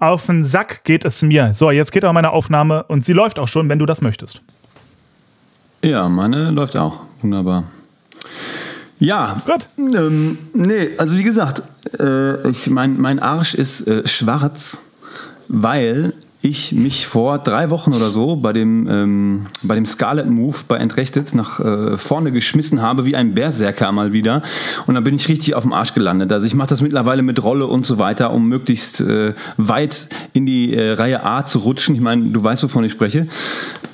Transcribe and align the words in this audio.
auf 0.00 0.26
den 0.26 0.44
Sack 0.44 0.84
geht 0.84 1.04
es 1.04 1.22
mir. 1.22 1.54
So, 1.54 1.70
jetzt 1.70 1.92
geht 1.92 2.04
auch 2.04 2.12
meine 2.12 2.30
Aufnahme 2.30 2.84
und 2.84 3.04
sie 3.04 3.12
läuft 3.12 3.38
auch 3.38 3.48
schon, 3.48 3.68
wenn 3.68 3.78
du 3.78 3.86
das 3.86 4.00
möchtest. 4.02 4.42
Ja, 5.82 6.08
meine 6.08 6.50
läuft 6.50 6.76
auch. 6.76 7.00
Wunderbar. 7.22 7.64
Ja, 8.98 9.36
Gut. 9.44 9.66
Ähm, 9.78 10.38
nee, 10.54 10.88
also 10.96 11.16
wie 11.16 11.22
gesagt, 11.22 11.62
äh, 11.98 12.48
ich, 12.48 12.66
mein, 12.68 12.98
mein 12.98 13.18
Arsch 13.18 13.54
ist 13.54 13.86
äh, 13.86 14.06
schwarz, 14.06 14.86
weil 15.48 16.14
ich 16.48 16.72
mich 16.72 17.06
vor 17.06 17.38
drei 17.38 17.70
Wochen 17.70 17.90
oder 17.90 18.10
so 18.10 18.36
bei 18.36 18.52
dem, 18.52 18.88
ähm, 18.88 19.46
bei 19.62 19.74
dem 19.74 19.86
Scarlet 19.86 20.28
Move 20.28 20.56
bei 20.68 20.76
Entrechtet 20.76 21.34
nach 21.34 21.60
äh, 21.60 21.96
vorne 21.96 22.32
geschmissen 22.32 22.82
habe, 22.82 23.06
wie 23.06 23.16
ein 23.16 23.34
Berserker 23.34 23.92
mal 23.92 24.12
wieder. 24.12 24.42
Und 24.86 24.94
dann 24.94 25.04
bin 25.04 25.16
ich 25.16 25.28
richtig 25.28 25.54
auf 25.54 25.62
dem 25.62 25.72
Arsch 25.72 25.94
gelandet. 25.94 26.32
Also 26.32 26.46
ich 26.46 26.54
mache 26.54 26.68
das 26.68 26.82
mittlerweile 26.82 27.22
mit 27.22 27.42
Rolle 27.42 27.66
und 27.66 27.86
so 27.86 27.98
weiter, 27.98 28.32
um 28.32 28.48
möglichst 28.48 29.00
äh, 29.00 29.34
weit 29.56 30.08
in 30.32 30.46
die 30.46 30.74
äh, 30.74 30.92
Reihe 30.92 31.24
A 31.24 31.44
zu 31.44 31.60
rutschen. 31.60 31.94
Ich 31.94 32.00
meine, 32.00 32.30
du 32.30 32.42
weißt, 32.42 32.62
wovon 32.62 32.84
ich 32.84 32.92
spreche. 32.92 33.26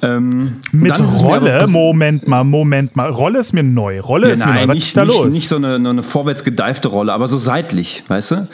Ähm, 0.03 0.57
mit 0.73 0.99
Rolle? 1.21 1.67
Moment 1.69 2.27
mal, 2.29 2.45
Moment 2.45 2.97
mal. 2.97 3.11
Rolle 3.11 3.39
ist 3.39 3.53
mir 3.53 3.63
neu. 3.63 4.01
Rolle 4.01 4.29
ja, 4.29 4.35
ist 4.35 4.41
nein, 4.41 4.49
mir 4.49 4.61
neu. 4.61 4.69
Was 4.69 4.75
nicht, 4.75 4.87
ist 4.87 4.97
da 4.97 5.05
nicht, 5.05 5.19
los? 5.19 5.27
nicht 5.29 5.49
so 5.49 5.57
eine, 5.57 5.75
eine 5.77 6.03
vorwärts 6.03 6.45
gedeifte 6.45 6.89
Rolle, 6.89 7.13
aber 7.13 7.29
so 7.29 7.39
seitlich, 7.39 8.05
weißt 8.09 8.31
du? 8.33 8.49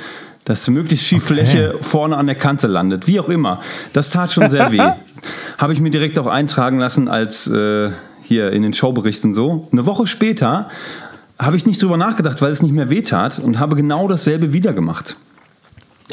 Dass 0.49 0.67
möglichst 0.69 1.07
viel 1.07 1.19
okay. 1.19 1.27
Fläche 1.27 1.75
vorne 1.81 2.17
an 2.17 2.27
der 2.27 2.35
Kante 2.35 2.69
landet. 2.69 3.07
Wie 3.07 3.21
auch 3.21 3.29
immer. 3.29 3.61
Das 3.93 4.11
tat 4.11 4.33
schon 4.33 4.49
sehr 4.49 4.73
weh. 4.73 4.79
Habe 5.59 5.75
ich 5.75 5.81
mir 5.81 5.91
direkt 5.91 6.19
auch 6.19 6.27
eintragen 6.27 6.79
lassen 6.79 7.09
als 7.09 7.49
äh, 7.49 7.91
hier 8.23 8.51
in 8.53 8.63
den 8.63 8.73
Showberichten 8.73 9.35
so. 9.35 9.69
Eine 9.73 9.85
Woche 9.85 10.07
später 10.07 10.69
habe 11.39 11.57
ich 11.57 11.67
nicht 11.67 11.83
drüber 11.83 11.97
nachgedacht, 11.97 12.41
weil 12.41 12.51
es 12.51 12.63
nicht 12.63 12.73
mehr 12.73 12.89
weh 12.89 13.03
tat 13.03 13.39
und 13.39 13.59
habe 13.59 13.77
genau 13.77 14.09
dasselbe 14.09 14.53
wieder 14.53 14.73
gemacht. 14.73 15.17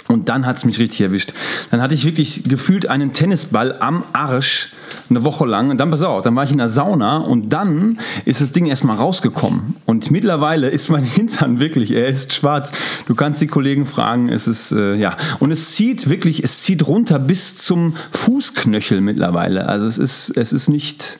Und 0.07 0.29
dann 0.29 0.45
hat 0.45 0.57
es 0.57 0.65
mich 0.65 0.77
richtig 0.77 1.01
erwischt. 1.01 1.33
Dann 1.71 1.81
hatte 1.81 1.95
ich 1.95 2.05
wirklich 2.05 2.43
gefühlt 2.43 2.87
einen 2.87 3.11
Tennisball 3.11 3.77
am 3.79 4.03
Arsch 4.13 4.73
eine 5.09 5.23
Woche 5.23 5.45
lang. 5.45 5.71
Und 5.71 5.77
dann, 5.79 5.89
pass 5.89 6.03
auf, 6.03 6.21
dann 6.21 6.35
war 6.35 6.43
ich 6.43 6.51
in 6.51 6.57
der 6.57 6.67
Sauna 6.67 7.17
und 7.17 7.49
dann 7.49 7.99
ist 8.25 8.41
das 8.41 8.51
Ding 8.51 8.67
erstmal 8.67 8.97
rausgekommen. 8.97 9.75
Und 9.85 10.11
mittlerweile 10.11 10.69
ist 10.69 10.89
mein 10.89 11.03
Hintern 11.15 11.59
wirklich, 11.59 11.91
er 11.91 12.07
ist 12.07 12.33
schwarz. 12.33 12.71
Du 13.07 13.15
kannst 13.15 13.41
die 13.41 13.47
Kollegen 13.47 13.85
fragen, 13.85 14.29
es 14.29 14.47
ist, 14.47 14.71
äh, 14.71 14.95
ja. 14.95 15.15
Und 15.39 15.51
es 15.51 15.75
zieht 15.75 16.09
wirklich, 16.09 16.43
es 16.43 16.61
zieht 16.61 16.87
runter 16.87 17.17
bis 17.17 17.57
zum 17.57 17.95
Fußknöchel 18.11 19.01
mittlerweile. 19.01 19.67
Also 19.67 19.87
es 19.87 19.97
ist, 19.97 20.29
es 20.37 20.53
ist 20.53 20.69
nicht. 20.69 21.19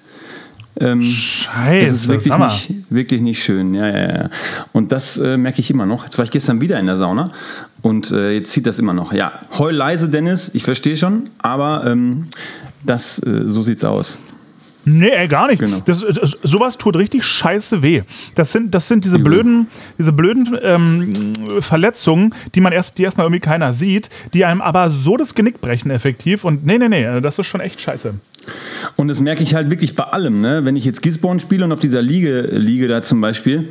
Ähm, 0.78 1.04
Scheiße, 1.04 1.86
es 1.86 1.92
ist 1.94 2.08
wirklich 2.10 2.38
nicht, 2.38 2.74
wirklich 2.90 3.22
nicht 3.22 3.42
schön. 3.42 3.74
Ja, 3.74 3.88
ja, 3.88 4.14
ja. 4.14 4.30
Und 4.74 4.92
das 4.92 5.18
äh, 5.18 5.38
merke 5.38 5.62
ich 5.62 5.72
immer 5.72 5.86
noch. 5.86 6.04
Jetzt 6.04 6.18
war 6.18 6.26
ich 6.26 6.32
gestern 6.32 6.60
wieder 6.60 6.78
in 6.78 6.86
der 6.86 6.98
Sauna 6.98 7.32
und 7.86 8.12
äh, 8.12 8.32
jetzt 8.32 8.52
zieht 8.52 8.66
das 8.66 8.80
immer 8.80 8.94
noch. 8.94 9.14
Ja, 9.14 9.42
heul 9.60 9.72
leise, 9.72 10.10
Dennis, 10.10 10.56
ich 10.56 10.64
verstehe 10.64 10.96
schon, 10.96 11.26
aber 11.38 11.84
ähm, 11.86 12.26
das, 12.84 13.20
äh, 13.20 13.44
so 13.46 13.62
sieht's 13.62 13.84
aus. 13.84 14.18
Nee, 14.86 15.10
ey, 15.10 15.28
gar 15.28 15.48
nicht. 15.48 15.60
Genau. 15.60 15.84
Das, 15.86 16.00
das, 16.00 16.32
sowas 16.42 16.80
tut 16.80 16.96
richtig 16.96 17.24
scheiße 17.24 17.84
weh. 17.84 18.02
Das 18.34 18.52
sind, 18.52 18.74
das 18.74 18.88
sind 18.88 19.06
diese 19.06 19.20
blöden, 19.20 19.68
diese 20.00 20.14
blöden 20.14 20.58
ähm, 20.64 21.34
Verletzungen, 21.60 22.34
die 22.56 22.60
man 22.62 22.74
erst, 22.74 22.98
die 22.98 23.04
erstmal 23.04 23.26
irgendwie 23.26 23.40
keiner 23.40 23.72
sieht, 23.74 24.10
die 24.34 24.46
einem 24.46 24.62
aber 24.62 24.90
so 24.90 25.16
das 25.16 25.36
Genick 25.36 25.62
brechen 25.62 25.92
effektiv. 25.92 26.44
Und 26.44 26.66
nee, 26.66 26.80
nee, 26.80 26.90
nee, 26.90 27.22
das 27.22 27.38
ist 27.38 27.46
schon 27.46 27.62
echt 27.62 27.80
scheiße. 27.80 28.16
Und 28.96 29.08
das 29.08 29.20
merke 29.20 29.44
ich 29.44 29.56
halt 29.56 29.72
wirklich 29.72 29.96
bei 29.96 30.04
allem. 30.04 30.42
Ne? 30.42 30.66
Wenn 30.66 30.76
ich 30.76 30.86
jetzt 30.86 31.02
Gisborne 31.02 31.40
spiele 31.40 31.66
und 31.66 31.72
auf 31.72 31.80
dieser 31.80 32.02
Liege 32.02 32.42
liege 32.52 32.88
da 32.88 33.02
zum 33.02 33.22
Beispiel, 33.22 33.70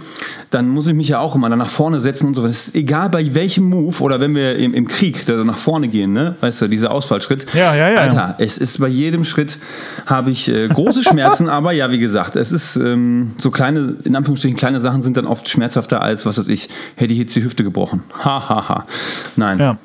dann 0.51 0.69
muss 0.69 0.87
ich 0.87 0.95
mich 0.95 1.09
ja 1.09 1.21
auch 1.21 1.35
immer 1.35 1.49
da 1.49 1.57
nach 1.57 1.69
vorne 1.69 2.01
setzen 2.01 2.29
und 2.29 2.35
so. 2.35 2.43
Das 2.43 2.69
ist 2.69 2.75
egal 2.75 3.11
bei 3.11 3.35
welchem 3.35 3.65
Move 3.65 4.03
oder 4.03 4.21
wenn 4.21 4.35
wir 4.35 4.57
im, 4.57 4.75
im 4.75 4.89
Krieg 4.89 5.27
da 5.27 5.43
nach 5.45 5.57
vorne 5.57 5.89
gehen, 5.89 6.13
ne? 6.13 6.37
weißt 6.41 6.63
du, 6.63 6.69
dieser 6.69 6.91
Ausfallschritt. 6.91 7.47
Ja, 7.55 7.75
ja, 7.75 7.91
ja. 7.91 7.99
Alter, 7.99 8.35
es 8.39 8.59
ist 8.59 8.81
bei 8.81 8.89
jedem 8.89 9.25
Schritt 9.25 9.59
habe 10.07 10.31
ich 10.31 10.49
äh, 10.49 10.69
große 10.69 11.03
Schmerzen, 11.09 11.49
aber 11.49 11.73
ja, 11.73 11.91
wie 11.91 11.99
gesagt, 11.99 12.37
es 12.37 12.53
ist 12.53 12.77
ähm, 12.77 13.33
so 13.39 13.51
kleine, 13.51 13.97
in 14.05 14.17
Anführungsstrichen 14.17 14.57
kleine 14.57 14.81
Sachen 14.81 15.03
sind 15.03 15.17
dann 15.17 15.27
oft 15.27 15.49
schmerzhafter 15.49 16.03
als, 16.03 16.27
was 16.27 16.39
weiß 16.39 16.49
ich, 16.49 16.69
hätte 16.97 17.13
ich 17.13 17.19
jetzt 17.19 17.35
die 17.37 17.43
Hüfte 17.43 17.65
gebrochen. 17.65 18.03
Hahaha. 18.23 18.55
Ha, 18.55 18.69
ha. 18.69 18.87
Nein. 19.37 19.59
Ja. 19.59 19.79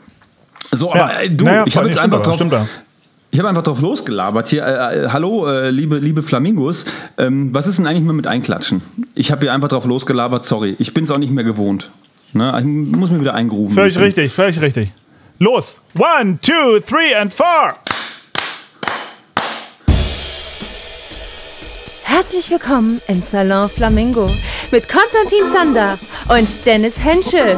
So, 0.72 0.92
aber 0.92 1.12
ja. 1.12 1.20
Äh, 1.22 1.30
du, 1.30 1.46
naja, 1.46 1.64
ich 1.66 1.78
habe 1.78 1.88
jetzt 1.88 1.98
einfach 1.98 2.22
drauf, 2.22 2.40
ich 3.32 3.40
habe 3.40 3.50
einfach 3.50 3.64
drauf 3.64 3.82
losgelabert 3.82 4.48
hier. 4.48 4.64
Äh, 4.66 5.06
äh, 5.06 5.10
hallo, 5.10 5.48
äh, 5.48 5.70
liebe, 5.70 5.98
liebe 5.98 6.24
Flamingos. 6.24 6.86
Ähm, 7.18 7.54
was 7.54 7.68
ist 7.68 7.78
denn 7.78 7.88
eigentlich 7.88 8.04
mal 8.04 8.14
mit 8.14 8.28
Einklatschen? 8.28 8.82
Ich 9.16 9.32
habe 9.32 9.42
hier 9.42 9.54
einfach 9.54 9.70
drauf 9.70 9.86
losgelabert, 9.86 10.44
sorry. 10.44 10.76
Ich 10.80 10.94
bin 10.94 11.04
es 11.04 11.12
auch 11.12 11.20
nicht 11.20 11.32
mehr 11.32 11.44
gewohnt. 11.44 11.92
Ne? 12.34 12.56
Ich 12.60 12.66
muss 12.66 13.12
mir 13.12 13.20
wieder 13.20 13.36
eingerufen. 13.36 13.76
Völlig 13.76 13.96
müssen. 13.96 14.04
richtig, 14.04 14.34
völlig 14.34 14.62
richtig. 14.62 14.92
Los. 15.38 15.80
One, 15.96 16.40
two, 16.42 16.80
three 16.80 17.16
and 17.16 17.34
four. 17.34 17.76
Herzlich 22.04 22.50
willkommen 22.50 23.00
im 23.08 23.22
Salon 23.22 23.70
Flamingo 23.70 24.28
mit 24.72 24.90
Konstantin 24.90 25.48
Zander 25.54 25.98
und 26.28 26.66
Dennis 26.66 26.96
Henschel. 27.00 27.58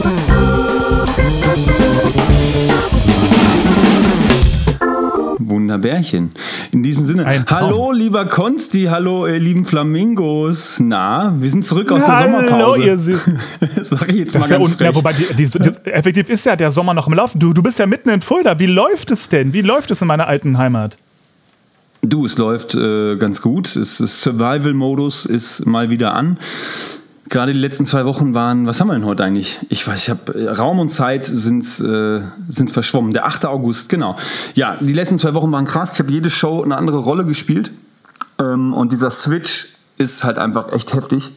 Wunderbärchen. 5.71 6.31
In 6.73 6.83
diesem 6.83 7.05
Sinne, 7.05 7.45
hallo 7.49 7.93
lieber 7.93 8.25
Konsti, 8.25 8.87
hallo 8.89 9.25
ihr 9.25 9.39
lieben 9.39 9.63
Flamingos. 9.63 10.81
Na, 10.81 11.33
wir 11.37 11.49
sind 11.49 11.65
zurück 11.65 11.91
aus 11.93 12.09
hallo, 12.09 12.31
der 12.31 12.49
Sommerpause. 12.49 12.81
Hallo 12.81 12.83
ihr 12.83 12.99
Süßen. 12.99 13.39
Sag 13.81 14.09
ich 14.09 14.15
jetzt 14.15 14.35
das 14.35 14.41
mal 14.41 14.49
ganz 14.49 14.69
ja, 14.69 14.75
frech. 14.75 14.87
Ja, 14.87 14.95
wobei, 14.95 15.13
die, 15.13 15.33
die, 15.33 15.45
die, 15.45 15.91
effektiv 15.91 16.29
ist 16.29 16.45
ja 16.45 16.57
der 16.57 16.73
Sommer 16.73 16.93
noch 16.93 17.07
im 17.07 17.13
Laufen. 17.13 17.39
Du, 17.39 17.53
du 17.53 17.63
bist 17.63 17.79
ja 17.79 17.85
mitten 17.85 18.09
in 18.09 18.21
Fulda. 18.21 18.59
Wie 18.59 18.65
läuft 18.65 19.11
es 19.11 19.29
denn? 19.29 19.53
Wie 19.53 19.61
läuft 19.61 19.91
es 19.91 20.01
in 20.01 20.07
meiner 20.07 20.27
alten 20.27 20.57
Heimat? 20.57 20.97
Du, 22.01 22.25
es 22.25 22.37
läuft 22.37 22.75
äh, 22.75 23.15
ganz 23.15 23.41
gut. 23.41 23.67
Survival-Modus 23.67 25.25
ist 25.25 25.65
mal 25.65 25.89
wieder 25.89 26.15
an. 26.15 26.37
Gerade 27.31 27.53
die 27.53 27.59
letzten 27.59 27.85
zwei 27.85 28.03
Wochen 28.03 28.33
waren, 28.33 28.67
was 28.67 28.81
haben 28.81 28.89
wir 28.89 28.93
denn 28.93 29.05
heute 29.05 29.23
eigentlich? 29.23 29.57
Ich 29.69 29.87
weiß, 29.87 30.03
ich 30.03 30.09
habe 30.09 30.37
äh, 30.37 30.49
Raum 30.49 30.79
und 30.79 30.89
Zeit 30.89 31.23
sind, 31.23 31.63
äh, 31.79 32.19
sind 32.49 32.69
verschwommen. 32.69 33.13
Der 33.13 33.25
8. 33.25 33.45
August, 33.45 33.87
genau. 33.87 34.17
Ja, 34.53 34.75
die 34.81 34.91
letzten 34.91 35.17
zwei 35.17 35.33
Wochen 35.33 35.49
waren 35.49 35.63
krass. 35.63 35.93
Ich 35.93 35.99
habe 35.99 36.11
jede 36.11 36.29
Show 36.29 36.61
eine 36.61 36.75
andere 36.75 36.97
Rolle 36.97 37.23
gespielt. 37.23 37.71
Ähm, 38.37 38.73
und 38.73 38.91
dieser 38.91 39.11
Switch 39.11 39.69
ist 39.95 40.25
halt 40.25 40.37
einfach 40.37 40.73
echt 40.73 40.93
heftig. 40.93 41.31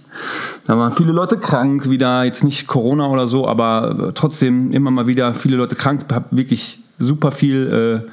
Da 0.67 0.77
waren 0.77 0.91
viele 0.91 1.13
Leute 1.13 1.39
krank, 1.39 1.89
wieder 1.89 2.25
jetzt 2.25 2.43
nicht 2.43 2.67
Corona 2.67 3.07
oder 3.07 3.29
so, 3.29 3.47
aber 3.47 4.11
trotzdem 4.15 4.73
immer 4.73 4.91
mal 4.91 5.07
wieder 5.07 5.33
viele 5.33 5.57
Leute 5.57 5.77
krank. 5.77 6.07
Hab 6.13 6.37
wirklich 6.37 6.81
super 6.99 7.31
viel 7.31 8.03
äh, 8.05 8.11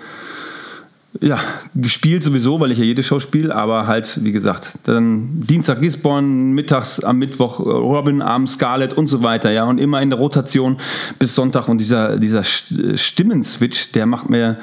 ja, 1.19 1.39
gespielt 1.75 2.23
sowieso, 2.23 2.59
weil 2.61 2.71
ich 2.71 2.77
ja 2.77 2.85
jede 2.85 3.03
Show 3.03 3.19
spiele, 3.19 3.53
aber 3.53 3.85
halt, 3.85 4.23
wie 4.23 4.31
gesagt, 4.31 4.71
dann 4.85 5.41
Dienstag 5.41 5.81
Gisborne, 5.81 6.27
mittags 6.27 7.03
am 7.03 7.17
Mittwoch 7.17 7.59
Robin, 7.59 8.21
abends 8.21 8.53
Scarlett 8.53 8.93
und 8.93 9.07
so 9.07 9.21
weiter, 9.21 9.51
ja, 9.51 9.65
und 9.65 9.77
immer 9.77 10.01
in 10.01 10.09
der 10.09 10.19
Rotation 10.19 10.77
bis 11.19 11.35
Sonntag 11.35 11.67
und 11.67 11.79
dieser, 11.79 12.17
dieser 12.17 12.43
Stimmenswitch, 12.43 13.91
der 13.91 14.05
macht 14.05 14.29
mir 14.29 14.57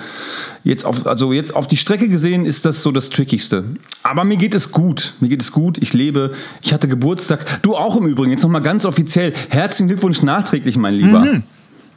jetzt 0.64 0.86
auf, 0.86 1.06
also 1.06 1.32
jetzt 1.32 1.54
auf 1.54 1.68
die 1.68 1.76
Strecke 1.76 2.08
gesehen, 2.08 2.46
ist 2.46 2.64
das 2.64 2.82
so 2.82 2.92
das 2.92 3.10
Trickigste. 3.10 3.64
Aber 4.02 4.24
mir 4.24 4.38
geht 4.38 4.54
es 4.54 4.72
gut, 4.72 5.14
mir 5.20 5.28
geht 5.28 5.42
es 5.42 5.52
gut, 5.52 5.76
ich 5.78 5.92
lebe, 5.92 6.32
ich 6.62 6.72
hatte 6.72 6.88
Geburtstag, 6.88 7.62
du 7.62 7.76
auch 7.76 7.96
im 7.96 8.06
Übrigen, 8.06 8.30
jetzt 8.30 8.42
nochmal 8.42 8.62
ganz 8.62 8.86
offiziell, 8.86 9.34
herzlichen 9.50 9.88
Glückwunsch 9.88 10.22
nachträglich, 10.22 10.78
mein 10.78 10.94
Lieber. 10.94 11.20
Mhm. 11.20 11.42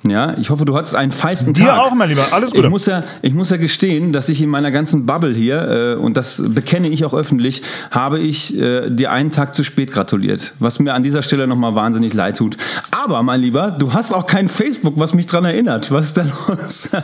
Ja, 0.08 0.36
ich 0.38 0.50
hoffe, 0.50 0.66
du 0.66 0.76
hattest 0.76 0.96
einen 0.96 1.12
feisten 1.12 1.54
Dir 1.54 1.66
Tag. 1.66 1.76
Dir 1.76 1.84
auch, 1.84 1.94
mein 1.94 2.10
Lieber. 2.10 2.24
Alles 2.32 2.52
Gute. 2.52 2.64
Ich 2.64 2.70
muss, 2.70 2.88
ja, 2.88 3.04
ich 3.22 3.36
muss 3.36 3.52
ja 3.52 3.58
gestehen, 3.58 4.12
dass 4.12 4.30
ich 4.30 4.42
in 4.42 4.50
meiner 4.50 4.72
ganzen 4.72 5.06
Bubble 5.06 5.34
hier, 5.34 5.62
äh, 5.62 5.94
und 5.96 6.18
das 6.18 6.42
bekenne 6.44 6.88
ich 6.90 7.06
auch 7.06 7.14
öffentlich, 7.14 7.62
habe 7.92 8.20
ich 8.20 8.58
äh, 8.58 8.90
dir 8.90 9.12
einen 9.12 9.32
Tag 9.32 9.54
zu 9.54 9.64
spät 9.64 9.92
gratuliert. 9.92 10.54
Was 10.58 10.80
mir 10.80 10.96
an 10.96 11.04
dieser 11.04 11.22
Stelle 11.22 11.46
nochmal 11.46 11.76
wahnsinnig 11.76 12.16
leid 12.16 12.38
tut. 12.38 12.58
Aber, 12.90 13.22
mein 13.22 13.42
Lieber, 13.42 13.70
du 13.72 13.94
hast 13.94 14.12
auch 14.14 14.26
kein 14.26 14.48
Facebook, 14.48 14.96
was 14.98 15.14
mich 15.14 15.28
daran 15.28 15.46
erinnert. 15.46 15.92
Was 15.92 16.08
ist 16.08 16.18
da 16.18 16.24
los? 16.24 16.90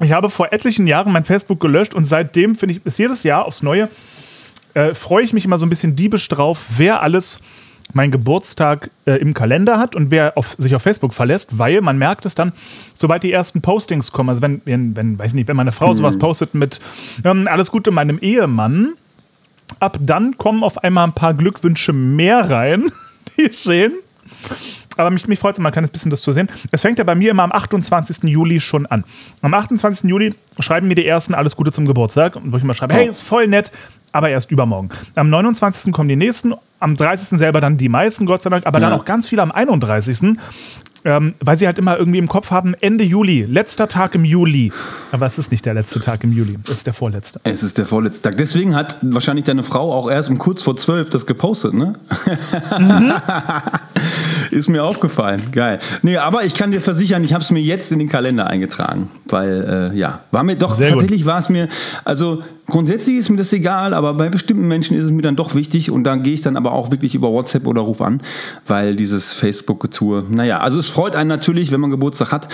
ich 0.00 0.12
habe 0.12 0.30
vor 0.30 0.52
etlichen 0.52 0.86
Jahren 0.86 1.12
mein 1.12 1.24
Facebook 1.24 1.58
gelöscht 1.58 1.92
und 1.92 2.04
seitdem 2.04 2.54
finde 2.54 2.76
ich, 2.76 2.86
ist 2.86 3.00
jedes 3.00 3.24
Jahr 3.24 3.46
aufs 3.46 3.64
Neue, 3.64 3.88
äh, 4.74 4.94
freue 4.94 5.24
ich 5.24 5.32
mich 5.32 5.44
immer 5.44 5.58
so 5.58 5.66
ein 5.66 5.70
bisschen 5.70 5.96
diebisch 5.96 6.28
drauf, 6.28 6.60
wer 6.76 7.02
alles 7.02 7.40
meinen 7.94 8.10
Geburtstag 8.10 8.90
äh, 9.06 9.12
im 9.12 9.34
Kalender 9.34 9.78
hat 9.78 9.94
und 9.96 10.10
wer 10.10 10.36
auf, 10.36 10.54
sich 10.58 10.74
auf 10.74 10.82
Facebook 10.82 11.14
verlässt, 11.14 11.58
weil 11.58 11.80
man 11.80 11.98
merkt 11.98 12.26
es 12.26 12.34
dann, 12.34 12.52
sobald 12.92 13.22
die 13.22 13.32
ersten 13.32 13.62
Postings 13.62 14.12
kommen, 14.12 14.28
also 14.30 14.42
wenn, 14.42 14.60
wenn, 14.64 14.96
wenn 14.96 15.18
weiß 15.18 15.34
nicht, 15.34 15.48
wenn 15.48 15.56
meine 15.56 15.72
Frau 15.72 15.90
hm. 15.90 15.96
sowas 15.96 16.18
postet 16.18 16.54
mit 16.54 16.80
ähm, 17.24 17.48
alles 17.48 17.70
Gute 17.70 17.90
meinem 17.90 18.18
Ehemann, 18.18 18.94
Ab 19.80 19.98
dann 20.00 20.38
kommen 20.38 20.62
auf 20.62 20.82
einmal 20.84 21.04
ein 21.04 21.12
paar 21.12 21.34
Glückwünsche 21.34 21.92
mehr 21.92 22.50
rein, 22.50 22.92
die 23.36 23.42
ich 23.42 23.58
sehen. 23.58 23.92
Aber 24.96 25.10
mich, 25.10 25.26
mich 25.26 25.38
freut 25.38 25.54
es 25.54 25.58
immer 25.58 25.70
ein 25.70 25.72
kleines 25.72 25.90
bisschen, 25.90 26.10
das 26.10 26.22
zu 26.22 26.32
sehen. 26.32 26.48
Es 26.70 26.82
fängt 26.82 26.98
ja 26.98 27.04
bei 27.04 27.14
mir 27.14 27.32
immer 27.32 27.42
am 27.42 27.50
28. 27.50 28.24
Juli 28.24 28.60
schon 28.60 28.86
an. 28.86 29.04
Am 29.42 29.52
28. 29.52 30.08
Juli 30.08 30.34
schreiben 30.60 30.86
mir 30.86 30.94
die 30.94 31.06
ersten 31.06 31.34
alles 31.34 31.56
Gute 31.56 31.72
zum 31.72 31.84
Geburtstag. 31.84 32.38
Wo 32.44 32.56
ich 32.56 32.62
immer 32.62 32.74
schreibe, 32.74 32.94
hey, 32.94 33.08
ist 33.08 33.20
voll 33.20 33.48
nett, 33.48 33.72
aber 34.14 34.30
erst 34.30 34.50
übermorgen. 34.52 34.90
Am 35.16 35.28
29. 35.28 35.92
kommen 35.92 36.08
die 36.08 36.16
nächsten, 36.16 36.54
am 36.78 36.96
30. 36.96 37.36
selber 37.36 37.60
dann 37.60 37.76
die 37.76 37.88
meisten, 37.88 38.26
Gott 38.26 38.42
sei 38.42 38.50
Dank, 38.50 38.64
aber 38.64 38.80
Ja. 38.80 38.88
dann 38.88 38.98
auch 38.98 39.04
ganz 39.04 39.28
viele 39.28 39.42
am 39.42 39.50
31. 39.52 40.36
Ähm, 41.06 41.34
weil 41.40 41.58
sie 41.58 41.66
halt 41.66 41.76
immer 41.78 41.98
irgendwie 41.98 42.16
im 42.18 42.28
Kopf 42.28 42.50
haben, 42.50 42.72
Ende 42.80 43.04
Juli, 43.04 43.42
letzter 43.44 43.88
Tag 43.88 44.14
im 44.14 44.24
Juli. 44.24 44.72
Aber 45.12 45.26
es 45.26 45.36
ist 45.36 45.50
nicht 45.50 45.66
der 45.66 45.74
letzte 45.74 46.00
Tag 46.00 46.24
im 46.24 46.32
Juli, 46.32 46.56
es 46.64 46.70
ist 46.78 46.86
der 46.86 46.94
vorletzte. 46.94 47.40
Es 47.44 47.62
ist 47.62 47.76
der 47.76 47.84
vorletzte 47.84 48.30
Tag. 48.30 48.38
Deswegen 48.38 48.74
hat 48.74 48.96
wahrscheinlich 49.02 49.44
deine 49.44 49.64
Frau 49.64 49.92
auch 49.92 50.10
erst 50.10 50.30
um 50.30 50.38
kurz 50.38 50.62
vor 50.62 50.76
zwölf 50.78 51.10
das 51.10 51.26
gepostet, 51.26 51.74
ne? 51.74 51.92
ist 54.50 54.68
mir 54.68 54.82
aufgefallen. 54.82 55.42
Geil. 55.52 55.78
Nee, 56.00 56.16
aber 56.16 56.44
ich 56.44 56.54
kann 56.54 56.70
dir 56.70 56.80
versichern, 56.80 57.22
ich 57.22 57.34
habe 57.34 57.42
es 57.42 57.50
mir 57.50 57.60
jetzt 57.60 57.92
in 57.92 57.98
den 57.98 58.08
Kalender 58.08 58.46
eingetragen. 58.46 59.10
Weil, 59.28 59.90
äh, 59.92 59.98
ja, 59.98 60.20
war 60.30 60.42
mir 60.42 60.56
doch, 60.56 60.74
Sehr 60.76 60.88
tatsächlich 60.88 61.26
war 61.26 61.38
es 61.38 61.50
mir, 61.50 61.68
also 62.04 62.42
grundsätzlich 62.66 63.16
ist 63.16 63.28
mir 63.28 63.36
das 63.36 63.52
egal, 63.52 63.94
aber 63.94 64.14
bei 64.14 64.28
bestimmten 64.28 64.68
Menschen 64.68 64.96
ist 64.96 65.06
es 65.06 65.10
mir 65.10 65.22
dann 65.22 65.36
doch 65.36 65.54
wichtig 65.54 65.90
und 65.90 66.04
dann 66.04 66.22
gehe 66.22 66.34
ich 66.34 66.40
dann 66.40 66.56
aber 66.56 66.72
auch 66.72 66.90
wirklich 66.90 67.14
über 67.14 67.30
WhatsApp 67.30 67.66
oder 67.66 67.82
ruf 67.82 68.00
an, 68.00 68.20
weil 68.66 68.96
dieses 68.96 69.32
Facebook-Getue, 69.32 70.26
naja, 70.30 70.58
also 70.58 70.78
es 70.78 70.88
freut 70.88 71.16
einen 71.16 71.28
natürlich, 71.28 71.70
wenn 71.70 71.80
man 71.80 71.90
Geburtstag 71.90 72.32
hat. 72.32 72.48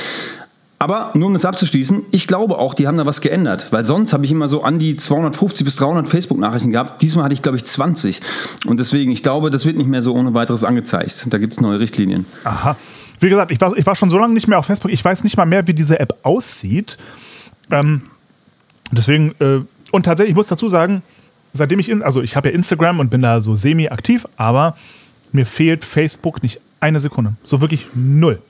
Aber 0.82 1.10
nur 1.12 1.26
um 1.26 1.34
das 1.34 1.44
abzuschließen, 1.44 2.04
ich 2.10 2.26
glaube 2.26 2.58
auch, 2.58 2.72
die 2.72 2.88
haben 2.88 2.96
da 2.96 3.04
was 3.04 3.20
geändert. 3.20 3.70
Weil 3.70 3.84
sonst 3.84 4.14
habe 4.14 4.24
ich 4.24 4.32
immer 4.32 4.48
so 4.48 4.62
an 4.62 4.78
die 4.78 4.96
250 4.96 5.62
bis 5.62 5.76
300 5.76 6.08
Facebook-Nachrichten 6.08 6.70
gehabt. 6.70 7.02
Diesmal 7.02 7.26
hatte 7.26 7.34
ich, 7.34 7.42
glaube 7.42 7.58
ich, 7.58 7.66
20. 7.66 8.22
Und 8.64 8.80
deswegen, 8.80 9.10
ich 9.10 9.22
glaube, 9.22 9.50
das 9.50 9.66
wird 9.66 9.76
nicht 9.76 9.90
mehr 9.90 10.00
so 10.00 10.14
ohne 10.14 10.32
weiteres 10.32 10.64
angezeigt. 10.64 11.26
Da 11.28 11.36
gibt 11.36 11.52
es 11.52 11.60
neue 11.60 11.80
Richtlinien. 11.80 12.24
Aha. 12.44 12.78
Wie 13.20 13.28
gesagt, 13.28 13.50
ich 13.50 13.60
war, 13.60 13.76
ich 13.76 13.84
war 13.84 13.94
schon 13.94 14.08
so 14.08 14.16
lange 14.16 14.32
nicht 14.32 14.48
mehr 14.48 14.58
auf 14.58 14.64
Facebook. 14.64 14.90
Ich 14.90 15.04
weiß 15.04 15.22
nicht 15.22 15.36
mal 15.36 15.44
mehr, 15.44 15.66
wie 15.66 15.74
diese 15.74 16.00
App 16.00 16.14
aussieht. 16.22 16.96
Ähm, 17.70 18.00
deswegen, 18.90 19.34
äh, 19.38 19.60
und 19.90 20.04
tatsächlich, 20.04 20.30
ich 20.32 20.36
muss 20.36 20.48
dazu 20.48 20.68
sagen, 20.68 21.02
seitdem 21.52 21.78
ich, 21.78 21.88
in, 21.88 22.02
also 22.02 22.22
ich 22.22 22.36
habe 22.36 22.48
ja 22.48 22.54
Instagram 22.54 23.00
und 23.00 23.10
bin 23.10 23.22
da 23.22 23.40
so 23.40 23.56
semi-aktiv, 23.56 24.26
aber 24.36 24.76
mir 25.32 25.46
fehlt 25.46 25.84
Facebook 25.84 26.42
nicht 26.42 26.60
eine 26.80 27.00
Sekunde. 27.00 27.34
So 27.44 27.60
wirklich 27.60 27.86
null. 27.94 28.40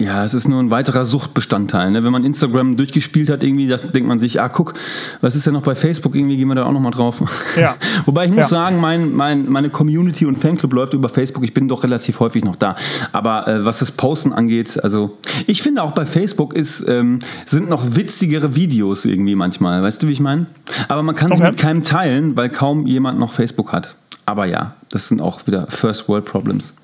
Ja, 0.00 0.24
es 0.24 0.34
ist 0.34 0.48
nur 0.48 0.60
ein 0.60 0.70
weiterer 0.70 1.04
Suchtbestandteil. 1.04 1.90
Ne? 1.90 2.02
Wenn 2.02 2.10
man 2.10 2.24
Instagram 2.24 2.76
durchgespielt 2.76 3.30
hat, 3.30 3.42
irgendwie, 3.44 3.68
da 3.68 3.76
denkt 3.76 4.08
man 4.08 4.18
sich, 4.18 4.40
ah, 4.40 4.48
guck, 4.48 4.72
was 5.20 5.36
ist 5.36 5.46
denn 5.46 5.52
noch 5.52 5.62
bei 5.62 5.74
Facebook? 5.74 6.16
Irgendwie 6.16 6.36
gehen 6.36 6.48
wir 6.48 6.54
da 6.56 6.64
auch 6.64 6.72
nochmal 6.72 6.90
drauf. 6.90 7.22
Ja. 7.56 7.76
Wobei 8.06 8.24
ich 8.24 8.30
muss 8.30 8.38
Ja. 8.38 8.48
sagen, 8.48 8.80
mein, 8.80 9.12
mein, 9.14 9.48
meine 9.48 9.70
Community 9.70 10.26
und 10.26 10.36
Fanclub 10.36 10.72
läuft 10.72 10.94
über 10.94 11.08
Facebook. 11.08 11.44
Ich 11.44 11.54
bin 11.54 11.68
doch 11.68 11.84
relativ 11.84 12.18
häufig 12.18 12.44
noch 12.44 12.56
da. 12.56 12.74
Aber 13.12 13.46
äh, 13.46 13.64
was 13.64 13.78
das 13.80 13.92
Posten 13.92 14.32
angeht, 14.32 14.82
also 14.82 15.16
ich 15.46 15.62
finde 15.62 15.82
auch 15.82 15.92
bei 15.92 16.06
Facebook 16.06 16.54
ist, 16.54 16.88
ähm, 16.88 17.20
sind 17.46 17.68
noch 17.68 17.94
witzigere 17.94 18.56
Videos 18.56 19.04
irgendwie 19.04 19.36
manchmal. 19.36 19.82
Weißt 19.82 20.02
du, 20.02 20.08
wie 20.08 20.12
ich 20.12 20.20
meine? 20.20 20.46
Aber 20.88 21.02
man 21.02 21.14
kann 21.14 21.28
sie 21.28 21.42
Okay. 21.42 21.50
mit 21.50 21.60
keinem 21.60 21.84
teilen, 21.84 22.36
weil 22.36 22.48
kaum 22.48 22.86
jemand 22.86 23.18
noch 23.20 23.32
Facebook 23.32 23.72
hat. 23.72 23.94
Aber 24.26 24.46
ja, 24.46 24.74
das 24.90 25.08
sind 25.08 25.20
auch 25.20 25.46
wieder 25.46 25.66
First 25.68 26.08
World 26.08 26.24
Problems. 26.24 26.74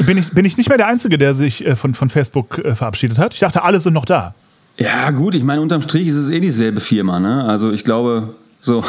Bin 0.00 0.18
ich, 0.18 0.30
bin 0.30 0.44
ich 0.44 0.56
nicht 0.56 0.68
mehr 0.68 0.78
der 0.78 0.88
Einzige, 0.88 1.18
der 1.18 1.34
sich 1.34 1.64
äh, 1.64 1.76
von, 1.76 1.94
von 1.94 2.10
Facebook 2.10 2.58
äh, 2.58 2.74
verabschiedet 2.74 3.18
hat? 3.18 3.32
Ich 3.34 3.40
dachte, 3.40 3.62
alle 3.62 3.80
sind 3.80 3.94
noch 3.94 4.04
da. 4.04 4.34
Ja, 4.76 5.10
gut, 5.10 5.34
ich 5.34 5.44
meine, 5.44 5.60
unterm 5.60 5.82
Strich 5.82 6.08
ist 6.08 6.16
es 6.16 6.30
eh 6.30 6.40
dieselbe 6.40 6.80
Firma, 6.80 7.20
ne? 7.20 7.44
Also 7.44 7.72
ich 7.72 7.84
glaube, 7.84 8.34
so, 8.60 8.82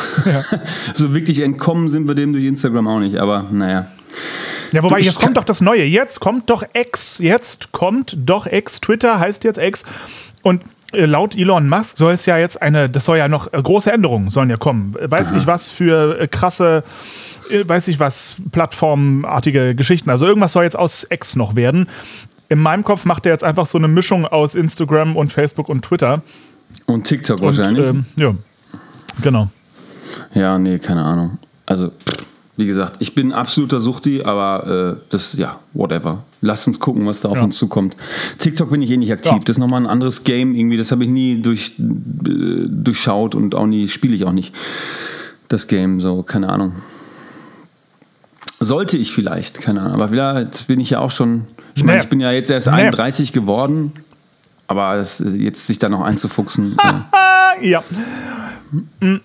so 0.94 1.14
wirklich 1.14 1.42
entkommen 1.42 1.90
sind 1.90 2.08
wir 2.08 2.16
dem 2.16 2.34
durch 2.34 2.46
Instagram 2.46 2.88
auch 2.88 3.00
nicht, 3.00 3.18
aber 3.18 3.46
naja. 3.52 3.88
Ja, 4.72 4.84
wobei, 4.84 5.00
Du, 5.00 5.06
jetzt 5.06 5.20
kommt 5.20 5.38
doch 5.38 5.44
das 5.44 5.62
Neue. 5.62 5.84
Jetzt 5.84 6.20
kommt 6.20 6.50
doch 6.50 6.64
X. 6.74 7.20
Jetzt 7.20 7.72
kommt 7.72 8.18
doch 8.26 8.46
X. 8.46 8.82
Twitter 8.82 9.20
heißt 9.20 9.44
jetzt 9.44 9.58
X. 9.58 9.86
Und 10.42 10.64
äh, 10.92 11.06
laut 11.06 11.36
Elon 11.36 11.70
Musk 11.70 11.98
soll 11.98 12.14
es 12.14 12.26
ja 12.26 12.38
jetzt 12.38 12.62
eine, 12.62 12.90
das 12.90 13.06
soll 13.06 13.18
ja 13.18 13.28
noch 13.28 13.52
große 13.52 13.92
Änderungen 13.92 14.30
sollen 14.30 14.50
ja 14.50 14.58
kommen. 14.58 14.96
Weiß 15.00 15.32
ich 15.32 15.46
was 15.46 15.70
für 15.70 16.28
krasse, 16.28 16.84
weiß 17.50 17.88
ich 17.90 18.00
was, 18.00 18.36
plattformartige 18.52 19.76
Geschichten. 19.76 20.10
Also 20.10 20.26
irgendwas 20.26 20.52
soll 20.54 20.64
jetzt 20.64 20.78
aus 20.78 21.06
X 21.10 21.36
noch 21.36 21.56
werden. 21.56 21.88
In 22.50 22.60
meinem 22.60 22.84
Kopf 22.84 23.06
macht 23.06 23.26
er 23.26 23.32
jetzt 23.32 23.44
einfach 23.44 23.66
so 23.66 23.78
eine 23.78 23.88
Mischung 23.88 24.26
aus 24.26 24.56
Instagram 24.56 25.16
und 25.16 25.32
Facebook 25.32 25.70
und 25.70 25.84
Twitter. 25.84 26.22
Und 26.86 27.06
TikTok 27.06 27.40
Und, 27.40 27.46
wahrscheinlich. 27.46 27.88
ähm, 27.88 28.06
ja, 28.18 28.34
genau. 29.22 29.50
ja, 30.34 30.58
nee, 30.60 30.78
keine 30.80 31.04
Ahnung. 31.04 31.38
Also, 31.66 31.92
wie 32.58 32.68
gesagt, 32.68 32.98
ich 33.00 33.16
bin 33.16 33.34
absoluter 33.34 33.80
Suchti, 33.80 34.22
aber 34.24 34.98
äh, 35.00 35.04
das, 35.10 35.34
ja, 35.34 35.60
whatever. 35.74 36.24
Lasst 36.42 36.68
uns 36.68 36.80
gucken, 36.80 37.06
was 37.08 37.22
da 37.22 37.30
auf 37.30 37.38
Ja. 37.38 37.44
uns 37.44 37.58
zukommt. 37.58 37.98
TikTok 38.38 38.70
bin 38.70 38.82
ich 38.82 38.92
eh 38.92 38.98
nicht 38.98 39.12
aktiv. 39.12 39.32
Ja. 39.32 39.40
Das 39.40 39.56
ist 39.56 39.60
nochmal 39.60 39.82
ein 39.82 39.88
anderes 39.88 40.24
Game 40.24 40.54
irgendwie. 40.54 40.78
Das 40.78 40.92
habe 40.92 41.04
ich 41.04 41.10
nie 41.10 41.42
durch, 41.42 41.74
äh, 41.80 42.68
durchschaut 42.70 43.34
und 43.36 43.56
auch 43.56 43.66
nie, 43.66 43.88
spiele 43.88 44.16
ich 44.16 44.24
auch 44.26 44.32
nicht. 44.32 44.54
Das 45.48 45.68
Game, 45.68 46.00
so, 46.00 46.22
keine 46.24 46.50
Ahnung. 46.50 46.74
Sollte 48.60 48.98
ich 48.98 49.12
vielleicht, 49.12 49.62
keine 49.62 49.82
Ahnung. 49.82 49.94
Aber 49.94 50.12
wieder, 50.12 50.40
jetzt 50.42 50.68
bin 50.68 50.80
ich 50.80 50.92
ja 50.92 51.00
auch 51.00 51.12
schon, 51.12 51.46
ich 51.76 51.84
meine, 51.84 51.98
Nee. 52.00 52.04
ich 52.04 52.10
bin 52.10 52.20
ja 52.20 52.32
jetzt 52.32 52.50
erst 52.50 52.68
Nee. 52.68 52.74
31 52.74 53.32
geworden. 53.34 53.92
Aber 54.68 54.96
es, 54.96 55.20
jetzt 55.20 55.68
sich 55.68 55.78
da 55.80 55.90
noch 55.90 56.02
einzufuchsen. 56.02 56.78
ja. 56.84 57.10
Ah, 57.12 57.62
ja. 57.62 57.84
Mm. 59.00 59.18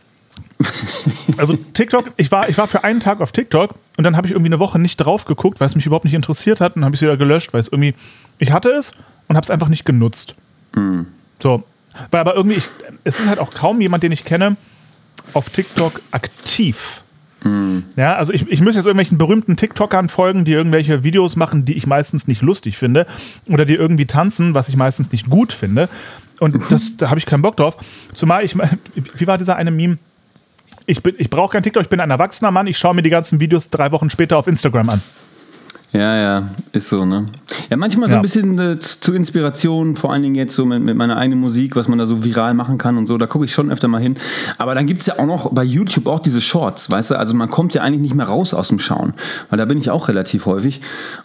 Also 1.38 1.56
TikTok, 1.56 2.12
ich 2.18 2.30
war, 2.30 2.48
ich 2.50 2.58
war 2.58 2.68
für 2.68 2.84
einen 2.84 3.00
Tag 3.00 3.20
auf 3.22 3.32
TikTok 3.32 3.74
und 3.96 4.04
dann 4.04 4.16
habe 4.16 4.26
ich 4.26 4.32
irgendwie 4.32 4.50
eine 4.50 4.58
Woche 4.58 4.78
nicht 4.78 4.98
drauf 4.98 5.24
geguckt, 5.24 5.58
weil 5.58 5.66
es 5.66 5.74
mich 5.74 5.86
überhaupt 5.86 6.04
nicht 6.04 6.14
interessiert 6.14 6.60
hat 6.60 6.76
und 6.76 6.84
habe 6.84 6.94
ich 6.94 6.98
es 7.00 7.02
wieder 7.02 7.16
gelöscht, 7.16 7.52
weil 7.54 7.60
es 7.60 7.68
irgendwie, 7.68 7.94
ich 8.38 8.52
hatte 8.52 8.68
es 8.70 8.92
und 9.28 9.36
habe 9.36 9.44
es 9.44 9.50
einfach 9.50 9.68
nicht 9.68 9.84
genutzt. 9.86 10.34
So, 11.42 11.62
weil 12.10 12.20
aber 12.20 12.36
irgendwie, 12.36 12.58
ich, 12.58 12.64
es 13.04 13.20
ist 13.20 13.28
halt 13.28 13.38
auch 13.38 13.50
kaum 13.52 13.80
jemand, 13.80 14.02
den 14.02 14.12
ich 14.12 14.24
kenne, 14.24 14.56
auf 15.32 15.48
TikTok 15.48 16.00
aktiv. 16.10 17.00
Ja, 17.96 18.16
also 18.16 18.32
ich, 18.32 18.48
ich 18.50 18.60
muss 18.60 18.74
jetzt 18.74 18.84
irgendwelchen 18.84 19.16
berühmten 19.16 19.56
TikTokern 19.56 20.08
folgen, 20.10 20.44
die 20.44 20.52
irgendwelche 20.52 21.02
Videos 21.04 21.36
machen, 21.36 21.64
die 21.64 21.74
ich 21.74 21.86
meistens 21.86 22.28
nicht 22.28 22.42
lustig 22.42 22.76
finde. 22.76 23.06
Oder 23.48 23.64
die 23.64 23.74
irgendwie 23.74 24.06
tanzen, 24.06 24.52
was 24.54 24.68
ich 24.68 24.76
meistens 24.76 25.10
nicht 25.12 25.30
gut 25.30 25.52
finde. 25.52 25.88
Und 26.38 26.70
das, 26.70 26.96
da 26.96 27.08
habe 27.08 27.18
ich 27.18 27.26
keinen 27.26 27.42
Bock 27.42 27.56
drauf. 27.56 27.76
Zumal 28.14 28.44
ich, 28.44 28.56
wie 29.16 29.26
war 29.26 29.38
dieser 29.38 29.56
eine 29.56 29.70
Meme? 29.70 29.98
Ich, 30.86 31.02
bin- 31.02 31.14
ich 31.18 31.30
brauche 31.30 31.52
kein 31.52 31.62
TikTok, 31.62 31.82
ich 31.82 31.88
bin 31.88 32.00
ein 32.00 32.10
erwachsener 32.10 32.50
Mann, 32.50 32.66
ich 32.66 32.76
schaue 32.78 32.94
mir 32.94 33.02
die 33.02 33.10
ganzen 33.10 33.40
Videos 33.40 33.70
drei 33.70 33.90
Wochen 33.92 34.10
später 34.10 34.36
auf 34.36 34.46
Instagram 34.46 34.90
an. 34.90 35.02
Ja, 35.92 36.16
ja, 36.16 36.48
ist 36.72 36.88
so, 36.88 37.04
ne? 37.04 37.26
Ja, 37.68 37.76
manchmal 37.76 38.08
so 38.08 38.12
Ja. 38.14 38.20
ein 38.20 38.22
bisschen 38.22 38.56
äh, 38.60 38.78
zu- 38.78 39.00
zur 39.00 39.14
Inspiration, 39.16 39.96
vor 39.96 40.12
allen 40.12 40.22
Dingen 40.22 40.36
jetzt 40.36 40.54
so 40.54 40.64
mit, 40.64 40.84
mit 40.84 40.96
meiner 40.96 41.16
eigenen 41.16 41.40
Musik, 41.40 41.74
was 41.74 41.88
man 41.88 41.98
da 41.98 42.06
so 42.06 42.22
viral 42.22 42.54
machen 42.54 42.78
kann 42.78 42.96
und 42.96 43.06
so, 43.06 43.18
da 43.18 43.26
gucke 43.26 43.44
ich 43.44 43.52
schon 43.52 43.72
öfter 43.72 43.88
mal 43.88 44.00
hin. 44.00 44.14
Aber 44.56 44.76
dann 44.76 44.86
gibt 44.86 45.00
es 45.00 45.06
ja 45.08 45.18
auch 45.18 45.26
noch 45.26 45.52
bei 45.52 45.64
YouTube 45.64 46.06
auch 46.06 46.20
diese 46.20 46.40
Shorts, 46.40 46.90
weißt 46.90 47.10
du? 47.10 47.18
Also 47.18 47.34
man 47.34 47.48
kommt 47.50 47.74
ja 47.74 47.82
eigentlich 47.82 48.02
nicht 48.02 48.14
mehr 48.14 48.26
raus 48.26 48.54
aus 48.54 48.68
dem 48.68 48.78
Schauen, 48.78 49.14
weil 49.48 49.58
da 49.58 49.64
bin 49.64 49.78
ich 49.78 49.90
auch 49.90 50.06
relativ 50.06 50.46
häufig. 50.46 50.80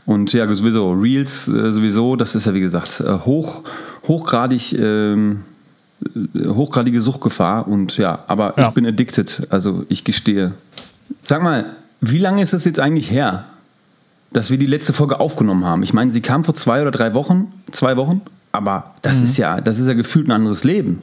Und 0.07 0.33
ja, 0.33 0.51
sowieso, 0.55 0.91
Reels 0.93 1.47
äh, 1.47 1.71
sowieso, 1.71 2.15
das 2.15 2.33
ist 2.33 2.47
ja 2.47 2.55
wie 2.55 2.61
gesagt 2.61 3.01
äh, 3.01 3.19
hoch, 3.25 3.61
hochgradig. 4.07 4.73
Ähm, 4.79 5.41
äh, 6.33 6.47
hochgradige 6.47 7.01
Suchtgefahr 7.01 7.67
und 7.67 7.97
ja, 7.97 8.23
aber 8.27 8.55
Ja. 8.57 8.67
ich 8.67 8.73
bin 8.73 8.85
addicted, 8.87 9.47
also 9.51 9.85
ich 9.89 10.03
gestehe. 10.03 10.53
Sag 11.21 11.43
mal, 11.43 11.75
wie 12.01 12.17
lange 12.17 12.41
ist 12.41 12.53
es 12.53 12.65
jetzt 12.65 12.79
eigentlich 12.79 13.09
her, 13.11 13.45
dass 14.35 14.51
wir 14.51 14.57
die 14.57 14.65
letzte 14.65 14.93
Folge 14.93 15.19
aufgenommen 15.19 15.63
haben. 15.65 15.81
Ich 15.83 15.93
meine, 15.93 16.11
sie 16.11 16.21
kam 16.21 16.43
vor 16.43 16.55
zwei 16.55 16.81
oder 16.81 16.91
drei 16.91 17.13
Wochen, 17.13 17.51
zwei 17.71 17.95
Wochen, 17.97 18.21
aber 18.51 18.91
das 19.01 19.19
Mhm. 19.19 19.23
ist 19.25 19.37
ja, 19.37 19.61
das 19.61 19.79
ist 19.79 19.87
ja 19.87 19.93
gefühlt 19.93 20.27
ein 20.27 20.31
anderes 20.31 20.63
Leben. 20.63 21.01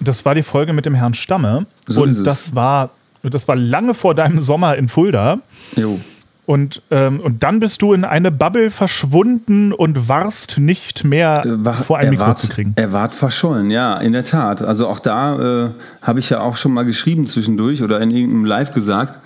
Das 0.00 0.24
war 0.24 0.34
die 0.34 0.42
Folge 0.42 0.72
mit 0.72 0.86
dem 0.86 0.94
Herrn 0.94 1.14
Stamme. 1.14 1.66
So 1.86 2.02
und 2.02 2.10
ist 2.10 2.18
es. 2.18 2.24
das 2.24 2.54
war, 2.54 2.90
das 3.22 3.46
war 3.46 3.56
lange 3.56 3.94
vor 3.94 4.14
deinem 4.14 4.40
Sommer 4.40 4.76
in 4.76 4.88
Fulda. 4.88 5.38
Jo. 5.76 6.00
Und, 6.46 6.82
ähm, 6.90 7.20
und 7.20 7.42
dann 7.42 7.58
bist 7.60 7.80
du 7.80 7.94
in 7.94 8.04
eine 8.04 8.30
Bubble 8.30 8.70
verschwunden 8.70 9.72
und 9.72 10.08
warst 10.08 10.58
nicht 10.58 11.02
mehr 11.04 11.42
War, 11.46 11.74
vor 11.74 11.96
ein 11.98 12.04
er 12.06 12.10
Mikro 12.10 12.26
ward, 12.26 12.38
zu 12.38 12.48
kriegen. 12.48 12.72
Er 12.76 12.92
ward 12.92 13.14
verschollen, 13.14 13.70
ja, 13.70 13.96
in 13.96 14.12
der 14.12 14.24
Tat. 14.24 14.60
Also 14.60 14.88
auch 14.88 14.98
da 14.98 15.66
äh, 15.66 15.70
habe 16.02 16.20
ich 16.20 16.28
ja 16.28 16.40
auch 16.40 16.58
schon 16.58 16.72
mal 16.74 16.82
geschrieben 16.84 17.26
zwischendurch 17.26 17.82
oder 17.82 17.98
in 18.00 18.10
irgendeinem 18.10 18.44
Live 18.44 18.72
gesagt, 18.72 19.18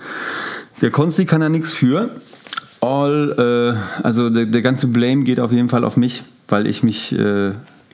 der 0.81 0.91
Konsti 0.91 1.25
kann 1.25 1.41
da 1.41 1.49
nichts 1.49 1.73
für. 1.73 2.09
All, 2.81 3.75
äh, 3.77 4.03
also 4.03 4.29
der, 4.29 4.45
der 4.45 4.61
ganze 4.61 4.87
Blame 4.87 5.23
geht 5.23 5.39
auf 5.39 5.51
jeden 5.51 5.69
Fall 5.69 5.83
auf 5.83 5.97
mich, 5.97 6.23
weil 6.47 6.67
ich 6.67 6.83
mich, 6.83 7.17
äh, 7.17 7.51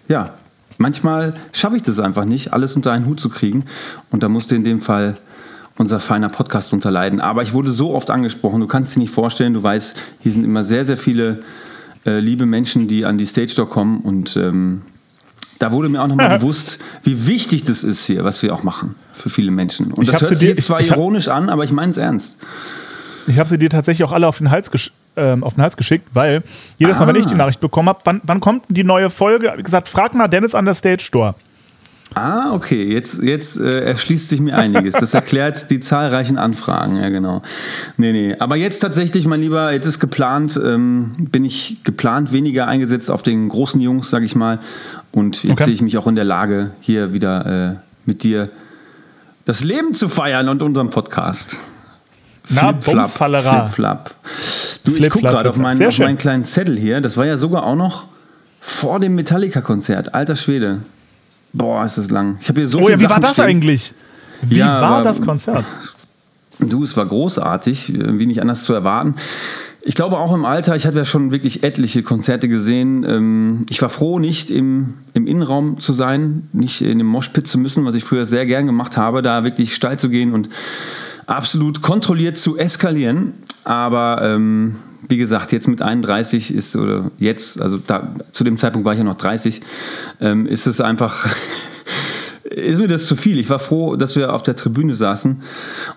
ja, 0.07 0.33
manchmal 0.77 1.33
schaffe 1.53 1.75
ich 1.77 1.83
das 1.83 1.99
einfach 1.99 2.25
nicht, 2.25 2.53
alles 2.53 2.75
unter 2.75 2.91
einen 2.91 3.05
Hut 3.05 3.19
zu 3.19 3.29
kriegen. 3.29 3.65
Und 4.11 4.23
da 4.23 4.29
musste 4.29 4.55
in 4.55 4.63
dem 4.63 4.79
Fall 4.79 5.15
unser 5.77 5.99
feiner 5.99 6.29
Podcast 6.29 6.71
unterleiden. 6.71 7.19
Aber 7.19 7.41
ich 7.41 7.53
wurde 7.53 7.69
so 7.69 7.93
oft 7.93 8.09
angesprochen, 8.09 8.61
du 8.61 8.67
kannst 8.67 8.95
dir 8.95 8.99
nicht 8.99 9.11
vorstellen, 9.11 9.53
du 9.53 9.63
weißt, 9.63 9.97
hier 10.21 10.31
sind 10.31 10.43
immer 10.43 10.63
sehr, 10.63 10.85
sehr 10.85 10.97
viele 10.97 11.41
äh, 12.05 12.19
liebe 12.19 12.45
Menschen, 12.45 12.87
die 12.87 13.05
an 13.05 13.17
die 13.17 13.25
Stage 13.25 13.53
Door 13.55 13.69
kommen 13.69 13.99
und 14.01 14.37
ähm, 14.37 14.83
Da 15.59 15.71
wurde 15.71 15.89
mir 15.89 16.01
auch 16.01 16.07
nochmal 16.07 16.37
bewusst, 16.37 16.79
wie 17.03 17.27
wichtig 17.27 17.63
das 17.63 17.83
ist 17.83 18.05
hier, 18.05 18.23
was 18.23 18.41
wir 18.43 18.53
auch 18.53 18.63
machen 18.63 18.95
für 19.13 19.29
viele 19.29 19.51
Menschen. 19.51 19.91
Und 19.91 20.03
Ich 20.03 20.11
das 20.11 20.21
hört 20.21 20.37
sich 20.37 20.49
jetzt 20.49 20.65
zwar 20.65 20.81
ironisch 20.81 21.27
an, 21.29 21.49
aber 21.49 21.63
ich 21.63 21.71
meine 21.71 21.91
es 21.91 21.97
ernst. 21.97 22.41
Ich 23.27 23.39
habe 23.39 23.49
sie 23.49 23.57
dir 23.57 23.69
tatsächlich 23.69 24.07
auch 24.07 24.11
alle 24.11 24.27
auf 24.27 24.37
den 24.37 24.51
Hals, 24.51 24.69
gesch 24.71 24.91
ähm, 25.17 25.43
auf 25.43 25.55
den 25.55 25.63
Hals 25.63 25.77
geschickt, 25.77 26.07
weil 26.13 26.43
jedes 26.77 26.99
Mal, 26.99 27.07
wenn 27.07 27.15
Ah. 27.15 27.19
ich 27.19 27.25
die 27.25 27.35
Nachricht 27.35 27.59
bekommen 27.61 27.87
habe, 27.89 27.99
wann, 28.03 28.21
wann 28.23 28.39
kommt 28.41 28.65
die 28.69 28.83
neue 28.83 29.09
Folge? 29.09 29.53
Ich 29.57 29.63
gesagt, 29.63 29.87
frag 29.87 30.13
mal 30.13 30.27
Dennis 30.27 30.53
an 30.55 30.65
der 30.65 30.75
Stage 30.75 31.01
Store. 31.03 31.35
Ah, 32.13 32.53
okay, 32.53 32.83
jetzt, 32.93 33.21
jetzt 33.23 33.59
äh, 33.59 33.81
erschließt 33.81 34.29
sich 34.29 34.39
mir 34.39 34.55
einiges. 34.57 34.95
Das 34.95 35.13
erklärt 35.13 35.69
die 35.69 35.81
zahlreichen 35.81 36.37
Anfragen, 36.37 36.95
ja 36.97 37.09
genau. 37.09 37.41
Nee, 37.97 38.13
nee. 38.13 38.35
Aber 38.39 38.55
jetzt 38.55 38.79
tatsächlich, 38.79 39.25
mein 39.25 39.41
Lieber, 39.41 39.73
jetzt 39.73 39.85
ist 39.85 39.99
geplant, 39.99 40.57
ähm, 40.63 41.11
bin 41.19 41.43
ich 41.43 41.77
geplant 41.83 42.31
weniger 42.31 42.67
eingesetzt 42.67 43.11
auf 43.11 43.21
den 43.21 43.49
großen 43.49 43.81
Jungs, 43.81 44.09
sag 44.11 44.23
ich 44.23 44.35
mal. 44.35 44.59
Und 45.11 45.43
jetzt 45.43 45.51
Okay. 45.53 45.63
sehe 45.65 45.73
ich 45.73 45.81
mich 45.81 45.97
auch 45.97 46.07
in 46.07 46.15
der 46.15 46.23
Lage, 46.23 46.71
hier 46.79 47.11
wieder 47.13 47.73
äh, 47.73 47.75
mit 48.05 48.23
dir 48.23 48.49
das 49.45 49.63
Leben 49.65 49.93
zu 49.93 50.07
feiern 50.07 50.47
und 50.47 50.61
unseren 50.63 50.91
Podcast. 50.91 51.57
Na, 52.49 52.71
Bumsfallera. 52.73 53.65
Flip-flap. 53.65 54.11
Du, 54.83 54.91
ich 54.91 54.97
Flip-flap, 54.97 55.11
gucke 55.11 55.27
gerade 55.27 55.49
auf, 55.49 55.57
meinen, 55.57 55.85
auf 55.85 55.97
meinen 55.99 56.17
kleinen 56.17 56.43
Zettel 56.43 56.77
hier. 56.77 57.01
Das 57.01 57.17
war 57.17 57.25
ja 57.25 57.37
sogar 57.37 57.63
auch 57.65 57.75
noch 57.75 58.05
vor 58.61 58.99
dem 58.99 59.15
Metallica-Konzert. 59.15 60.13
Alter 60.13 60.35
Schwede. 60.35 60.79
Boah, 61.53 61.85
ist 61.85 61.97
das 61.97 62.09
lang. 62.11 62.37
Ich 62.41 62.49
habe 62.49 62.59
hier 62.59 62.67
so 62.67 62.79
Oh 62.79 62.81
viele 62.81 62.93
ja, 62.93 62.99
wie 62.99 63.03
Sachen 63.03 63.13
war 63.13 63.19
das 63.21 63.31
stehen. 63.33 63.45
eigentlich? 63.45 63.93
Wie 64.41 64.57
Ja, 64.57 64.81
war 64.81 65.03
das 65.03 65.21
Konzert? 65.21 65.63
Du, 66.57 66.83
es 66.83 66.95
war 66.95 67.05
großartig, 67.05 67.91
wie 67.97 68.25
nicht 68.25 68.41
anders 68.41 68.63
zu 68.63 68.73
erwarten. 68.73 69.15
Ich 69.81 69.93
glaube 69.93 70.17
auch 70.17 70.33
im 70.33 70.45
Alter, 70.45 70.73
ich 70.77 70.87
hatte 70.87 70.95
ja 70.97 71.03
schon 71.03 71.33
wirklich 71.33 71.63
etliche 71.63 72.01
Konzerte 72.01 72.47
gesehen. 72.47 73.03
Ähm, 73.03 73.65
Ich 73.69 73.81
war 73.81 73.89
froh, 73.89 74.19
nicht 74.19 74.49
im, 74.51 74.93
im 75.13 75.27
Innenraum 75.27 75.81
zu 75.81 75.91
sein, 75.91 76.47
nicht 76.53 76.81
in 76.81 76.97
dem 76.97 77.07
Moshpit 77.07 77.45
zu 77.45 77.57
müssen, 77.57 77.83
was 77.85 77.93
ich 77.95 78.05
früher 78.05 78.23
sehr 78.23 78.45
gern 78.45 78.67
gemacht 78.67 78.95
habe, 78.95 79.21
da 79.21 79.43
wirklich 79.43 79.75
steil 79.75 79.99
zu 79.99 80.07
gehen 80.09 80.31
und 80.33 80.47
absolut 81.27 81.81
kontrolliert 81.81 82.37
zu 82.37 82.57
eskalieren. 82.57 83.33
Aber 83.63 84.21
ähm, 84.21 84.75
wie 85.09 85.17
gesagt, 85.17 85.51
jetzt 85.51 85.67
mit 85.67 85.81
31 85.81 86.53
ist, 86.53 86.75
oder 86.75 87.11
jetzt, 87.17 87.61
also 87.61 87.77
da, 87.77 88.13
zu 88.31 88.43
dem 88.43 88.57
Zeitpunkt 88.57 88.85
war 88.85 88.93
ich 88.93 88.99
ja 88.99 89.03
noch 89.03 89.15
30, 89.15 89.61
ähm, 90.21 90.45
ist 90.45 90.67
es 90.67 90.81
einfach, 90.81 91.27
ist 92.43 92.79
mir 92.79 92.87
das 92.87 93.05
zu 93.05 93.15
viel. 93.15 93.39
Ich 93.39 93.49
war 93.49 93.59
froh, 93.59 93.95
dass 93.95 94.15
wir 94.15 94.33
auf 94.33 94.43
der 94.43 94.55
Tribüne 94.55 94.93
saßen. 94.93 95.41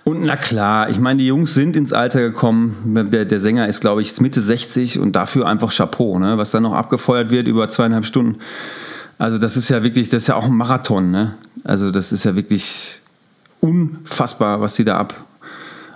Und 0.04 0.24
na 0.24 0.36
klar, 0.36 0.90
ich 0.90 0.98
meine, 0.98 1.20
die 1.20 1.26
Jungs 1.26 1.54
sind 1.54 1.76
ins 1.76 1.92
Alter 1.92 2.20
gekommen. 2.20 3.08
Der, 3.12 3.24
der 3.24 3.38
Sänger 3.38 3.68
ist, 3.68 3.80
glaube 3.80 4.02
ich, 4.02 4.18
Mitte 4.20 4.40
60 4.40 4.98
und 4.98 5.12
dafür 5.12 5.46
einfach 5.46 5.72
Chapeau, 5.74 6.18
ne? 6.18 6.38
was 6.38 6.50
dann 6.50 6.62
noch 6.62 6.72
abgefeuert 6.72 7.30
wird 7.30 7.46
über 7.46 7.68
zweieinhalb 7.68 8.06
Stunden. 8.06 8.38
Also 9.18 9.38
das 9.38 9.56
ist 9.56 9.68
ja 9.68 9.82
wirklich, 9.82 10.10
das 10.10 10.22
ist 10.22 10.28
ja 10.28 10.36
auch 10.36 10.46
ein 10.46 10.54
Marathon. 10.54 11.10
Ne? 11.10 11.34
Also 11.64 11.90
das 11.90 12.12
ist 12.12 12.24
ja 12.24 12.36
wirklich 12.36 13.00
unfassbar, 13.60 14.60
was 14.60 14.76
sie 14.76 14.84
da 14.84 14.98
ab, 14.98 15.14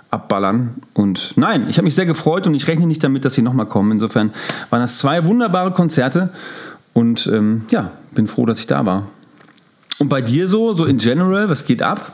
abballern. 0.09 0.75
Und 0.93 1.33
nein, 1.35 1.67
ich 1.69 1.77
habe 1.77 1.85
mich 1.85 1.95
sehr 1.95 2.05
gefreut 2.05 2.47
und 2.47 2.53
ich 2.53 2.67
rechne 2.67 2.87
nicht 2.87 3.03
damit, 3.03 3.25
dass 3.25 3.33
sie 3.33 3.41
nochmal 3.41 3.65
kommen. 3.65 3.91
Insofern 3.91 4.33
waren 4.69 4.81
das 4.81 4.97
zwei 4.97 5.25
wunderbare 5.25 5.71
Konzerte 5.71 6.29
und 6.93 7.27
ähm, 7.27 7.63
ja, 7.69 7.91
bin 8.11 8.27
froh, 8.27 8.45
dass 8.45 8.59
ich 8.59 8.67
da 8.67 8.85
war. 8.85 9.07
Und 9.99 10.09
bei 10.09 10.21
dir 10.21 10.47
so, 10.47 10.73
so 10.73 10.85
in 10.85 10.97
general, 10.97 11.49
was 11.49 11.65
geht 11.65 11.81
ab? 11.81 12.13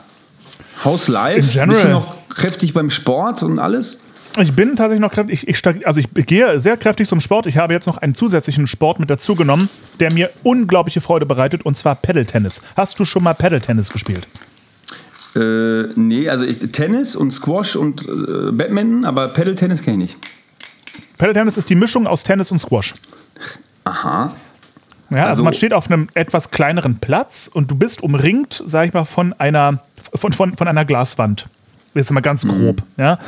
Haus 0.84 1.08
live? 1.08 1.44
In 1.44 1.50
general. 1.50 1.68
Bist 1.68 1.84
du 1.84 1.88
noch 1.88 2.16
kräftig 2.28 2.72
beim 2.72 2.90
Sport 2.90 3.42
und 3.42 3.58
alles? 3.58 4.00
Ich 4.40 4.52
bin 4.52 4.76
tatsächlich 4.76 5.00
noch 5.00 5.12
kräftig. 5.12 5.48
Ich, 5.48 5.66
ich, 5.66 5.86
also 5.86 6.00
ich 6.00 6.26
gehe 6.26 6.60
sehr 6.60 6.76
kräftig 6.76 7.08
zum 7.08 7.20
Sport. 7.20 7.46
Ich 7.46 7.56
habe 7.56 7.72
jetzt 7.72 7.86
noch 7.86 7.98
einen 7.98 8.14
zusätzlichen 8.14 8.66
Sport 8.66 9.00
mit 9.00 9.10
dazu 9.10 9.34
genommen, 9.34 9.68
der 9.98 10.12
mir 10.12 10.30
unglaubliche 10.44 11.00
Freude 11.00 11.26
bereitet, 11.26 11.66
und 11.66 11.76
zwar 11.76 11.96
Paddle-Tennis. 11.96 12.62
Hast 12.76 12.98
du 13.00 13.04
schon 13.04 13.24
mal 13.24 13.34
Paddle-Tennis 13.34 13.90
gespielt? 13.90 14.26
Äh, 15.36 15.88
nee, 15.94 16.28
also 16.28 16.44
ich, 16.44 16.58
Tennis 16.72 17.14
und 17.16 17.30
Squash 17.32 17.76
und 17.76 18.02
äh, 18.02 18.50
Badminton, 18.52 19.04
aber 19.04 19.28
Paddle-Tennis 19.28 19.82
kenne 19.82 20.04
ich 20.04 20.16
nicht. 20.16 20.18
Paddle-Tennis 21.18 21.56
ist 21.56 21.68
die 21.70 21.74
Mischung 21.74 22.06
aus 22.06 22.24
Tennis 22.24 22.50
und 22.50 22.58
Squash. 22.58 22.94
Aha. 23.84 24.34
Ja, 25.10 25.16
also, 25.16 25.28
Also- 25.28 25.44
man 25.44 25.54
steht 25.54 25.72
auf 25.74 25.90
einem 25.90 26.08
etwas 26.14 26.50
kleineren 26.50 26.96
Platz 26.98 27.50
und 27.52 27.70
du 27.70 27.74
bist 27.76 28.02
umringt, 28.02 28.62
sag 28.66 28.88
ich 28.88 28.92
mal, 28.94 29.04
von 29.04 29.32
einer, 29.38 29.82
von, 30.14 30.32
von, 30.32 30.56
von 30.56 30.68
einer 30.68 30.84
Glaswand. 30.84 31.46
Jetzt 31.94 32.10
mal 32.12 32.20
ganz 32.20 32.46
grob. 32.46 32.82
Ja. 32.96 33.18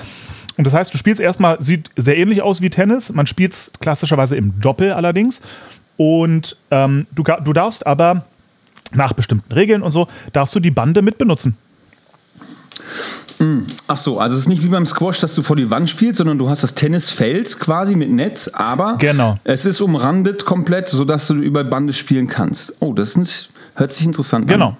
Und 0.56 0.64
das 0.66 0.72
heißt, 0.74 0.94
du 0.94 0.98
spielst 0.98 1.20
erstmal, 1.20 1.60
sieht 1.60 1.90
sehr 1.96 2.16
ähnlich 2.16 2.42
aus 2.42 2.60
wie 2.62 2.70
Tennis. 2.70 3.12
Man 3.12 3.26
spielt 3.26 3.54
es 3.54 3.72
klassischerweise 3.80 4.36
im 4.36 4.60
Doppel 4.60 4.92
allerdings. 4.92 5.40
Und 5.96 6.56
ähm, 6.70 7.06
du, 7.10 7.24
du 7.24 7.52
darfst 7.52 7.86
aber 7.86 8.24
nach 8.92 9.14
bestimmten 9.14 9.52
Regeln 9.52 9.82
und 9.82 9.90
so, 9.90 10.06
darfst 10.32 10.54
du 10.54 10.60
die 10.60 10.70
Bande 10.70 11.02
mit 11.02 11.18
benutzen. 11.18 11.56
Ach 13.88 13.96
so, 13.96 14.20
also 14.20 14.34
es 14.36 14.42
ist 14.42 14.48
nicht 14.48 14.62
wie 14.62 14.68
beim 14.68 14.86
Squash, 14.86 15.18
dass 15.20 15.34
du 15.34 15.42
vor 15.42 15.56
die 15.56 15.68
Wand 15.70 15.90
spielst, 15.90 16.18
sondern 16.18 16.38
du 16.38 16.48
hast 16.48 16.62
das 16.62 16.74
Tennisfeld 16.74 17.58
quasi 17.58 17.96
mit 17.96 18.10
Netz, 18.10 18.48
aber 18.48 18.96
Genau. 18.98 19.36
es 19.42 19.66
ist 19.66 19.80
umrandet 19.80 20.44
komplett, 20.44 20.88
sodass 20.88 21.26
du 21.26 21.34
über 21.34 21.64
Bande 21.64 21.92
spielen 21.92 22.28
kannst. 22.28 22.76
Oh, 22.80 22.92
das 22.92 23.16
ist 23.16 23.50
hört 23.74 23.92
sich 23.92 24.06
interessant 24.06 24.44
an. 24.44 24.48
Genau. 24.48 24.76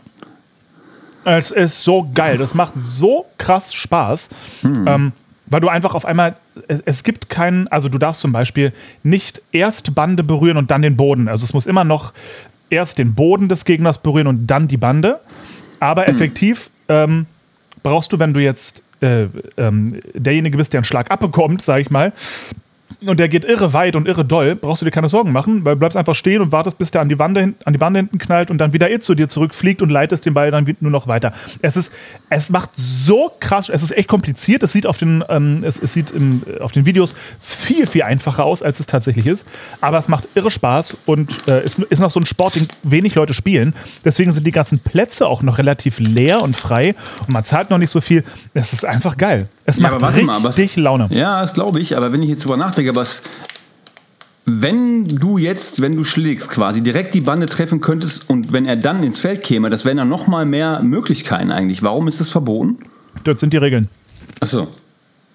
Es 1.25 1.51
ist 1.51 1.85
so 1.85 2.09
geil. 2.15 2.37
Das 2.39 2.55
macht 2.55 2.73
so 2.77 3.25
krass 3.39 3.73
Spaß. 3.73 4.29
Ähm, 4.65 5.13
weil 5.47 5.61
du 5.61 5.69
einfach 5.69 5.95
auf 5.95 6.05
einmal, 6.05 6.37
es, 6.85 7.05
gibt 7.05 7.29
keinen, 7.29 7.69
also 7.69 7.89
du 7.89 7.99
darfst 7.99 8.23
zum 8.23 8.33
Beispiel 8.33 8.73
nicht 9.03 9.43
erst 9.53 9.95
Bande 9.95 10.25
berühren 10.25 10.57
und 10.57 10.71
dann 10.71 10.83
den 10.83 10.97
Boden. 10.97 11.29
Also 11.29 11.45
es 11.45 11.53
muss 11.53 11.67
immer 11.67 11.85
noch 11.85 12.13
erst 12.71 12.99
den 12.99 13.15
Boden 13.15 13.49
des 13.49 13.65
Gegners 13.65 13.99
berühren 13.99 14.27
und 14.27 14.47
dann 14.47 14.67
die 14.67 14.79
Bande. 14.79 15.21
Aber 15.79 16.09
effektiv 16.09 16.71
ähm, 16.89 17.27
brauchst 17.83 18.13
du, 18.13 18.19
wenn 18.19 18.35
du 18.35 18.41
jetzt 18.41 18.83
äh, 19.01 19.27
ähm, 19.57 20.01
derjenige 20.15 20.57
bist, 20.57 20.73
der 20.73 20.79
einen 20.79 20.85
Schlag 20.85 21.11
abbekommt, 21.11 21.63
sag 21.63 21.81
ich 21.81 21.91
mal, 21.91 22.13
und 23.07 23.19
der 23.21 23.29
geht 23.29 23.45
irre 23.45 23.73
weit 23.73 23.97
und 23.97 24.07
irre 24.09 24.25
doll, 24.25 24.55
brauchst 24.57 24.83
du 24.83 24.85
dir 24.85 24.91
keine 24.91 25.09
Sorgen 25.09 25.33
machen, 25.33 25.65
weil 25.65 25.75
du 25.75 25.79
bleibst 25.81 25.97
einfach 25.97 26.15
stehen 26.15 26.41
und 26.43 26.53
wartest, 26.53 26.79
bis 26.79 26.91
der 26.91 27.01
an 27.01 27.09
die 27.09 27.19
Wand, 27.19 27.37
hin- 27.39 27.55
an 27.65 27.73
die 27.73 27.81
Wand 27.81 27.97
hinten 27.97 28.19
knallt 28.19 28.51
und 28.51 28.59
dann 28.59 28.73
wieder 28.73 28.91
eh 28.91 28.99
zu 28.99 29.15
dir 29.15 29.29
zurückfliegt 29.29 29.83
und 29.83 29.91
leitest 29.91 30.27
den 30.27 30.35
Ball 30.35 30.51
dann 30.51 30.67
nur 30.81 30.91
noch 30.91 31.07
weiter. 31.07 31.33
Es 31.61 31.77
ist, 31.77 31.93
es 32.31 32.51
macht 32.51 32.71
so 32.77 33.31
krass, 33.41 33.69
es 33.69 33.83
ist 33.83 33.97
echt 33.97 34.09
kompliziert. 34.09 34.63
Es 34.63 34.73
sieht 34.73 34.87
auf 34.87 34.97
den, 34.99 35.25
ähm, 35.29 35.63
es, 35.65 35.81
es 35.83 35.93
sieht 35.93 36.11
im, 36.11 36.43
auf 36.61 36.73
den 36.73 36.87
Videos 36.87 37.15
viel, 37.41 37.87
viel 37.87 38.03
einfacher 38.03 38.45
aus, 38.45 38.63
als 38.63 38.81
es 38.81 38.87
tatsächlich 38.87 39.27
ist. 39.27 39.45
Aber 39.81 39.99
es 39.99 40.09
macht 40.09 40.29
irre 40.35 40.51
Spaß 40.51 40.97
und 41.07 41.49
äh, 41.49 41.65
ist, 41.65 41.79
ist 41.79 41.99
noch 42.01 42.11
so 42.11 42.21
ein 42.21 42.27
Sport, 42.27 42.57
den 42.57 42.69
wenig 42.83 43.15
Leute 43.15 43.35
spielen. 43.35 43.75
Deswegen 44.05 44.33
sind 44.33 44.47
die 44.47 44.53
ganzen 44.53 44.79
Plätze 44.79 45.27
auch 45.27 45.43
noch 45.43 45.59
relativ 45.59 45.99
leer 45.99 46.43
und 46.43 46.57
frei 46.57 46.95
und 47.21 47.31
man 47.31 47.45
zahlt 47.45 47.71
noch 47.71 47.79
nicht 47.79 47.91
so 47.91 48.01
viel. 48.01 48.25
Es 48.55 48.73
ist 48.73 48.85
einfach 48.85 49.17
geil. 49.17 49.49
Es 49.65 49.77
Ja, 49.77 49.83
macht 49.83 49.93
aber 49.95 50.03
warte 50.03 50.17
richtig 50.19 50.27
mal, 50.27 50.43
was, 50.45 50.77
Laune. 50.77 51.09
Ja, 51.11 51.41
das 51.43 51.53
glaube 51.53 51.81
ich, 51.81 51.97
aber 51.97 52.13
wenn 52.13 52.23
ich 52.23 52.29
jetzt 52.29 52.45
drüber 52.45 52.57
nachdenke, 52.57 52.95
was. 52.97 53.23
Wenn 54.45 55.07
du 55.07 55.39
jetzt, 55.39 55.81
wenn 55.81 55.95
du 55.95 56.03
schlägst, 56.03 56.51
quasi 56.51 56.83
direkt 56.83 57.15
die 57.15 57.21
Bande 57.21 57.47
treffen 57.47 57.81
könntest 57.81 58.29
und 58.29 58.53
wenn 58.53 58.67
er 58.67 58.75
dann 58.75 59.05
ins 59.05 59.21
Feld 59.21 59.45
käme, 59.45 59.71
das 59.71 59.85
wären 59.85 59.99
dann 59.99 60.09
nochmal 60.09 60.47
mehr 60.47 60.83
Möglichkeiten 60.83 61.53
eigentlich. 61.53 61.85
Warum 61.85 62.09
ist 62.09 62.19
das 62.21 62.29
verboten? 62.29 62.79
Das 63.23 63.39
sind 63.39 63.53
die 63.53 63.59
Regeln. 63.59 63.89
Achso. 64.41 64.67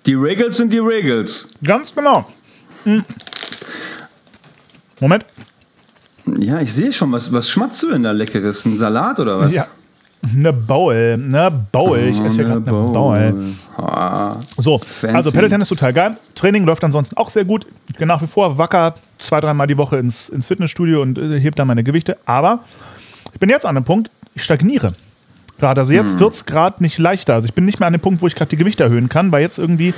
Die 0.05 0.13
Regels 0.13 0.57
sind 0.57 0.73
die 0.73 0.79
Regels. 0.79 1.53
Ganz 1.63 1.95
genau. 1.95 2.29
Hm. 2.83 3.05
Moment. 4.99 5.23
Ja, 6.39 6.59
ich 6.59 6.73
sehe 6.73 6.91
schon, 6.91 7.11
was, 7.13 7.31
was 7.31 7.49
schmatzt 7.49 7.83
du 7.83 7.91
denn 7.91 8.03
da 8.03 8.11
Leckeres? 8.11 8.65
Ein 8.65 8.75
Salat 8.77 9.19
oder 9.21 9.39
was? 9.39 9.53
Ja. 9.53 9.67
Eine 10.35 10.53
Bowl. 10.53 10.93
Eine 11.21 11.51
Bowl. 11.71 11.99
Ich 11.99 12.19
esse 12.19 12.35
hier 12.35 12.45
gerade 12.45 12.69
eine 12.69 12.91
Bowl. 12.91 13.55
Ah, 13.77 14.37
So, 14.57 14.81
also 15.13 15.31
Paddle-Tennis 15.31 15.69
total 15.69 15.93
geil. 15.93 16.17
Training 16.35 16.65
läuft 16.65 16.83
ansonsten 16.83 17.15
auch 17.17 17.29
sehr 17.29 17.45
gut. 17.45 17.65
Ich 17.89 17.95
gehe 17.97 18.07
nach 18.07 18.21
wie 18.21 18.27
vor 18.27 18.57
wacker 18.57 18.95
zwei, 19.19 19.39
dreimal 19.39 19.67
die 19.67 19.77
Woche 19.77 19.97
ins, 19.97 20.29
ins 20.29 20.47
Fitnessstudio 20.47 21.01
und 21.01 21.17
äh, 21.17 21.39
heb 21.39 21.55
da 21.55 21.65
meine 21.65 21.83
Gewichte. 21.83 22.17
Aber 22.25 22.59
ich 23.33 23.39
bin 23.39 23.49
jetzt 23.49 23.65
an 23.65 23.75
einem 23.77 23.85
Punkt, 23.85 24.09
ich 24.35 24.43
stagniere. 24.43 24.93
Gerade. 25.59 25.81
Also 25.81 25.93
jetzt 25.93 26.19
wird 26.19 26.33
es 26.33 26.45
gerade 26.45 26.83
nicht 26.83 26.99
leichter. 26.99 27.33
Also 27.33 27.47
ich 27.47 27.53
bin 27.53 27.65
nicht 27.65 27.79
mehr 27.79 27.87
an 27.87 27.93
dem 27.93 28.01
Punkt, 28.01 28.21
wo 28.21 28.27
ich 28.27 28.35
gerade 28.35 28.49
die 28.49 28.57
Gewichte 28.57 28.83
erhöhen 28.83 29.09
kann, 29.09 29.31
weil 29.31 29.41
jetzt 29.41 29.57
irgendwie 29.57 29.93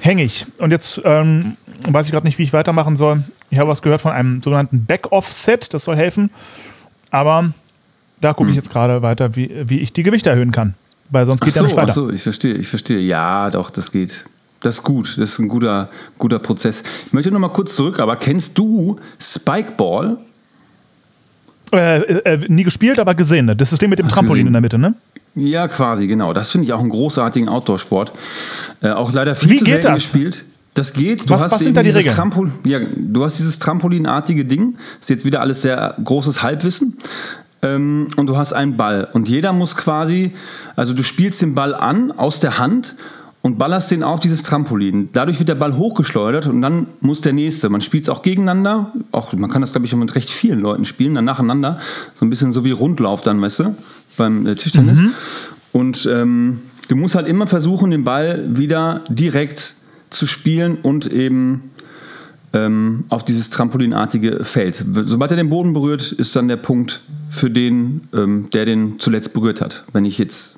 hänge 0.00 0.22
ich. 0.24 0.46
Und 0.58 0.70
jetzt 0.70 1.00
ähm, 1.04 1.56
weiß 1.88 2.06
ich 2.06 2.12
gerade 2.12 2.26
nicht, 2.26 2.38
wie 2.38 2.44
ich 2.44 2.52
weitermachen 2.54 2.96
soll. 2.96 3.22
Ich 3.50 3.58
habe 3.58 3.68
was 3.68 3.82
gehört 3.82 4.00
von 4.00 4.12
einem 4.12 4.42
sogenannten 4.42 4.84
Back-Off-Set, 4.86 5.74
das 5.74 5.84
soll 5.84 5.96
helfen. 5.96 6.30
Aber 7.10 7.50
da 8.20 8.32
gucke 8.34 8.50
ich 8.50 8.56
jetzt 8.56 8.70
gerade 8.70 9.02
weiter, 9.02 9.36
wie, 9.36 9.50
wie 9.64 9.78
ich 9.80 9.92
die 9.92 10.02
Gewichte 10.02 10.30
erhöhen 10.30 10.52
kann. 10.52 10.74
Weil 11.10 11.24
sonst 11.26 11.40
Ach 11.42 11.46
geht 11.46 11.54
ja 11.54 11.60
so, 11.60 11.66
nicht 11.66 11.76
ach 11.78 11.82
weiter. 11.82 11.92
so, 11.92 12.10
ich 12.10 12.22
verstehe, 12.22 12.54
ich 12.54 12.68
verstehe. 12.68 12.98
Ja, 12.98 13.50
doch, 13.50 13.70
das 13.70 13.90
geht. 13.92 14.24
Das 14.60 14.76
ist 14.78 14.82
gut, 14.82 15.06
das 15.18 15.30
ist 15.30 15.38
ein 15.38 15.48
guter, 15.48 15.88
guter 16.18 16.38
Prozess. 16.38 16.82
Ich 17.06 17.12
möchte 17.12 17.30
noch 17.30 17.38
mal 17.38 17.48
kurz 17.48 17.76
zurück, 17.76 18.00
aber 18.00 18.16
kennst 18.16 18.58
du 18.58 18.96
Spikeball? 19.18 20.18
Äh, 21.72 21.98
äh, 22.00 22.38
nie 22.48 22.64
gespielt, 22.64 22.98
aber 22.98 23.14
gesehen. 23.14 23.46
Ne? 23.46 23.54
Das 23.54 23.70
System 23.70 23.90
mit 23.90 23.98
dem 23.98 24.06
Hast 24.06 24.14
Trampolin 24.14 24.44
gesehen. 24.44 24.46
in 24.48 24.52
der 24.54 24.60
Mitte, 24.62 24.78
ne? 24.78 24.94
Ja, 25.34 25.68
quasi, 25.68 26.06
genau. 26.06 26.32
Das 26.32 26.50
finde 26.50 26.64
ich 26.66 26.72
auch 26.72 26.80
einen 26.80 26.88
großartigen 26.88 27.48
Outdoor-Sport. 27.48 28.12
Äh, 28.80 28.90
auch 28.90 29.12
leider 29.12 29.34
viel 29.34 29.50
Wie 29.50 29.56
zu 29.56 29.64
selten 29.66 29.82
das? 29.86 29.94
gespielt. 29.94 30.44
Das 30.74 30.92
geht. 30.92 31.28
Du 31.28 31.34
Was- 31.34 31.42
hast 31.42 31.52
was 31.52 31.58
sind 31.58 31.68
eben 31.68 31.74
da 31.74 31.82
die 31.82 31.88
dieses 31.88 32.00
Regeln? 32.00 32.16
Trampol 32.16 32.50
ja, 32.64 32.80
du 32.80 33.22
hast 33.24 33.38
dieses 33.38 33.58
Trampolinartige 33.58 34.44
Ding. 34.44 34.76
Ist 35.00 35.10
jetzt 35.10 35.24
wieder 35.24 35.40
alles 35.40 35.62
sehr 35.62 35.94
großes 36.02 36.42
Halbwissen. 36.42 36.96
Ähm, 37.62 38.08
und 38.16 38.26
du 38.28 38.36
hast 38.36 38.52
einen 38.52 38.76
Ball. 38.76 39.08
Und 39.12 39.28
jeder 39.28 39.52
muss 39.52 39.76
quasi, 39.76 40.32
also 40.76 40.94
du 40.94 41.02
spielst 41.02 41.42
den 41.42 41.54
Ball 41.54 41.74
an 41.74 42.12
aus 42.12 42.40
der 42.40 42.58
Hand 42.58 42.94
und 43.42 43.58
ballerst 43.58 43.90
den 43.90 44.02
auf 44.02 44.20
dieses 44.20 44.42
Trampolin. 44.42 45.10
Dadurch 45.12 45.38
wird 45.38 45.48
der 45.48 45.54
Ball 45.54 45.76
hochgeschleudert 45.76 46.46
und 46.46 46.60
dann 46.62 46.86
muss 47.00 47.20
der 47.20 47.32
nächste. 47.32 47.68
Man 47.68 47.80
spielt 47.80 48.04
es 48.04 48.08
auch 48.08 48.22
gegeneinander. 48.22 48.92
Auch, 49.12 49.32
man 49.32 49.50
kann 49.50 49.60
das, 49.60 49.72
glaube 49.72 49.86
ich, 49.86 49.94
auch 49.94 49.98
mit 49.98 50.14
recht 50.14 50.30
vielen 50.30 50.60
Leuten 50.60 50.84
spielen, 50.84 51.14
dann 51.14 51.24
nacheinander. 51.24 51.78
So 52.18 52.26
ein 52.26 52.30
bisschen 52.30 52.52
so 52.52 52.64
wie 52.64 52.72
Rundlauf 52.72 53.20
dann, 53.22 53.40
weißt 53.40 53.60
du, 53.60 53.76
beim 54.16 54.46
äh, 54.46 54.54
Tischtennis. 54.54 55.00
Und 55.72 56.08
ähm, 56.10 56.60
du 56.88 56.96
musst 56.96 57.14
halt 57.14 57.28
immer 57.28 57.46
versuchen, 57.46 57.90
den 57.90 58.04
Ball 58.04 58.44
wieder 58.48 59.02
direkt 59.08 59.76
zu 60.10 60.26
spielen 60.26 60.78
und 60.82 61.06
eben 61.06 61.70
ähm, 62.52 63.04
auf 63.08 63.24
dieses 63.24 63.50
trampolinartige 63.50 64.42
Feld. 64.42 64.84
Sobald 65.06 65.30
er 65.30 65.36
den 65.36 65.50
Boden 65.50 65.74
berührt, 65.74 66.12
ist 66.12 66.34
dann 66.34 66.48
der 66.48 66.56
Punkt 66.56 67.02
für 67.28 67.50
den, 67.50 68.08
ähm, 68.14 68.48
der 68.52 68.64
den 68.64 68.98
zuletzt 68.98 69.32
berührt 69.34 69.60
hat. 69.60 69.84
Wenn 69.92 70.04
ich 70.04 70.18
jetzt 70.18 70.56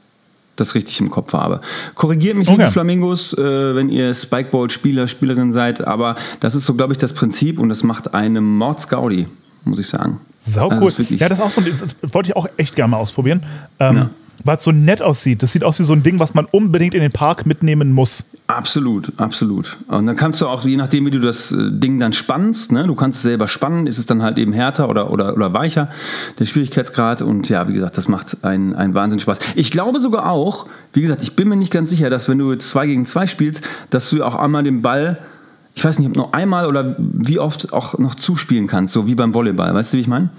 das 0.56 0.74
richtig 0.74 1.00
im 1.00 1.08
Kopf 1.10 1.32
habe. 1.32 1.60
Korrigiert 1.94 2.36
mich, 2.36 2.48
liebe 2.50 2.62
Okay. 2.64 2.70
Flamingos, 2.72 3.32
äh, 3.32 3.74
wenn 3.74 3.88
ihr 3.88 4.12
Spikeball-Spieler, 4.12 5.08
Spielerin 5.08 5.52
seid, 5.52 5.86
aber 5.86 6.16
das 6.40 6.54
ist 6.54 6.66
so, 6.66 6.74
glaube 6.74 6.92
ich, 6.92 6.98
das 6.98 7.14
Prinzip 7.14 7.58
und 7.58 7.70
das 7.70 7.82
macht 7.82 8.12
eine 8.12 8.42
Mordsgaudi, 8.42 9.26
muss 9.64 9.78
ich 9.78 9.86
sagen. 9.88 10.20
Sau 10.46 10.68
Also 10.68 10.82
cool. 10.82 10.88
ist 10.88 10.98
wirklich- 10.98 11.20
ja, 11.20 11.28
das 11.30 11.38
ist 11.38 11.44
auch 11.44 11.50
so. 11.50 11.62
Das 11.62 12.12
wollte 12.14 12.28
ich 12.30 12.36
auch 12.36 12.46
echt 12.58 12.74
gerne 12.76 12.90
mal 12.90 12.96
ausprobieren. 12.98 13.42
Ähm, 13.78 13.94
Ja. 13.96 14.10
Weil 14.44 14.56
es 14.56 14.62
so 14.62 14.72
nett 14.72 15.02
aussieht. 15.02 15.42
Das 15.42 15.52
sieht 15.52 15.64
aus 15.64 15.78
wie 15.78 15.84
so 15.84 15.92
ein 15.92 16.02
Ding, 16.02 16.18
was 16.18 16.34
man 16.34 16.46
unbedingt 16.46 16.94
in 16.94 17.00
den 17.00 17.12
Park 17.12 17.46
mitnehmen 17.46 17.92
muss. 17.92 18.24
Absolut, 18.46 19.12
absolut. 19.18 19.76
Und 19.88 20.06
dann 20.06 20.16
kannst 20.16 20.40
du 20.40 20.46
auch, 20.46 20.64
je 20.64 20.76
nachdem, 20.76 21.06
wie 21.06 21.10
du 21.10 21.20
das 21.20 21.52
äh, 21.52 21.70
Ding 21.70 21.98
dann 21.98 22.12
spannst, 22.12 22.72
ne, 22.72 22.86
du 22.86 22.94
kannst 22.94 23.18
es 23.18 23.22
selber 23.22 23.48
spannen, 23.48 23.86
ist 23.86 23.98
es 23.98 24.06
dann 24.06 24.22
halt 24.22 24.38
eben 24.38 24.52
härter 24.52 24.88
oder, 24.88 25.10
oder, 25.10 25.34
oder 25.34 25.52
weicher, 25.52 25.90
der 26.38 26.46
Schwierigkeitsgrad. 26.46 27.22
Und 27.22 27.48
ja, 27.48 27.68
wie 27.68 27.74
gesagt, 27.74 27.96
das 27.96 28.08
macht 28.08 28.42
einen, 28.44 28.74
einen 28.74 28.94
Wahnsinn 28.94 29.18
Spaß. 29.20 29.38
Ich 29.54 29.70
glaube 29.70 30.00
sogar 30.00 30.30
auch, 30.30 30.66
wie 30.92 31.02
gesagt, 31.02 31.22
ich 31.22 31.36
bin 31.36 31.48
mir 31.48 31.56
nicht 31.56 31.72
ganz 31.72 31.90
sicher, 31.90 32.10
dass 32.10 32.28
wenn 32.28 32.38
du 32.38 32.52
jetzt 32.52 32.68
zwei 32.68 32.86
gegen 32.86 33.04
zwei 33.04 33.26
spielst, 33.26 33.62
dass 33.90 34.10
du 34.10 34.24
auch 34.24 34.34
einmal 34.34 34.62
den 34.62 34.82
Ball, 34.82 35.18
ich 35.74 35.84
weiß 35.84 35.98
nicht, 35.98 36.08
ob 36.08 36.16
nur 36.16 36.34
einmal 36.34 36.66
oder 36.66 36.96
wie 36.98 37.38
oft 37.38 37.72
auch 37.72 37.98
noch 37.98 38.14
zuspielen 38.14 38.66
kannst, 38.66 38.92
so 38.92 39.06
wie 39.06 39.14
beim 39.14 39.34
Volleyball. 39.34 39.74
Weißt 39.74 39.92
du, 39.92 39.96
wie 39.98 40.00
ich 40.00 40.08
meine? 40.08 40.30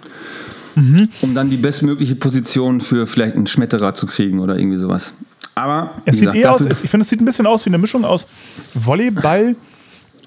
Um 1.21 1.35
dann 1.35 1.49
die 1.49 1.57
bestmögliche 1.57 2.15
Position 2.15 2.81
für 2.81 3.05
vielleicht 3.07 3.35
einen 3.35 3.47
Schmetterer 3.47 3.93
zu 3.93 4.07
kriegen 4.07 4.39
oder 4.39 4.57
irgendwie 4.57 4.77
sowas. 4.77 5.13
Aber 5.55 5.91
Es 6.05 6.17
sieht 6.17 6.31
gesagt, 6.31 6.37
eher 6.37 6.51
aus, 6.53 6.61
ich 6.83 6.89
finde, 6.89 7.03
es 7.03 7.09
sieht 7.09 7.21
ein 7.21 7.25
bisschen 7.25 7.45
aus 7.45 7.65
wie 7.65 7.69
eine 7.69 7.77
Mischung 7.77 8.05
aus 8.05 8.27
Volleyball 8.73 9.55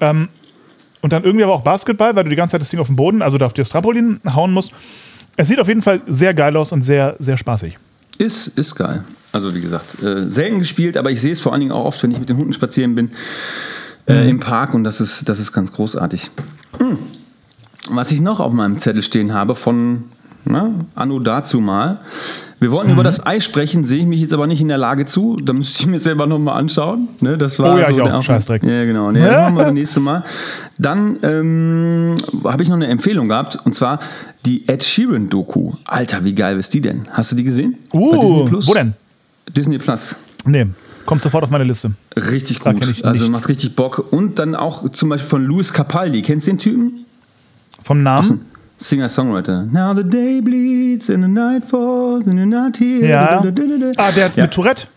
ähm, 0.00 0.28
und 1.00 1.12
dann 1.12 1.24
irgendwie 1.24 1.44
aber 1.44 1.54
auch 1.54 1.62
Basketball, 1.62 2.14
weil 2.14 2.24
du 2.24 2.30
die 2.30 2.36
ganze 2.36 2.52
Zeit 2.52 2.60
das 2.60 2.70
Ding 2.70 2.80
auf 2.80 2.88
den 2.88 2.96
Boden, 2.96 3.22
also 3.22 3.38
da 3.38 3.46
auf 3.46 3.54
das 3.54 3.68
Trampolin 3.68 4.20
hauen 4.34 4.52
musst. 4.52 4.70
Es 5.36 5.48
sieht 5.48 5.58
auf 5.58 5.68
jeden 5.68 5.82
Fall 5.82 6.00
sehr 6.06 6.34
geil 6.34 6.56
aus 6.56 6.72
und 6.72 6.82
sehr, 6.82 7.16
sehr 7.18 7.36
spaßig. 7.36 7.78
Ist, 8.18 8.48
ist 8.58 8.74
geil. 8.74 9.02
Also 9.32 9.54
wie 9.54 9.60
gesagt, 9.60 10.02
äh, 10.02 10.28
selten 10.28 10.60
gespielt, 10.60 10.96
aber 10.96 11.10
ich 11.10 11.20
sehe 11.20 11.32
es 11.32 11.40
vor 11.40 11.52
allen 11.52 11.60
Dingen 11.60 11.72
auch 11.72 11.84
oft, 11.84 12.00
wenn 12.02 12.12
ich 12.12 12.20
mit 12.20 12.28
den 12.28 12.36
Hunden 12.36 12.52
spazieren 12.52 12.94
bin 12.94 13.10
äh, 14.06 14.28
im 14.28 14.38
Park 14.38 14.74
und 14.74 14.84
das 14.84 15.00
ist, 15.00 15.28
das 15.28 15.40
ist 15.40 15.52
ganz 15.52 15.72
großartig. 15.72 16.30
Hm. 16.78 16.98
Was 17.90 18.12
ich 18.12 18.20
noch 18.20 18.40
auf 18.40 18.52
meinem 18.52 18.78
Zettel 18.78 19.02
stehen 19.02 19.34
habe 19.34 19.54
von 19.54 20.04
na, 20.44 20.70
Anno 20.94 21.18
dazu 21.18 21.60
mal. 21.60 22.00
Wir 22.60 22.70
wollten 22.70 22.90
über 22.90 23.02
das 23.02 23.24
Ei 23.26 23.40
sprechen, 23.40 23.84
sehe 23.84 23.98
ich 24.00 24.06
mich 24.06 24.20
jetzt 24.20 24.32
aber 24.32 24.46
nicht 24.46 24.60
in 24.60 24.68
der 24.68 24.78
Lage 24.78 25.04
zu. 25.06 25.36
Da 25.42 25.52
müsste 25.52 25.82
ich 25.82 25.86
mir 25.86 26.00
selber 26.00 26.26
nochmal 26.26 26.58
anschauen. 26.58 27.08
Ne, 27.20 27.36
das 27.36 27.58
war 27.58 27.74
Oh 27.74 27.78
ja, 27.78 27.86
so 27.86 27.92
ich 27.96 28.00
auch. 28.00 28.06
der- 28.06 28.22
Scheißdreck. 28.22 28.62
Ja, 28.62 28.84
genau. 28.84 29.10
Nee, 29.10 29.20
das 29.20 29.38
machen 29.40 29.56
wir 29.56 29.64
das 29.64 29.72
nächste 29.74 30.00
Mal. 30.00 30.24
Dann 30.78 31.18
ähm, 31.22 32.14
habe 32.44 32.62
ich 32.62 32.68
noch 32.68 32.76
eine 32.76 32.86
Empfehlung 32.86 33.28
gehabt 33.28 33.58
und 33.64 33.74
zwar 33.74 33.98
die 34.46 34.66
Ed 34.68 34.82
Sheeran 34.84 35.28
Doku. 35.28 35.72
Alter, 35.86 36.24
wie 36.24 36.34
geil 36.34 36.58
ist 36.58 36.72
die 36.72 36.80
denn? 36.80 37.06
Hast 37.12 37.32
du 37.32 37.36
die 37.36 37.44
gesehen? 37.44 37.76
Uh, 37.92 38.46
wo 38.66 38.74
denn? 38.74 38.94
Disney 39.54 39.78
Plus. 39.78 40.16
Nee, 40.46 40.66
kommt 41.04 41.20
sofort 41.22 41.44
auf 41.44 41.50
meine 41.50 41.64
Liste. 41.64 41.92
Richtig 42.16 42.60
Da 42.60 42.72
gut. 42.72 43.04
Also 43.04 43.28
macht 43.28 43.48
richtig 43.48 43.76
Bock. 43.76 44.06
Und 44.12 44.38
dann 44.38 44.54
auch 44.54 44.88
zum 44.90 45.10
Beispiel 45.10 45.28
von 45.28 45.44
Louis 45.44 45.72
Capaldi. 45.72 46.22
Kennst 46.22 46.46
du 46.46 46.52
den 46.52 46.58
Typen? 46.58 47.04
Vom 47.82 48.02
Namen? 48.02 48.40
Singer-Songwriter. 48.78 49.66
Now 49.72 49.94
the 49.94 50.08
day 50.08 50.40
bleeds 50.40 51.10
and 51.10 51.22
the 51.22 51.28
night 51.28 51.64
falls 51.64 52.26
and 52.26 52.34
you're 52.34 52.46
not 52.46 52.78
here. 52.78 53.06
Ja. 53.06 53.42
Ah, 53.96 54.10
der 54.10 54.24
hat 54.24 54.36
ja. 54.36 54.44
mit 54.44 54.52
Tourette. 54.52 54.88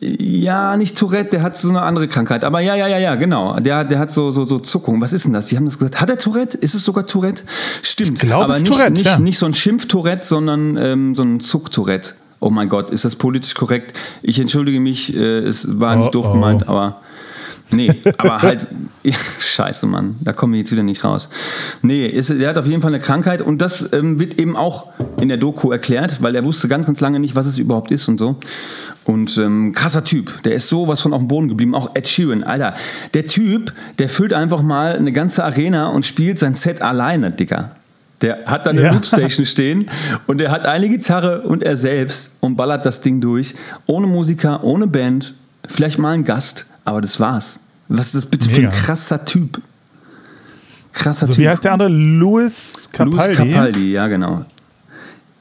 ja, 0.00 0.76
nicht 0.76 0.98
Tourette, 0.98 1.30
der 1.30 1.42
hat 1.42 1.56
so 1.56 1.68
eine 1.68 1.82
andere 1.82 2.08
Krankheit. 2.08 2.44
Aber 2.44 2.60
ja, 2.60 2.74
ja, 2.74 2.86
ja, 2.86 2.98
ja, 2.98 3.14
genau. 3.14 3.58
Der, 3.60 3.84
der 3.84 3.98
hat 3.98 4.10
so, 4.10 4.30
so, 4.30 4.44
so 4.44 4.58
Zuckung. 4.58 5.00
Was 5.00 5.12
ist 5.12 5.26
denn 5.26 5.32
das? 5.32 5.46
Die 5.46 5.56
haben 5.56 5.64
das 5.64 5.78
gesagt. 5.78 6.00
Hat 6.00 6.10
er 6.10 6.18
Tourette? 6.18 6.58
Ist 6.58 6.74
es 6.74 6.84
sogar 6.84 7.06
Tourette? 7.06 7.44
Stimmt. 7.82 8.20
glaube, 8.20 8.44
aber 8.44 8.54
es 8.54 8.58
ist 8.58 8.64
nicht, 8.64 8.76
Tourette, 8.76 8.92
nicht, 8.92 9.06
ja. 9.06 9.18
nicht 9.18 9.38
so 9.38 9.46
ein 9.46 9.54
Schimpf-Tourette, 9.54 10.24
sondern 10.24 10.76
ähm, 10.76 11.14
so 11.14 11.22
ein 11.22 11.40
Zuck-Tourette. 11.40 12.14
Oh 12.40 12.50
mein 12.50 12.68
Gott, 12.68 12.90
ist 12.90 13.04
das 13.04 13.16
politisch 13.16 13.54
korrekt? 13.54 13.96
Ich 14.22 14.38
entschuldige 14.38 14.78
mich, 14.78 15.16
äh, 15.16 15.38
es 15.38 15.80
war 15.80 15.96
Oh, 15.96 16.00
nicht 16.00 16.14
doof 16.14 16.26
oh. 16.28 16.32
gemeint, 16.32 16.68
aber. 16.68 17.00
Nee, 17.74 17.92
aber 18.18 18.42
halt, 18.42 18.66
scheiße, 19.38 19.86
Mann, 19.86 20.16
da 20.20 20.32
kommen 20.32 20.52
wir 20.52 20.60
jetzt 20.60 20.72
wieder 20.72 20.82
nicht 20.82 21.04
raus. 21.04 21.28
Nee, 21.82 22.06
ist, 22.06 22.30
er 22.30 22.48
hat 22.48 22.58
auf 22.58 22.66
jeden 22.66 22.82
Fall 22.82 22.94
eine 22.94 23.02
Krankheit 23.02 23.42
und 23.42 23.60
das 23.60 23.92
ähm, 23.92 24.18
wird 24.18 24.38
eben 24.38 24.56
auch 24.56 24.86
in 25.20 25.28
der 25.28 25.36
Doku 25.36 25.70
erklärt, 25.70 26.22
weil 26.22 26.34
er 26.34 26.44
wusste 26.44 26.68
ganz, 26.68 26.86
ganz 26.86 27.00
lange 27.00 27.20
nicht, 27.20 27.34
was 27.36 27.46
es 27.46 27.58
überhaupt 27.58 27.90
ist 27.90 28.08
und 28.08 28.18
so. 28.18 28.36
Und 29.04 29.36
ähm, 29.36 29.72
krasser 29.72 30.04
Typ, 30.04 30.42
der 30.44 30.54
ist 30.54 30.68
sowas 30.68 31.00
von 31.00 31.12
auf 31.12 31.20
dem 31.20 31.28
Boden 31.28 31.48
geblieben, 31.48 31.74
auch 31.74 31.94
Ed 31.94 32.08
Sheeran, 32.08 32.42
Alter. 32.42 32.74
Der 33.12 33.26
Typ, 33.26 33.72
der 33.98 34.08
füllt 34.08 34.32
einfach 34.32 34.62
mal 34.62 34.96
eine 34.96 35.12
ganze 35.12 35.44
Arena 35.44 35.88
und 35.88 36.06
spielt 36.06 36.38
sein 36.38 36.54
Set 36.54 36.80
alleine, 36.80 37.30
Dicker. 37.30 37.72
Der 38.22 38.46
hat 38.46 38.64
da 38.64 38.70
eine 38.70 38.82
Ja. 38.82 38.92
Loopstation 38.92 39.44
stehen 39.44 39.90
und 40.26 40.40
er 40.40 40.50
hat 40.50 40.64
eine 40.64 40.88
Gitarre 40.88 41.42
und 41.42 41.62
er 41.62 41.76
selbst 41.76 42.36
und 42.40 42.56
ballert 42.56 42.86
das 42.86 43.02
Ding 43.02 43.20
durch. 43.20 43.54
Ohne 43.86 44.06
Musiker, 44.06 44.64
ohne 44.64 44.86
Band, 44.86 45.34
vielleicht 45.66 45.98
mal 45.98 46.12
ein 46.12 46.24
Gast, 46.24 46.64
aber 46.86 47.02
das 47.02 47.20
war's. 47.20 47.60
Was 47.88 48.06
ist 48.06 48.14
das 48.14 48.26
bitte 48.26 48.48
für 48.48 48.56
ein 48.56 48.64
Mega. 48.66 48.76
krasser 48.76 49.24
Typ? 49.24 49.60
Krasser 50.92 51.26
So, 51.26 51.32
Typ. 51.32 51.42
wie 51.42 51.48
heißt 51.48 51.64
der 51.64 51.72
andere? 51.72 51.88
Louis 51.88 52.88
Capaldi. 52.92 53.16
Louis 53.26 53.36
Capaldi, 53.36 53.92
ja 53.92 54.06
genau. 54.08 54.44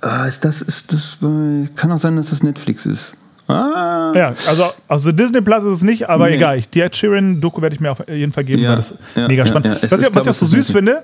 Ah, 0.01 0.25
ist 0.25 0.43
das, 0.43 0.61
ist 0.61 0.91
das, 0.91 1.17
äh, 1.21 1.67
kann 1.75 1.91
auch 1.91 1.97
sein, 1.97 2.15
dass 2.17 2.29
das 2.31 2.43
Netflix 2.43 2.85
ist. 2.85 3.15
Ah, 3.47 4.11
Ja, 4.15 4.27
also, 4.47 4.63
also 4.87 5.11
Disney 5.11 5.41
Plus 5.41 5.63
ist 5.63 5.77
es 5.77 5.83
nicht, 5.83 6.09
aber 6.09 6.27
Nee. 6.29 6.35
egal. 6.35 6.57
Ich, 6.57 6.69
die 6.69 6.81
Ed 6.81 6.95
Sheeran-Doku 6.95 7.61
werde 7.61 7.75
ich 7.75 7.79
mir 7.81 7.91
auf 7.91 8.05
jeden 8.07 8.33
Fall 8.33 8.43
geben, 8.43 8.61
Ja, 8.63 8.69
weil 8.71 8.75
das 8.77 8.93
ja, 9.15 9.27
mega 9.27 9.43
ja, 9.43 9.45
spannend 9.47 9.65
ja. 9.67 9.73
Was, 9.75 9.91
ist, 9.91 10.01
ich, 10.07 10.15
was 10.15 10.23
ich 10.25 10.29
auch 10.29 10.33
so 10.33 10.45
süß 10.45 10.71
finde, 10.71 11.03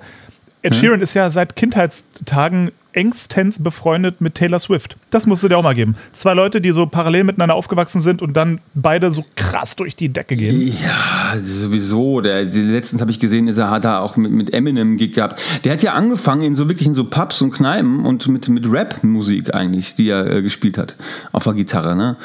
Ed 0.62 0.76
Sheeran 0.76 1.02
ist 1.02 1.14
ja 1.14 1.30
seit 1.32 1.56
Kindheitstagen 1.56 2.72
engstens 2.94 3.62
befreundet 3.62 4.22
mit 4.22 4.36
Taylor 4.36 4.60
Swift. 4.60 4.98
Das 5.12 5.26
musst 5.26 5.44
du 5.44 5.48
dir 5.48 5.58
auch 5.58 5.64
mal 5.64 5.76
geben. 5.76 5.96
Zwei 6.12 6.34
Leute, 6.34 6.62
die 6.62 6.72
so 6.72 6.86
parallel 6.86 7.24
miteinander 7.24 7.56
aufgewachsen 7.56 8.02
sind 8.02 8.22
und 8.22 8.34
dann 8.34 8.60
beide 8.74 9.12
so 9.12 9.24
krass 9.36 9.76
durch 9.76 9.96
die 9.96 10.10
Decke 10.10 10.36
gehen. 10.36 10.74
Ja, 10.84 11.38
sowieso. 11.40 12.22
Der, 12.22 12.44
letztens 12.44 13.02
habe 13.02 13.12
ich 13.12 13.20
gesehen, 13.20 13.48
ist 13.48 13.58
er 13.58 13.70
hat 13.70 13.86
da 13.86 14.00
auch 14.00 14.18
mit, 14.18 14.32
mit 14.32 14.54
Eminem 14.54 14.98
Gig 14.98 15.14
gehabt. 15.14 15.40
Der 15.64 15.74
hat 15.74 15.84
ja 15.84 15.94
angefangen 15.94 16.42
in 16.42 16.56
so 16.56 16.68
wirklich 16.68 16.88
in 16.88 16.94
so 16.94 17.04
Pubs 17.04 17.42
und 17.42 17.52
Kneipen 17.52 18.06
und 18.06 18.28
mit, 18.28 18.50
mit 18.50 18.72
Rap-Musik 18.72 19.54
eigentlich, 19.54 19.96
die 19.96 20.10
er 20.10 20.26
äh, 20.28 20.42
gespielt 20.42 20.78
hat 20.78 20.96
auf 21.32 21.44
der 21.44 21.54
Gitarre. 21.54 21.96
Ne? 21.96 22.18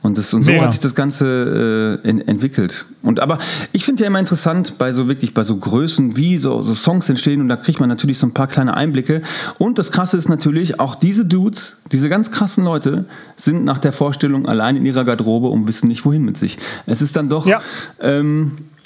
Und, 0.00 0.16
das, 0.16 0.32
und 0.32 0.44
so 0.44 0.52
Mega. 0.52 0.62
hat 0.64 0.72
sich 0.72 0.80
das 0.80 0.94
Ganze 0.94 2.00
äh, 2.04 2.08
en, 2.08 2.20
entwickelt. 2.26 2.84
Und 3.02 3.18
aber 3.18 3.38
ich 3.72 3.84
finde 3.84 4.02
ja 4.02 4.06
immer 4.06 4.20
interessant 4.20 4.78
bei 4.78 4.92
so 4.92 5.08
wirklich 5.08 5.34
bei 5.34 5.42
so 5.42 5.56
Größen, 5.56 6.16
wie 6.16 6.38
so, 6.38 6.62
so 6.62 6.74
Songs 6.74 7.08
entstehen 7.08 7.40
und 7.40 7.48
da 7.48 7.56
kriegt 7.56 7.80
man 7.80 7.88
natürlich 7.88 8.18
so 8.18 8.26
ein 8.26 8.32
paar 8.32 8.46
kleine 8.46 8.74
Einblicke. 8.76 9.22
Und 9.58 9.78
das 9.78 9.90
Krasse 9.90 10.16
ist 10.16 10.28
natürlich, 10.28 10.78
auch 10.78 10.94
diese 10.94 11.24
Dudes, 11.26 11.78
diese 11.90 12.08
ganz 12.08 12.30
krassen 12.30 12.62
Leute, 12.64 13.06
sind 13.34 13.64
nach 13.64 13.78
der 13.78 13.92
Vorstellung 13.92 14.46
allein 14.46 14.76
in 14.76 14.86
ihrer 14.86 15.04
Garderobe 15.04 15.48
und 15.48 15.66
wissen 15.66 15.88
nicht 15.88 16.04
wohin 16.04 16.22
mit 16.24 16.36
sich. 16.36 16.58
Es 16.86 17.02
ist 17.02 17.16
dann 17.16 17.28
doch 17.28 17.46
Ja. 17.46 17.60
ähm, 18.00 18.52
äh, 18.56 18.77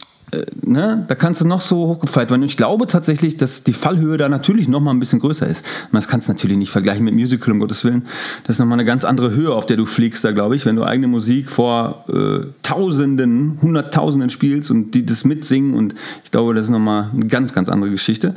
ne, 0.62 1.05
da 1.09 1.14
kannst 1.14 1.40
du 1.40 1.47
noch 1.47 1.61
so 1.61 1.88
hochgefeiert 1.88 2.31
werden. 2.31 2.42
Und 2.42 2.49
ich 2.49 2.57
glaube 2.57 2.87
tatsächlich, 2.87 3.37
dass 3.37 3.64
die 3.64 3.73
Fallhöhe 3.73 4.16
da 4.16 4.29
natürlich 4.29 4.68
noch 4.68 4.81
mal 4.81 4.90
ein 4.90 4.99
bisschen 4.99 5.18
größer 5.18 5.47
ist. 5.47 5.64
Das 5.92 6.09
kannst 6.09 6.29
du 6.29 6.33
natürlich 6.33 6.57
nicht 6.57 6.71
vergleichen 6.71 7.05
mit 7.05 7.14
Musical, 7.14 7.53
um 7.53 7.59
Gottes 7.59 7.85
Willen. 7.85 8.07
Das 8.45 8.57
ist 8.57 8.61
noch 8.61 8.66
mal 8.66 8.75
eine 8.75 8.85
ganz 8.85 9.05
andere 9.05 9.33
Höhe, 9.33 9.53
auf 9.53 9.66
der 9.66 9.77
du 9.77 9.87
fliegst 9.87 10.25
da, 10.25 10.33
glaube 10.33 10.57
ich, 10.57 10.64
wenn 10.64 10.77
du 10.77 10.85
eigene 10.85 11.07
Musik 11.07 11.51
vor 11.51 12.05
äh, 12.09 12.47
Tausenden, 12.62 13.59
Hunderttausenden 13.61 14.31
spielst 14.31 14.71
und 14.71 14.92
die 14.92 15.05
das 15.05 15.25
mitsingen. 15.25 15.75
Und 15.75 15.95
ich 16.25 16.31
glaube, 16.31 16.55
das 16.55 16.66
ist 16.66 16.71
noch 16.71 16.79
mal 16.79 17.11
eine 17.12 17.27
ganz, 17.27 17.53
ganz 17.53 17.68
andere 17.68 17.90
Geschichte. 17.90 18.35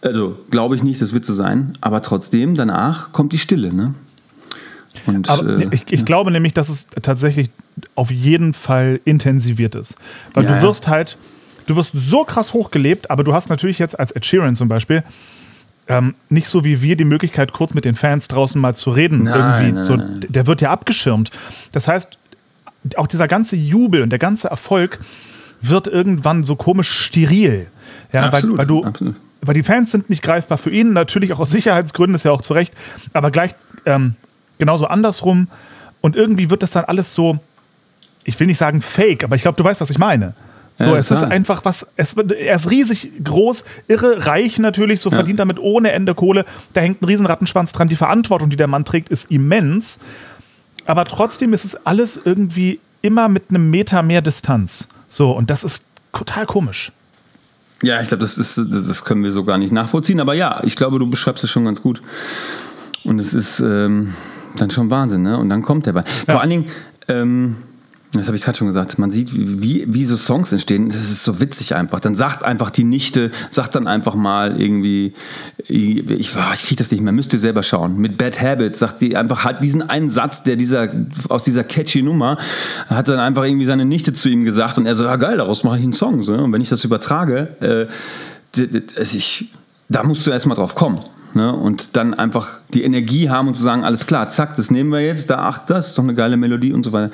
Also, 0.00 0.38
glaube 0.50 0.76
ich 0.76 0.82
nicht, 0.82 1.02
das 1.02 1.12
wird 1.12 1.24
so 1.24 1.34
sein. 1.34 1.76
Aber 1.80 2.02
trotzdem, 2.02 2.54
danach 2.54 3.12
kommt 3.12 3.32
die 3.32 3.38
Stille, 3.38 3.72
ne? 3.72 3.94
Und, 5.06 5.28
Aber 5.28 5.58
äh, 5.58 5.68
ich, 5.72 5.92
ich 5.92 6.04
glaube 6.04 6.30
nämlich, 6.30 6.54
dass 6.54 6.68
es 6.68 6.86
tatsächlich 7.02 7.50
auf 7.94 8.10
jeden 8.10 8.54
Fall 8.54 9.00
intensiviert 9.04 9.74
ist. 9.74 9.96
Weil 10.34 10.44
Ja, 10.44 10.50
du 10.50 10.56
ja. 10.56 10.62
wirst 10.62 10.88
halt, 10.88 11.16
du 11.66 11.76
wirst 11.76 11.92
so 11.94 12.24
krass 12.24 12.52
hochgelebt, 12.52 13.10
aber 13.10 13.24
du 13.24 13.34
hast 13.34 13.48
natürlich 13.48 13.78
jetzt 13.78 13.98
als 13.98 14.12
Ed 14.12 14.24
Sheeran 14.26 14.54
zum 14.54 14.68
Beispiel 14.68 15.02
ähm, 15.88 16.14
nicht 16.28 16.46
so 16.48 16.64
wie 16.64 16.80
wir 16.80 16.96
die 16.96 17.04
Möglichkeit, 17.04 17.52
kurz 17.52 17.74
mit 17.74 17.84
den 17.84 17.96
Fans 17.96 18.28
draußen 18.28 18.60
mal 18.60 18.74
zu 18.74 18.92
reden. 18.92 19.24
Nein, 19.24 19.34
irgendwie. 19.40 19.72
nein, 19.72 19.84
so, 19.84 19.96
nein. 19.96 20.24
Der 20.28 20.46
wird 20.46 20.60
ja 20.60 20.70
abgeschirmt. 20.70 21.30
Das 21.72 21.88
heißt, 21.88 22.16
auch 22.96 23.08
dieser 23.08 23.26
ganze 23.28 23.56
Jubel 23.56 24.02
und 24.02 24.10
der 24.10 24.18
ganze 24.18 24.48
Erfolg, 24.48 25.00
wird 25.62 25.86
irgendwann 25.86 26.44
so 26.44 26.56
komisch 26.56 26.90
steril. 26.90 27.68
Ja, 28.12 28.24
Absolut, 28.24 28.58
weil, 28.58 28.58
weil 28.58 28.66
du, 28.66 28.84
absolut. 28.84 29.16
weil 29.40 29.54
die 29.54 29.62
Fans 29.62 29.90
sind 29.92 30.10
nicht 30.10 30.22
greifbar 30.22 30.58
für 30.58 30.70
ihn, 30.70 30.92
natürlich 30.92 31.32
auch 31.32 31.38
aus 31.38 31.50
Sicherheitsgründen, 31.50 32.14
ist 32.14 32.24
ja 32.24 32.32
auch 32.32 32.42
zu 32.42 32.52
Recht, 32.52 32.74
aber 33.14 33.30
gleich 33.30 33.54
ähm, 33.86 34.16
genauso 34.62 34.86
andersrum. 34.86 35.48
Und 36.00 36.14
irgendwie 36.14 36.48
wird 36.48 36.62
das 36.62 36.70
dann 36.70 36.84
alles 36.84 37.14
so, 37.14 37.36
ich 38.22 38.38
will 38.38 38.46
nicht 38.46 38.58
sagen 38.58 38.80
fake, 38.80 39.24
aber 39.24 39.34
ich 39.34 39.42
glaube, 39.42 39.56
du 39.56 39.64
weißt, 39.64 39.80
was 39.80 39.90
ich 39.90 39.98
meine. 39.98 40.34
So, 40.78 40.86
Ja, 40.86 40.96
es 40.96 41.10
ist 41.10 41.18
klar. 41.18 41.30
einfach 41.32 41.64
was, 41.64 41.86
es, 41.96 42.14
er 42.14 42.56
ist 42.56 42.70
riesig 42.70 43.24
groß, 43.24 43.64
irre, 43.88 44.26
reich 44.26 44.58
natürlich, 44.58 45.00
so 45.00 45.10
verdient 45.10 45.40
damit 45.40 45.58
ohne 45.58 45.90
Ende 45.90 46.14
Kohle. 46.14 46.44
Da 46.74 46.80
hängt 46.80 47.02
ein 47.02 47.06
riesen 47.06 47.26
Rattenschwanz 47.26 47.72
dran. 47.72 47.88
Die 47.88 47.96
Verantwortung, 47.96 48.50
die 48.50 48.56
der 48.56 48.68
Mann 48.68 48.84
trägt, 48.84 49.08
ist 49.08 49.30
immens. 49.30 49.98
Aber 50.86 51.04
trotzdem 51.04 51.52
ist 51.52 51.64
es 51.64 51.74
alles 51.86 52.20
irgendwie 52.24 52.78
immer 53.02 53.28
mit 53.28 53.50
einem 53.50 53.68
Meter 53.68 54.02
mehr 54.02 54.22
Distanz. 54.22 54.86
So, 55.08 55.32
und 55.32 55.50
das 55.50 55.64
ist 55.64 55.84
total 56.12 56.46
komisch. 56.46 56.92
Ja, 57.82 58.00
ich 58.00 58.08
glaube, 58.08 58.22
das, 58.22 58.38
ist, 58.38 58.58
das, 58.58 58.86
das 58.86 59.04
können 59.04 59.24
wir 59.24 59.32
so 59.32 59.42
gar 59.44 59.58
nicht 59.58 59.72
nachvollziehen. 59.72 60.20
Aber 60.20 60.34
ja, 60.34 60.62
ich 60.64 60.76
glaube, 60.76 61.00
du 61.00 61.10
beschreibst 61.10 61.42
es 61.42 61.50
schon 61.50 61.64
ganz 61.64 61.82
gut. 61.82 62.00
Und 63.04 63.18
es 63.18 63.34
ist 63.34 63.60
ähm, 63.60 64.14
dann 64.56 64.70
schon 64.70 64.90
Wahnsinn, 64.90 65.22
ne? 65.22 65.38
Und 65.38 65.48
dann 65.48 65.62
kommt 65.62 65.86
der 65.86 65.92
bei. 65.92 66.04
Vor 66.28 66.40
allen 66.40 66.50
Dingen, 66.50 66.64
ähm, 67.08 67.56
das 68.14 68.26
habe 68.26 68.36
ich 68.36 68.42
gerade 68.42 68.58
schon 68.58 68.66
gesagt, 68.66 68.98
man 68.98 69.10
sieht, 69.10 69.30
wie, 69.34 69.86
wie 69.88 70.04
so 70.04 70.16
Songs 70.16 70.52
entstehen. 70.52 70.88
Das 70.88 70.96
ist 70.96 71.24
so 71.24 71.40
witzig 71.40 71.74
einfach. 71.74 71.98
Dann 71.98 72.14
sagt 72.14 72.44
einfach 72.44 72.68
die 72.68 72.84
Nichte, 72.84 73.30
sagt 73.48 73.74
dann 73.74 73.86
einfach 73.86 74.14
mal 74.14 74.60
irgendwie, 74.60 75.14
ich, 75.66 76.10
ich, 76.10 76.36
ah, 76.36 76.52
ich 76.52 76.64
kriege 76.64 76.76
das 76.78 76.90
nicht 76.92 77.02
mehr, 77.02 77.14
müsst 77.14 77.32
ihr 77.32 77.38
selber 77.38 77.62
schauen. 77.62 77.96
Mit 77.96 78.18
Bad 78.18 78.38
Habits 78.38 78.80
sagt 78.80 79.00
die 79.00 79.16
einfach, 79.16 79.44
hat 79.44 79.62
diesen 79.62 79.88
einen 79.88 80.10
Satz, 80.10 80.42
der 80.42 80.56
dieser, 80.56 80.88
aus 81.30 81.44
dieser 81.44 81.64
catchy 81.64 82.02
Nummer, 82.02 82.36
hat 82.88 83.08
dann 83.08 83.18
einfach 83.18 83.44
irgendwie 83.44 83.64
seine 83.64 83.86
Nichte 83.86 84.12
zu 84.12 84.28
ihm 84.28 84.44
gesagt 84.44 84.76
und 84.76 84.84
er 84.84 84.94
so, 84.94 85.04
ja 85.04 85.16
geil, 85.16 85.38
daraus 85.38 85.64
mache 85.64 85.78
ich 85.78 85.82
einen 85.82 85.94
Song. 85.94 86.22
So. 86.22 86.34
Und 86.34 86.52
wenn 86.52 86.60
ich 86.60 86.68
das 86.68 86.84
übertrage, 86.84 87.56
äh, 87.60 88.60
ich, 89.00 89.48
da 89.88 90.02
musst 90.02 90.26
du 90.26 90.30
erstmal 90.30 90.58
drauf 90.58 90.74
kommen. 90.74 91.00
Ne? 91.34 91.52
Und 91.52 91.96
dann 91.96 92.14
einfach 92.14 92.58
die 92.74 92.82
Energie 92.82 93.30
haben 93.30 93.48
und 93.48 93.56
zu 93.56 93.62
sagen, 93.62 93.84
alles 93.84 94.06
klar, 94.06 94.28
zack, 94.28 94.56
das 94.56 94.70
nehmen 94.70 94.90
wir 94.90 95.00
jetzt, 95.00 95.30
da, 95.30 95.38
ach, 95.38 95.64
das 95.66 95.88
ist 95.88 95.98
doch 95.98 96.02
eine 96.02 96.14
geile 96.14 96.36
Melodie 96.36 96.72
und 96.72 96.84
so 96.84 96.92
weiter. 96.92 97.10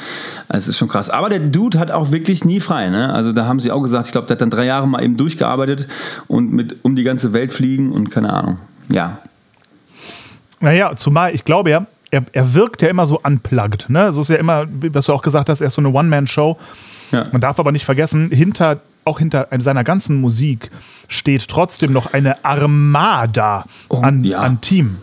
Also 0.49 0.65
es 0.65 0.69
ist 0.69 0.79
schon 0.79 0.89
krass. 0.89 1.11
Aber 1.11 1.29
der 1.29 1.41
Dude 1.41 1.79
hat 1.79 1.91
auch 1.91 2.13
wirklich 2.13 2.45
nie 2.45 2.61
frei. 2.61 2.89
Ne? 2.89 3.13
Also 3.13 3.33
da 3.33 3.47
haben 3.47 3.61
sie 3.61 3.71
auch 3.71 3.83
gesagt, 3.83 4.07
ich 4.07 4.13
glaube, 4.13 4.27
der 4.27 4.35
hat 4.35 4.41
dann 4.41 4.51
drei 4.51 4.65
Jahre 4.65 4.89
mal 4.89 5.03
eben 5.03 5.17
durchgearbeitet 5.17 5.89
und 6.27 6.53
mit 6.53 6.77
um 6.83 6.97
die 6.97 7.05
ganze 7.05 7.33
Welt 7.33 7.53
fliegen 7.53 7.93
und 7.93 8.11
keine 8.11 8.33
Ahnung. 8.33 8.59
Ja, 8.91 9.19
Naja, 10.61 10.97
zumal 10.97 11.35
ich 11.35 11.45
glaube 11.45 11.71
ja, 11.71 11.87
er, 12.11 12.25
er 12.33 12.55
wirkt 12.55 12.83
ja 12.83 12.89
immer 12.89 13.07
so 13.07 13.21
unplugged. 13.23 13.91
Ne? 13.91 14.13
So 14.13 14.23
ist 14.23 14.31
ja 14.31 14.37
immer, 14.37 14.67
was 14.93 15.07
du 15.07 15.13
auch 15.13 15.23
gesagt 15.23 15.49
hast, 15.49 15.61
er 15.61 15.69
ist 15.69 15.75
so 15.75 15.83
eine 15.83 15.91
One-Man-Show. 15.91 16.59
Ja. 17.13 17.27
Man 17.33 17.41
darf 17.41 17.59
aber 17.59 17.73
nicht 17.73 17.85
vergessen, 17.85 18.31
hinter, 18.31 18.81
auch 19.09 19.19
hinter 19.19 19.49
seiner 19.61 19.83
ganzen 19.85 20.21
Musik 20.21 20.71
steht 21.09 21.49
trotzdem 21.49 21.93
noch 21.93 22.13
eine 22.13 22.45
Armada 22.45 23.65
Oh, 23.89 23.99
an, 24.01 24.23
ja. 24.25 24.39
an 24.41 24.61
Team. 24.61 24.99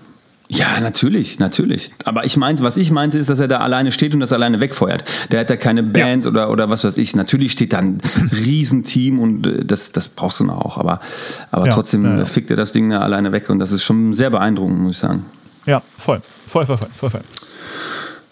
Ja, 0.48 0.80
natürlich, 0.80 1.40
natürlich. 1.40 1.90
Aber 2.06 2.24
ich 2.24 2.38
meinte, 2.38 2.62
was 2.62 2.78
ich 2.78 2.92
meinte, 2.92 3.18
ist, 3.18 3.32
dass 3.32 3.40
er 3.40 3.48
da 3.48 3.58
alleine 3.62 3.92
steht 3.92 4.14
und 4.14 4.20
das 4.20 4.32
alleine 4.32 4.60
wegfeuert. 4.60 5.04
Der 5.32 5.40
hat 5.40 5.50
da 5.50 5.58
keine 5.58 5.82
Band 5.82 6.28
oder, 6.28 6.52
oder 6.52 6.70
was 6.70 6.84
weiß 6.84 7.00
ich. 7.00 7.16
Natürlich 7.16 7.52
steht 7.54 7.74
da 7.74 7.80
ein 7.80 7.98
Riesenteam 8.32 9.18
und 9.20 9.48
äh, 9.48 9.66
das, 9.66 9.92
das 9.92 10.08
brauchst 10.08 10.40
du 10.40 10.44
noch 10.44 10.62
auch. 10.62 10.78
Aber, 10.78 11.00
aber 11.50 11.66
Ja, 11.66 11.74
trotzdem 11.74 12.06
ja, 12.06 12.18
ja. 12.20 12.26
fickt 12.26 12.52
er 12.52 12.58
das 12.58 12.72
Ding 12.74 12.92
da 12.92 13.00
alleine 13.00 13.32
weg 13.32 13.50
und 13.50 13.58
das 13.58 13.72
ist 13.72 13.84
schon 13.84 14.14
sehr 14.14 14.30
beeindruckend, 14.30 14.80
muss 14.80 14.92
ich 14.92 14.98
sagen. 15.00 15.26
Ja, 15.66 15.82
voll. 15.98 16.22
Voll, 16.48 16.68
voll, 16.68 16.78
voll, 16.78 16.90
voll, 16.96 17.10
voll. 17.10 17.22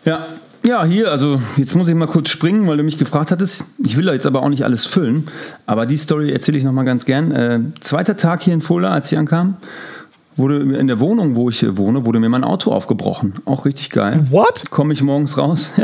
Ja. 0.06 0.28
Ja, 0.66 0.86
hier, 0.86 1.12
also 1.12 1.42
jetzt 1.58 1.76
muss 1.76 1.90
ich 1.90 1.96
mal 1.96 2.08
kurz 2.08 2.30
springen, 2.30 2.68
weil 2.68 2.78
du 2.78 2.84
mich 2.84 2.98
gefragt 2.98 3.32
hattest. 3.32 3.66
Ich 3.84 3.98
will 3.98 4.06
da 4.06 4.14
jetzt 4.14 4.26
aber 4.26 4.42
auch 4.42 4.50
nicht 4.50 4.64
alles 4.64 4.86
füllen, 4.86 5.28
aber 5.66 5.86
die 5.86 5.98
Story 5.98 6.32
erzähle 6.32 6.58
ich 6.58 6.64
nochmal 6.64 6.86
ganz 6.86 7.04
gern. 7.04 7.32
Äh, 7.32 7.60
zweiter 7.82 8.16
Tag 8.16 8.42
hier 8.42 8.54
in 8.54 8.62
Fulda, 8.62 8.92
als 8.92 9.12
ich 9.12 9.18
ankam, 9.18 9.58
wurde 10.38 10.60
in 10.78 10.88
der 10.88 11.02
Wohnung, 11.02 11.36
wo 11.36 11.50
ich 11.50 11.66
wohne, 11.76 12.06
wurde 12.06 12.20
mir 12.20 12.30
mein 12.30 12.46
Auto 12.46 12.72
aufgebrochen. 12.72 13.34
Auch 13.44 13.66
richtig 13.66 13.90
geil. 13.90 14.26
What? 14.32 14.70
Komme 14.70 14.94
ich 14.94 15.02
morgens 15.02 15.38
raus. 15.38 15.74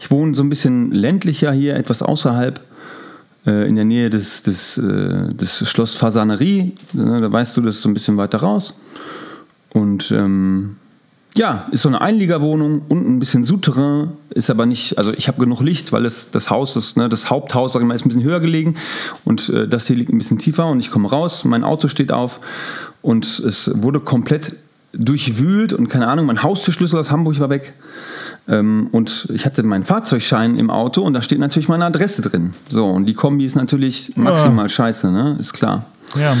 Ich 0.00 0.12
wohne 0.12 0.32
so 0.36 0.44
ein 0.44 0.48
bisschen 0.48 0.92
ländlicher 0.92 1.50
hier, 1.50 1.74
etwas 1.74 2.02
außerhalb, 2.02 2.60
äh, 3.46 3.68
in 3.68 3.74
der 3.74 3.84
Nähe 3.84 4.10
des, 4.10 4.44
des, 4.44 4.78
äh, 4.78 5.34
des 5.34 5.68
Schloss 5.68 5.96
Fasanerie. 5.96 6.76
Da 6.92 7.30
weißt 7.32 7.56
du, 7.56 7.62
das 7.62 7.76
ist 7.76 7.82
so 7.82 7.88
ein 7.88 7.94
bisschen 7.94 8.16
weiter 8.16 8.38
raus. 8.38 8.78
Und 9.70 10.12
ähm, 10.12 10.76
ja, 11.38 11.68
ist 11.70 11.82
so 11.82 11.88
eine 11.88 12.00
Einliegerwohnung, 12.00 12.82
unten 12.88 13.14
ein 13.14 13.18
bisschen 13.20 13.44
Souterrain, 13.44 14.10
ist 14.30 14.50
aber 14.50 14.66
nicht, 14.66 14.98
also 14.98 15.12
ich 15.12 15.28
habe 15.28 15.38
genug 15.38 15.60
Licht, 15.60 15.92
weil 15.92 16.04
es 16.04 16.32
das 16.32 16.50
Haus 16.50 16.74
ist, 16.74 16.96
ne, 16.96 17.08
das 17.08 17.30
Haupthaus, 17.30 17.72
sag 17.72 17.80
ich 17.80 17.86
mal, 17.86 17.94
ist 17.94 18.04
ein 18.04 18.08
bisschen 18.08 18.24
höher 18.24 18.40
gelegen 18.40 18.74
und 19.24 19.48
äh, 19.50 19.68
das 19.68 19.86
hier 19.86 19.94
liegt 19.94 20.12
ein 20.12 20.18
bisschen 20.18 20.40
tiefer 20.40 20.66
und 20.66 20.80
ich 20.80 20.90
komme 20.90 21.08
raus, 21.08 21.44
mein 21.44 21.62
Auto 21.62 21.86
steht 21.86 22.10
auf 22.10 22.40
und 23.02 23.24
es 23.24 23.70
wurde 23.72 24.00
komplett 24.00 24.56
durchwühlt 24.92 25.72
und 25.72 25.88
keine 25.88 26.08
Ahnung, 26.08 26.26
mein 26.26 26.42
Haustürschlüssel 26.42 26.98
aus 26.98 27.12
Hamburg 27.12 27.38
war 27.38 27.50
weg 27.50 27.72
ähm, 28.48 28.88
und 28.90 29.28
ich 29.32 29.46
hatte 29.46 29.62
meinen 29.62 29.84
Fahrzeugschein 29.84 30.58
im 30.58 30.70
Auto 30.70 31.02
und 31.02 31.12
da 31.12 31.22
steht 31.22 31.38
natürlich 31.38 31.68
meine 31.68 31.84
Adresse 31.84 32.20
drin. 32.20 32.52
So, 32.68 32.84
und 32.84 33.06
die 33.06 33.14
Kombi 33.14 33.44
ist 33.44 33.54
natürlich 33.54 34.16
maximal 34.16 34.68
scheiße, 34.68 35.12
ne, 35.12 35.36
ist 35.38 35.52
klar. 35.52 35.86
Ja. 36.18 36.36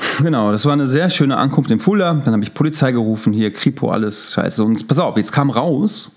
Genau, 0.22 0.52
das 0.52 0.66
war 0.66 0.72
eine 0.72 0.86
sehr 0.86 1.10
schöne 1.10 1.36
Ankunft 1.36 1.70
in 1.70 1.80
Fulda. 1.80 2.14
Dann 2.14 2.34
habe 2.34 2.42
ich 2.42 2.54
Polizei 2.54 2.92
gerufen, 2.92 3.32
hier, 3.32 3.52
Kripo, 3.52 3.90
alles 3.90 4.32
scheiße. 4.34 4.64
Und 4.64 4.86
pass 4.88 4.98
auf, 4.98 5.16
jetzt 5.16 5.32
kam 5.32 5.50
raus, 5.50 6.16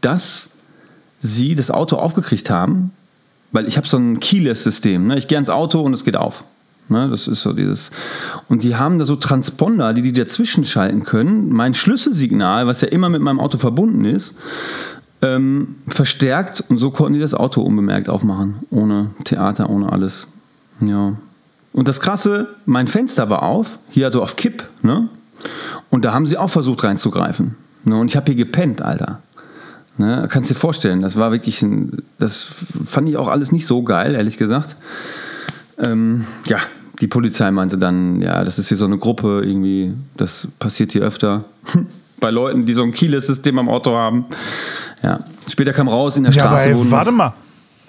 dass 0.00 0.50
sie 1.20 1.54
das 1.54 1.70
Auto 1.70 1.96
aufgekriegt 1.96 2.50
haben, 2.50 2.92
weil 3.52 3.66
ich 3.66 3.76
habe 3.76 3.86
so 3.86 3.96
ein 3.96 4.20
Keyless-System. 4.20 5.06
Ne? 5.06 5.18
Ich 5.18 5.28
gehe 5.28 5.38
ans 5.38 5.50
Auto 5.50 5.80
und 5.80 5.94
es 5.94 6.04
geht 6.04 6.16
auf. 6.16 6.44
Ne? 6.88 7.08
Das 7.08 7.26
ist 7.26 7.42
so 7.42 7.52
dieses. 7.52 7.90
Und 8.48 8.62
die 8.62 8.76
haben 8.76 8.98
da 8.98 9.04
so 9.04 9.16
Transponder, 9.16 9.92
die 9.92 10.02
die 10.02 10.12
dazwischen 10.12 10.64
schalten 10.64 11.04
können. 11.04 11.50
Mein 11.50 11.74
Schlüsselsignal, 11.74 12.66
was 12.66 12.80
ja 12.80 12.88
immer 12.88 13.08
mit 13.08 13.22
meinem 13.22 13.40
Auto 13.40 13.58
verbunden 13.58 14.04
ist, 14.04 14.36
ähm, 15.22 15.76
verstärkt 15.88 16.62
und 16.68 16.78
so 16.78 16.90
konnten 16.90 17.14
die 17.14 17.20
das 17.20 17.34
Auto 17.34 17.62
unbemerkt 17.62 18.08
aufmachen. 18.08 18.56
Ohne 18.70 19.10
Theater, 19.24 19.70
ohne 19.70 19.90
alles. 19.90 20.28
Ja. 20.80 21.14
Und 21.76 21.88
das 21.88 22.00
Krasse, 22.00 22.48
mein 22.64 22.88
Fenster 22.88 23.28
war 23.28 23.42
auf, 23.42 23.78
hier 23.90 24.06
also 24.06 24.22
auf 24.22 24.36
Kipp, 24.36 24.66
ne? 24.80 25.10
Und 25.90 26.06
da 26.06 26.14
haben 26.14 26.26
sie 26.26 26.38
auch 26.38 26.48
versucht 26.48 26.82
reinzugreifen. 26.84 27.54
Ne? 27.84 27.96
Und 27.98 28.10
ich 28.10 28.16
habe 28.16 28.24
hier 28.26 28.34
gepennt, 28.34 28.80
Alter. 28.80 29.20
Ne? 29.98 30.26
Kannst 30.30 30.48
dir 30.50 30.54
vorstellen, 30.54 31.02
das 31.02 31.18
war 31.18 31.32
wirklich 31.32 31.60
ein, 31.60 32.02
das 32.18 32.46
fand 32.86 33.10
ich 33.10 33.18
auch 33.18 33.28
alles 33.28 33.52
nicht 33.52 33.66
so 33.66 33.82
geil, 33.82 34.14
ehrlich 34.14 34.38
gesagt. 34.38 34.74
Ähm, 35.78 36.24
ja, 36.46 36.60
die 37.02 37.08
Polizei 37.08 37.50
meinte 37.50 37.76
dann, 37.76 38.22
ja, 38.22 38.42
das 38.42 38.58
ist 38.58 38.68
hier 38.68 38.78
so 38.78 38.86
eine 38.86 38.96
Gruppe, 38.96 39.42
irgendwie, 39.44 39.92
das 40.16 40.48
passiert 40.58 40.92
hier 40.92 41.02
öfter. 41.02 41.44
Bei 42.20 42.30
Leuten, 42.30 42.64
die 42.64 42.72
so 42.72 42.84
ein 42.84 42.92
Keyless-System 42.92 43.58
am 43.58 43.68
Auto 43.68 43.94
haben. 43.94 44.24
Ja. 45.02 45.20
Später 45.46 45.74
kam 45.74 45.88
raus 45.88 46.16
in 46.16 46.22
der 46.22 46.32
Ja, 46.32 46.40
Straße. 46.40 46.70
aber 46.70 46.78
wurden 46.78 46.90
warte 46.90 47.12
mal. 47.12 47.34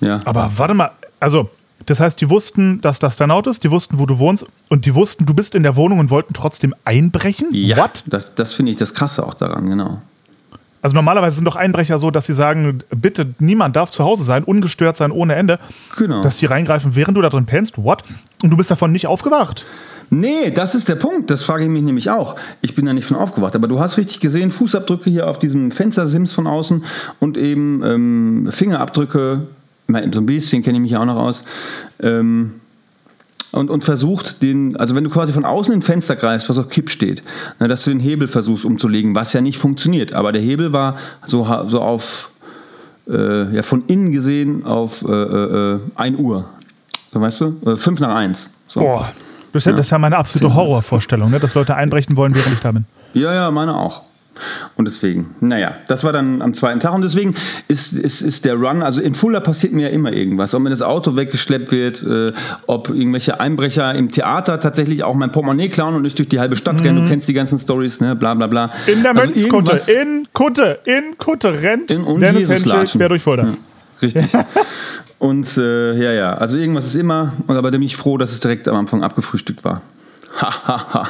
Ja. 0.02 0.20
Aber 0.26 0.52
warte 0.58 0.74
mal. 0.74 0.92
Also, 1.22 1.50
das 1.86 2.00
heißt, 2.00 2.20
die 2.20 2.30
wussten, 2.30 2.82
dass 2.82 3.00
das 3.00 3.16
dein 3.16 3.32
Auto 3.32 3.50
ist, 3.50 3.64
die 3.64 3.72
wussten, 3.72 4.00
wo 4.00 4.06
du 4.06 4.20
wohnst 4.20 4.46
und 4.70 4.86
die 4.86 4.96
wussten, 4.96 5.26
du 5.26 5.34
bist 5.34 5.56
in 5.56 5.64
der 5.64 5.76
Wohnung 5.76 6.00
und 6.00 6.10
wollten 6.10 6.34
trotzdem 6.34 6.74
einbrechen? 6.84 7.48
Ja, 7.52 7.78
What? 7.78 8.04
das, 8.08 8.36
das 8.36 8.54
finde 8.54 8.72
ich 8.72 8.78
das 8.78 8.94
Krasse 8.94 9.26
auch 9.26 9.34
daran, 9.34 9.68
genau. 9.68 10.02
Also 10.82 10.96
normalerweise 10.96 11.36
sind 11.36 11.46
doch 11.46 11.56
Einbrecher 11.56 11.98
so, 11.98 12.12
dass 12.12 12.28
sie 12.28 12.34
sagen, 12.34 12.84
bitte, 12.96 13.34
niemand 13.40 13.76
darf 13.76 13.92
zu 13.92 14.04
Hause 14.04 14.24
sein, 14.24 14.44
ungestört 14.44 14.96
sein, 14.96 15.12
ohne 15.12 15.36
Ende. 15.36 15.60
Genau. 15.98 16.22
Dass 16.22 16.38
die 16.38 16.46
reingreifen, 16.46 16.96
während 16.96 17.18
du 17.18 17.22
da 17.22 17.30
drin 17.30 17.46
pennst. 17.46 17.78
What? 17.84 18.04
Und 18.44 18.52
du 18.52 18.58
bist 18.58 18.70
davon 18.70 18.92
nicht 18.92 19.08
aufgewacht. 19.08 19.66
Nee, 20.10 20.52
das 20.52 20.76
ist 20.76 20.88
der 20.88 20.96
Punkt. 20.96 21.30
Das 21.30 21.44
frage 21.44 21.66
ich 21.66 21.70
mich 21.70 21.82
nämlich 21.82 22.10
auch. 22.10 22.36
Ich 22.62 22.76
bin 22.76 22.86
da 22.86 22.94
nicht 22.94 23.06
von 23.06 23.18
aufgewacht. 23.18 23.56
Aber 23.56 23.68
du 23.68 23.80
hast 23.80 23.98
richtig 23.98 24.20
gesehen, 24.20 24.52
Fußabdrücke 24.52 25.10
hier 25.10 25.28
auf 25.28 25.40
diesem 25.40 25.72
Fenstersims 25.72 26.32
von 26.34 26.48
außen 26.48 26.86
und 27.20 27.38
eben 27.38 27.84
ähm, 27.84 28.48
Fingerabdrücke. 28.52 29.48
So 29.88 30.20
ein 30.20 30.26
bisschen 30.26 30.64
kenne 30.64 30.78
ich 30.78 30.82
mich 30.82 30.92
ja 30.92 31.02
auch 31.02 31.06
noch 31.06 31.18
aus. 31.18 31.44
Ähm, 32.02 32.56
und, 33.52 33.70
und 33.70 33.84
versucht 33.84 34.42
den, 34.44 34.76
also 34.76 34.96
wenn 34.96 35.04
du 35.04 35.10
quasi 35.10 35.32
von 35.34 35.46
außen 35.46 35.74
in 35.74 35.80
ein 35.80 35.84
Fenster 35.84 36.16
greifst, 36.16 36.50
was 36.50 36.58
auf 36.58 36.70
Kipp 36.70 36.90
steht, 36.90 37.24
ne, 37.60 37.68
dass 37.68 37.84
du 37.86 37.92
den 37.92 38.00
Hebel 38.00 38.28
versuchst 38.28 38.66
umzulegen, 38.66 39.16
was 39.16 39.34
ja 39.34 39.42
nicht 39.42 39.58
funktioniert. 39.58 40.14
Aber 40.14 40.32
der 40.32 40.42
Hebel 40.42 40.74
war 40.74 40.98
so, 41.26 41.46
so 41.68 41.82
auf, 41.82 42.32
äh, 43.10 43.56
ja, 43.56 43.62
von 43.62 43.86
innen 43.88 44.12
gesehen 44.12 44.66
auf 44.66 45.04
äh, 45.08 45.12
äh, 45.12 45.80
1 45.96 46.20
Uhr. 46.20 46.50
So, 47.14 47.22
weißt 47.22 47.42
du? 47.42 47.58
Äh, 47.66 47.78
5 47.78 48.00
nach 48.02 48.16
1. 48.16 48.52
So. 48.68 48.82
Boah. 48.82 49.12
Das 49.54 49.62
ist 49.62 49.66
ja, 49.66 49.72
das 49.72 49.88
ist 49.88 49.92
ja 49.92 49.98
meine 49.98 50.18
absolute 50.18 50.54
Horrorvorstellung, 50.54 51.32
ne? 51.32 51.40
dass 51.40 51.56
Leute 51.56 51.74
einbrechen 51.74 52.18
wollen, 52.18 52.36
während 52.36 52.54
ich 52.54 52.60
da 52.60 52.72
bin. 52.74 52.86
Ja, 53.14 53.34
ja, 53.34 53.50
meine 53.50 53.76
auch. 53.76 54.04
Und 54.76 54.86
deswegen, 54.86 55.36
naja, 55.40 55.76
das 55.88 56.04
war 56.04 56.14
dann 56.14 56.42
am 56.42 56.54
zweiten 56.54 56.80
Tag. 56.80 56.94
Und 56.94 57.02
deswegen 57.02 57.36
ist, 57.68 57.94
ist, 57.94 58.22
ist 58.22 58.46
der 58.46 58.56
Run, 58.56 58.84
also 58.84 59.02
in 59.02 59.14
Fulda 59.14 59.40
passiert 59.40 59.74
mir 59.74 59.90
ja 59.90 59.94
immer 59.94 60.12
irgendwas. 60.12 60.54
Ob 60.54 60.62
mir 60.62 60.70
das 60.70 60.82
Auto 60.82 61.16
weggeschleppt 61.16 61.72
wird, 61.72 62.04
äh, 62.04 62.34
ob 62.68 62.90
irgendwelche 62.90 63.40
Einbrecher 63.40 63.94
im 63.96 64.12
Theater 64.12 64.60
tatsächlich 64.60 65.04
auch 65.04 65.16
mein 65.16 65.32
Portemonnaie 65.32 65.70
klauen 65.70 65.96
und 65.96 66.02
nicht 66.02 66.18
durch 66.18 66.30
die 66.30 66.40
halbe 66.40 66.56
Stadt 66.56 66.84
rennen. 66.84 67.04
Du 67.04 67.10
kennst 67.10 67.28
die 67.28 67.34
ganzen 67.34 67.60
Stories, 67.60 68.02
ne? 68.02 68.16
Bla 68.16 68.34
bla 68.34 68.48
bla. 68.48 68.68
Mhm. 68.68 68.94
In 68.94 69.04
der 69.04 69.12
Also 69.18 69.24
Mönchskutte, 69.24 69.92
in 69.92 70.28
Kutte, 70.34 70.80
in 70.86 71.18
Kutte 71.18 71.62
rennt 71.62 71.92
In- 71.92 72.04
und 72.04 72.22
Dennis 72.22 72.50
Henschel 72.50 72.86
quer 72.86 73.10
durch 73.10 73.24
Fulda. 73.24 73.44
Ja, 73.44 73.54
richtig. 74.02 74.32
Und 75.20 75.58
äh, 75.58 75.94
ja, 75.94 76.12
ja, 76.12 76.34
also 76.38 76.58
irgendwas 76.58 76.86
ist 76.86 76.96
immer, 76.96 77.34
und 77.48 77.58
aber 77.58 77.72
da 77.72 77.78
bin 77.78 77.88
ich 77.88 77.98
froh, 77.98 78.18
dass 78.20 78.34
es 78.34 78.40
direkt 78.40 78.68
am 78.68 78.76
Anfang 78.76 79.04
abgefrühstückt 79.04 79.66
war. 79.66 79.82
Ha, 80.40 80.68
ha, 80.68 80.94
ha. 80.94 81.10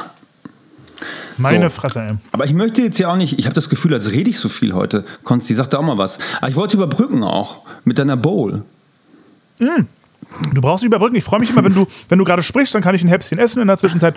Meine 1.38 1.70
So. 1.70 1.76
Fresse, 1.76 2.00
ey. 2.02 2.14
Aber 2.32 2.44
ich 2.44 2.52
möchte 2.54 2.82
jetzt 2.82 2.98
ja 2.98 3.10
auch 3.12 3.16
nicht, 3.16 3.38
ich 3.38 3.46
habe 3.46 3.54
das 3.54 3.68
Gefühl, 3.68 3.94
als 3.94 4.12
rede 4.12 4.28
ich 4.30 4.38
so 4.38 4.48
viel 4.48 4.72
heute. 4.74 5.04
Konsti, 5.24 5.54
sag 5.54 5.70
da 5.70 5.78
auch 5.78 5.82
mal 5.82 5.98
was. 5.98 6.18
Aber 6.40 6.48
ich 6.50 6.56
wollte 6.56 6.76
überbrücken 6.76 7.22
auch 7.22 7.60
mit 7.84 7.98
deiner 7.98 8.16
Bowl. 8.16 8.62
Du 9.58 10.60
brauchst 10.60 10.82
nicht 10.82 10.88
überbrücken. 10.88 11.16
Ich 11.16 11.24
freue 11.24 11.40
mich 11.40 11.50
immer, 11.50 11.64
wenn 11.64 11.74
du, 11.74 11.86
wenn 12.08 12.18
du 12.18 12.24
gerade 12.24 12.42
sprichst, 12.42 12.74
dann 12.74 12.82
kann 12.82 12.94
ich 12.94 13.02
ein 13.02 13.08
Häppchen 13.08 13.38
essen 13.38 13.60
in 13.62 13.68
der 13.68 13.78
Zwischenzeit. 13.78 14.14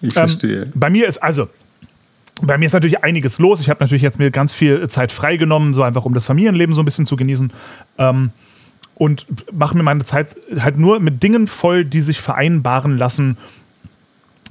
Ich 0.00 0.08
Ähm, 0.16 0.28
verstehe. 0.28 0.70
bei 0.74 0.90
mir 0.90 1.08
ist 1.08 1.22
also, 1.22 1.48
bei 2.42 2.56
mir 2.58 2.66
ist 2.66 2.72
natürlich 2.72 3.02
einiges 3.02 3.38
los. 3.38 3.60
Ich 3.60 3.68
habe 3.70 3.82
natürlich 3.82 4.02
jetzt 4.02 4.18
mir 4.18 4.30
ganz 4.30 4.52
viel 4.52 4.86
Zeit 4.88 5.10
freigenommen, 5.10 5.74
so 5.74 5.82
einfach 5.82 6.04
um 6.04 6.14
das 6.14 6.24
Familienleben 6.24 6.74
so 6.74 6.82
ein 6.82 6.84
bisschen 6.84 7.06
zu 7.06 7.16
genießen. 7.16 7.52
Ähm, 7.98 8.30
und 8.94 9.26
mache 9.52 9.76
mir 9.76 9.82
meine 9.84 10.04
Zeit 10.04 10.36
halt 10.58 10.76
nur 10.78 10.98
mit 11.00 11.22
Dingen 11.22 11.46
voll, 11.46 11.84
die 11.84 12.00
sich 12.00 12.20
vereinbaren 12.20 12.98
lassen 12.98 13.36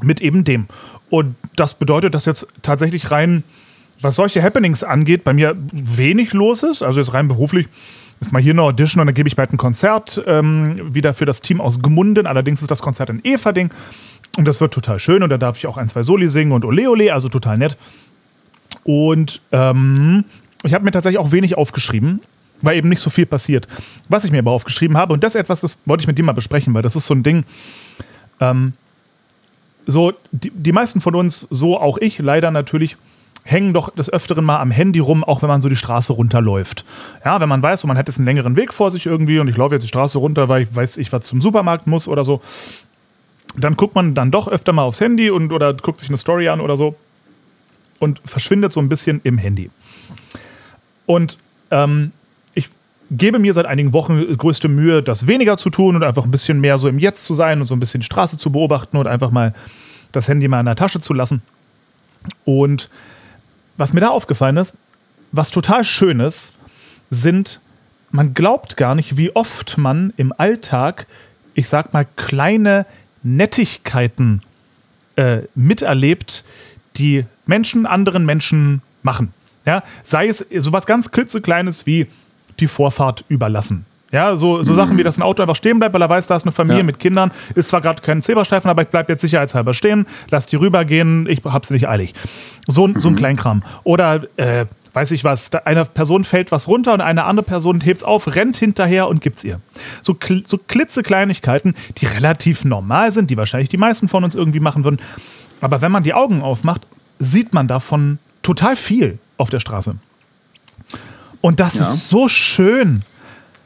mit 0.01 0.21
eben 0.21 0.43
dem. 0.43 0.67
Und 1.09 1.35
das 1.55 1.73
bedeutet, 1.73 2.13
dass 2.13 2.25
jetzt 2.25 2.47
tatsächlich 2.61 3.11
rein, 3.11 3.43
was 4.01 4.15
solche 4.15 4.43
Happenings 4.43 4.83
angeht, 4.83 5.23
bei 5.23 5.33
mir 5.33 5.55
wenig 5.71 6.33
los 6.33 6.63
ist. 6.63 6.83
Also 6.83 6.99
jetzt 6.99 7.13
rein 7.13 7.27
beruflich 7.27 7.67
ist 8.19 8.31
mal 8.31 8.41
hier 8.41 8.53
eine 8.53 8.63
Audition 8.63 9.01
und 9.01 9.07
dann 9.07 9.15
gebe 9.15 9.29
ich 9.29 9.35
bald 9.35 9.53
ein 9.53 9.57
Konzert 9.57 10.21
ähm, 10.25 10.93
wieder 10.93 11.13
für 11.13 11.25
das 11.25 11.41
Team 11.41 11.61
aus 11.61 11.81
Gmunden. 11.81 12.25
Allerdings 12.25 12.61
ist 12.61 12.71
das 12.71 12.81
Konzert 12.81 13.09
in 13.09 13.23
Everding 13.23 13.69
und 14.37 14.45
das 14.47 14.59
wird 14.59 14.73
total 14.73 14.99
schön 14.99 15.23
und 15.23 15.29
da 15.29 15.37
darf 15.37 15.57
ich 15.57 15.67
auch 15.67 15.77
ein, 15.77 15.89
zwei 15.89 16.03
Soli 16.03 16.29
singen 16.29 16.51
und 16.51 16.65
Ole 16.65 16.89
Ole, 16.89 17.13
also 17.13 17.29
total 17.29 17.57
nett. 17.57 17.77
Und 18.83 19.41
ähm, 19.51 20.25
ich 20.63 20.73
habe 20.73 20.83
mir 20.83 20.91
tatsächlich 20.91 21.19
auch 21.19 21.31
wenig 21.31 21.57
aufgeschrieben, 21.57 22.21
weil 22.61 22.77
eben 22.77 22.89
nicht 22.89 23.01
so 23.01 23.09
viel 23.09 23.25
passiert. 23.25 23.67
Was 24.09 24.23
ich 24.23 24.31
mir 24.31 24.39
aber 24.39 24.51
aufgeschrieben 24.51 24.97
habe, 24.97 25.13
und 25.13 25.23
das 25.23 25.35
etwas, 25.35 25.61
das 25.61 25.77
wollte 25.85 26.01
ich 26.01 26.07
mit 26.07 26.17
dir 26.17 26.23
mal 26.23 26.33
besprechen, 26.33 26.73
weil 26.73 26.81
das 26.81 26.95
ist 26.95 27.05
so 27.05 27.13
ein 27.13 27.23
Ding, 27.23 27.43
ähm, 28.39 28.73
so 29.87 30.13
die, 30.31 30.51
die 30.51 30.71
meisten 30.71 31.01
von 31.01 31.15
uns, 31.15 31.47
so 31.49 31.79
auch 31.79 31.97
ich 31.97 32.19
leider 32.19 32.51
natürlich, 32.51 32.97
hängen 33.43 33.73
doch 33.73 33.89
des 33.95 34.11
Öfteren 34.11 34.43
mal 34.43 34.59
am 34.59 34.71
Handy 34.71 34.99
rum, 34.99 35.23
auch 35.23 35.41
wenn 35.41 35.47
man 35.47 35.61
so 35.61 35.69
die 35.69 35.77
Straße 35.77 36.11
runterläuft. 36.11 36.83
Ja, 37.23 37.39
wenn 37.39 37.47
man 37.47 37.63
weiß, 37.63 37.81
so 37.81 37.87
man 37.87 37.97
hat 37.97 38.07
jetzt 38.07 38.17
einen 38.17 38.25
längeren 38.25 38.57
Weg 38.57 38.73
vor 38.73 38.91
sich 38.91 39.05
irgendwie 39.05 39.39
und 39.39 39.47
ich 39.47 39.55
laufe 39.55 39.73
jetzt 39.73 39.83
die 39.83 39.87
Straße 39.87 40.17
runter, 40.17 40.49
weil 40.49 40.63
ich 40.63 40.75
weiß, 40.75 40.97
ich 40.97 41.13
was 41.13 41.25
zum 41.25 41.41
Supermarkt 41.41 41.87
muss 41.87 42.09
oder 42.09 42.25
so, 42.25 42.41
dann 43.57 43.77
guckt 43.77 43.95
man 43.95 44.13
dann 44.13 44.31
doch 44.31 44.49
öfter 44.49 44.73
mal 44.73 44.83
aufs 44.83 44.99
Handy 44.99 45.29
und 45.29 45.53
oder 45.53 45.73
guckt 45.73 46.01
sich 46.01 46.09
eine 46.09 46.17
Story 46.17 46.49
an 46.49 46.59
oder 46.59 46.75
so 46.75 46.95
und 47.99 48.21
verschwindet 48.25 48.73
so 48.73 48.81
ein 48.81 48.89
bisschen 48.89 49.21
im 49.23 49.37
Handy. 49.37 49.71
Und 51.05 51.37
ähm, 51.71 52.11
gebe 53.11 53.39
mir 53.39 53.53
seit 53.53 53.65
einigen 53.65 53.93
Wochen 53.93 54.37
größte 54.37 54.67
Mühe, 54.67 55.01
das 55.01 55.27
weniger 55.27 55.57
zu 55.57 55.69
tun 55.69 55.95
und 55.95 56.03
einfach 56.03 56.25
ein 56.25 56.31
bisschen 56.31 56.59
mehr 56.59 56.77
so 56.77 56.87
im 56.87 56.99
Jetzt 56.99 57.23
zu 57.23 57.33
sein 57.33 57.61
und 57.61 57.67
so 57.67 57.75
ein 57.75 57.79
bisschen 57.79 58.01
die 58.01 58.05
Straße 58.05 58.37
zu 58.37 58.51
beobachten 58.51 58.97
und 58.97 59.07
einfach 59.07 59.31
mal 59.31 59.53
das 60.11 60.27
Handy 60.27 60.47
mal 60.47 60.59
in 60.59 60.65
der 60.65 60.75
Tasche 60.75 60.99
zu 60.99 61.13
lassen. 61.13 61.41
Und 62.45 62.89
was 63.77 63.93
mir 63.93 64.01
da 64.01 64.09
aufgefallen 64.09 64.57
ist, 64.57 64.73
was 65.31 65.51
total 65.51 65.83
schön 65.83 66.19
ist, 66.19 66.53
sind, 67.09 67.59
man 68.11 68.33
glaubt 68.33 68.77
gar 68.77 68.95
nicht, 68.95 69.17
wie 69.17 69.35
oft 69.35 69.77
man 69.77 70.13
im 70.17 70.33
Alltag, 70.37 71.05
ich 71.53 71.69
sag 71.69 71.93
mal, 71.93 72.05
kleine 72.15 72.85
Nettigkeiten 73.23 74.41
äh, 75.15 75.39
miterlebt, 75.55 76.43
die 76.97 77.25
Menschen 77.45 77.85
anderen 77.85 78.25
Menschen 78.25 78.81
machen. 79.03 79.33
Ja, 79.65 79.83
sei 80.03 80.27
es 80.27 80.45
sowas 80.59 80.85
ganz 80.85 81.11
klitzekleines 81.11 81.85
wie 81.85 82.07
die 82.59 82.67
Vorfahrt 82.67 83.23
überlassen. 83.29 83.85
Ja, 84.11 84.37
so, 84.37 84.63
so 84.63 84.73
Sachen 84.73 84.97
wie, 84.97 85.03
dass 85.03 85.17
ein 85.17 85.21
Auto 85.21 85.41
einfach 85.41 85.57
stehen 85.57 85.79
bleibt, 85.79 85.93
weil 85.93 86.01
er 86.01 86.07
weiß, 86.09 86.27
da 86.27 86.37
ist 86.37 86.43
eine 86.43 86.53
Familie 86.53 86.79
Ja. 86.79 86.85
mit 86.85 86.97
Kindern, 86.97 87.31
ist 87.55 87.67
zwar 87.69 87.81
gerade 87.81 88.01
kein 88.01 88.21
Zebrastreifen, 88.23 88.69
aber 88.69 88.83
ich 88.83 88.87
bleibe 88.87 89.11
jetzt 89.11 89.19
sicherheitshalber 89.21 89.73
stehen, 89.73 90.07
lass 90.29 90.45
die 90.47 90.55
rübergehen, 90.55 91.27
ich 91.27 91.43
hab's 91.43 91.71
nicht 91.71 91.89
eilig. 91.89 92.13
So, 92.67 92.87
ein 92.87 92.97
so 92.99 93.09
ein 93.09 93.17
Kleinkram. 93.17 93.63
Oder, 93.83 94.21
äh, 94.37 94.65
weiß 94.93 95.11
ich 95.11 95.25
was, 95.25 95.49
da 95.49 95.59
einer 95.65 95.83
Person 95.83 96.23
fällt 96.23 96.53
was 96.53 96.69
runter 96.69 96.93
und 96.93 97.01
eine 97.01 97.25
andere 97.25 97.45
Person 97.45 97.81
hebt's 97.81 98.01
auf, 98.01 98.33
rennt 98.33 98.55
hinterher 98.55 99.09
und 99.09 99.21
gibt's 99.21 99.43
ihr. 99.43 99.59
So, 100.01 100.13
kl 100.13 100.41
so 100.47 100.57
klitzekleinigkeiten, 100.57 101.75
die 101.97 102.05
relativ 102.05 102.63
normal 102.63 103.11
sind, 103.11 103.29
die 103.29 103.35
wahrscheinlich 103.37 103.69
die 103.69 103.77
meisten 103.77 104.07
von 104.07 104.23
uns 104.23 104.35
irgendwie 104.35 104.61
machen 104.61 104.85
würden. 104.85 104.99
Aber 105.59 105.81
wenn 105.81 105.91
man 105.91 106.03
die 106.03 106.13
Augen 106.13 106.41
aufmacht, 106.41 106.87
sieht 107.19 107.53
man 107.53 107.67
davon 107.67 108.19
total 108.41 108.75
viel 108.77 109.19
auf 109.37 109.49
der 109.49 109.59
Straße. 109.59 109.95
Und 111.41 111.59
das 111.59 111.75
Ja. 111.75 111.83
ist 111.83 112.09
so 112.09 112.27
schön. 112.27 113.01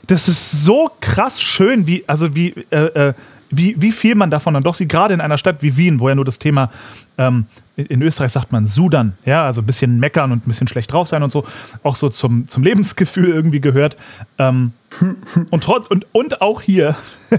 Das 0.07 0.27
ist 0.27 0.63
so 0.63 0.89
krass 0.99 1.41
schön, 1.41 1.87
wie, 1.87 2.03
also 2.07 2.35
wie, 2.35 2.49
äh, 2.69 3.09
äh, 3.09 3.13
wie, 3.49 3.75
wie 3.81 3.91
viel 3.91 4.15
man 4.15 4.31
davon 4.31 4.53
dann 4.53 4.63
doch 4.63 4.75
sieht, 4.75 4.89
gerade 4.89 5.13
in 5.13 5.21
einer 5.21 5.37
Stadt 5.37 5.57
wie 5.61 5.77
Wien, 5.77 5.99
wo 5.99 6.09
ja 6.09 6.15
nur 6.15 6.25
das 6.25 6.39
Thema, 6.39 6.71
ähm, 7.17 7.45
in, 7.75 8.01
Österreich 8.01 8.31
sagt 8.31 8.51
man 8.51 8.67
Sudan, 8.67 9.13
ja, 9.25 9.45
also 9.45 9.61
ein 9.61 9.65
bisschen 9.65 9.99
meckern 9.99 10.31
und 10.31 10.45
ein 10.45 10.49
bisschen 10.49 10.67
schlecht 10.67 10.91
drauf 10.91 11.07
sein 11.07 11.23
und 11.23 11.31
so, 11.31 11.45
auch 11.83 11.95
so 11.95 12.09
zum, 12.09 12.47
zum 12.47 12.63
Lebensgefühl 12.63 13.29
irgendwie 13.29 13.61
gehört. 13.61 13.97
Ähm, 14.37 14.73
und, 15.51 15.67
und, 15.67 16.05
und 16.11 16.41
auch 16.41 16.61
hier 16.61 16.95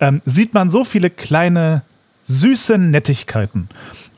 ähm, 0.00 0.22
sieht 0.24 0.54
man 0.54 0.70
so 0.70 0.84
viele 0.84 1.10
kleine, 1.10 1.82
süße 2.24 2.78
Nettigkeiten. 2.78 3.68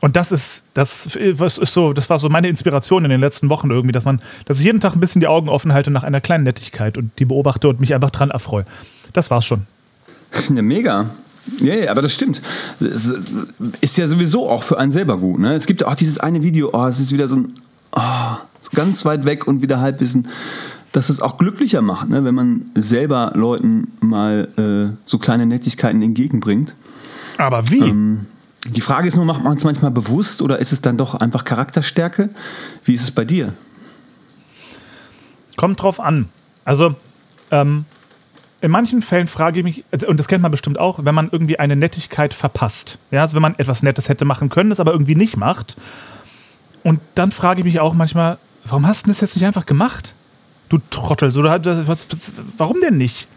Und 0.03 0.17
das 0.17 0.33
ist, 0.33 0.65
das 0.73 1.17
was 1.37 1.57
ist 1.57 1.73
so, 1.73 1.93
das 1.93 2.09
war 2.09 2.19
so 2.19 2.27
meine 2.27 2.49
Inspiration 2.49 3.05
in 3.05 3.09
den 3.09 3.21
letzten 3.21 3.47
Wochen 3.47 3.71
irgendwie, 3.71 3.93
dass 3.93 4.03
man, 4.03 4.19
dass 4.43 4.59
ich 4.59 4.65
jeden 4.65 4.81
Tag 4.81 4.95
ein 4.95 4.99
bisschen 4.99 5.21
die 5.21 5.27
Augen 5.27 5.47
offen 5.47 5.71
halte 5.71 5.91
nach 5.91 6.03
einer 6.03 6.19
kleinen 6.19 6.43
Nettigkeit 6.43 6.97
und 6.97 7.17
die 7.19 7.23
beobachte 7.23 7.69
und 7.69 7.79
mich 7.79 7.93
einfach 7.95 8.11
dran 8.11 8.29
erfreue. 8.29 8.65
Das 9.13 9.31
war's 9.31 9.45
schon. 9.45 9.61
Ja, 10.53 10.61
mega. 10.61 11.09
Ja, 11.61 11.75
ja, 11.75 11.89
aber 11.89 12.01
das 12.01 12.13
stimmt. 12.13 12.41
Es 12.81 13.15
ist 13.79 13.97
ja 13.97 14.05
sowieso 14.05 14.49
auch 14.49 14.61
für 14.63 14.77
einen 14.77 14.91
selber 14.91 15.17
gut. 15.17 15.39
Ne? 15.39 15.55
Es 15.55 15.67
gibt 15.67 15.79
ja 15.79 15.87
auch 15.87 15.95
dieses 15.95 16.17
eine 16.17 16.43
Video, 16.43 16.71
oh, 16.73 16.85
es 16.85 16.99
ist 16.99 17.13
wieder 17.13 17.29
so 17.29 17.37
ein 17.37 17.53
oh, 17.93 18.35
ganz 18.73 19.05
weit 19.05 19.23
weg 19.23 19.47
und 19.47 19.61
wieder 19.61 19.79
Halbwissen, 19.79 20.27
dass 20.91 21.07
es 21.07 21.21
auch 21.21 21.37
glücklicher 21.37 21.81
macht, 21.81 22.09
ne? 22.09 22.25
wenn 22.25 22.35
man 22.35 22.65
selber 22.75 23.31
Leuten 23.35 23.87
mal 24.01 24.49
äh, 24.57 24.97
so 25.05 25.17
kleine 25.17 25.45
Nettigkeiten 25.45 26.01
entgegenbringt. 26.01 26.75
Aber 27.37 27.69
wie? 27.69 27.79
Ähm, 27.79 28.25
die 28.65 28.81
Frage 28.81 29.07
ist 29.07 29.15
nur, 29.15 29.25
macht 29.25 29.43
man 29.43 29.57
es 29.57 29.63
manchmal 29.63 29.91
bewusst 29.91 30.41
oder 30.41 30.59
ist 30.59 30.71
es 30.71 30.81
dann 30.81 30.97
doch 30.97 31.15
einfach 31.15 31.43
Charakterstärke? 31.43 32.29
Wie 32.85 32.93
ist 32.93 33.03
es 33.03 33.11
bei 33.11 33.25
dir? 33.25 33.53
Kommt 35.57 35.81
drauf 35.81 35.99
an. 35.99 36.29
Also, 36.65 36.95
ähm, 37.51 37.85
in 38.61 38.71
manchen 38.71 39.01
Fällen 39.01 39.27
frage 39.27 39.59
ich 39.59 39.63
mich, 39.65 39.83
also, 39.91 40.07
und 40.07 40.17
das 40.17 40.29
kennt 40.29 40.41
man 40.41 40.51
bestimmt 40.51 40.79
auch, 40.79 41.03
wenn 41.03 41.13
man 41.13 41.27
irgendwie 41.29 41.59
eine 41.59 41.75
Nettigkeit 41.75 42.33
verpasst. 42.33 42.97
Ja, 43.11 43.21
also 43.21 43.35
wenn 43.35 43.41
man 43.41 43.55
etwas 43.59 43.83
Nettes 43.83 44.07
hätte 44.07 44.23
machen 44.23 44.47
können, 44.47 44.71
es 44.71 44.79
aber 44.79 44.93
irgendwie 44.93 45.15
nicht 45.15 45.35
macht. 45.35 45.75
Und 46.83 47.01
dann 47.15 47.33
frage 47.33 47.59
ich 47.59 47.65
mich 47.65 47.81
auch 47.81 47.93
manchmal, 47.93 48.37
warum 48.63 48.87
hast 48.87 49.05
du 49.05 49.11
das 49.11 49.19
jetzt 49.19 49.35
nicht 49.35 49.45
einfach 49.45 49.65
gemacht? 49.65 50.13
Du 50.69 50.79
Trottel. 50.89 51.31
So, 51.31 51.41
du 51.41 51.87
was, 51.87 52.07
was, 52.09 52.33
warum 52.57 52.79
denn 52.79 52.97
nicht? 52.97 53.27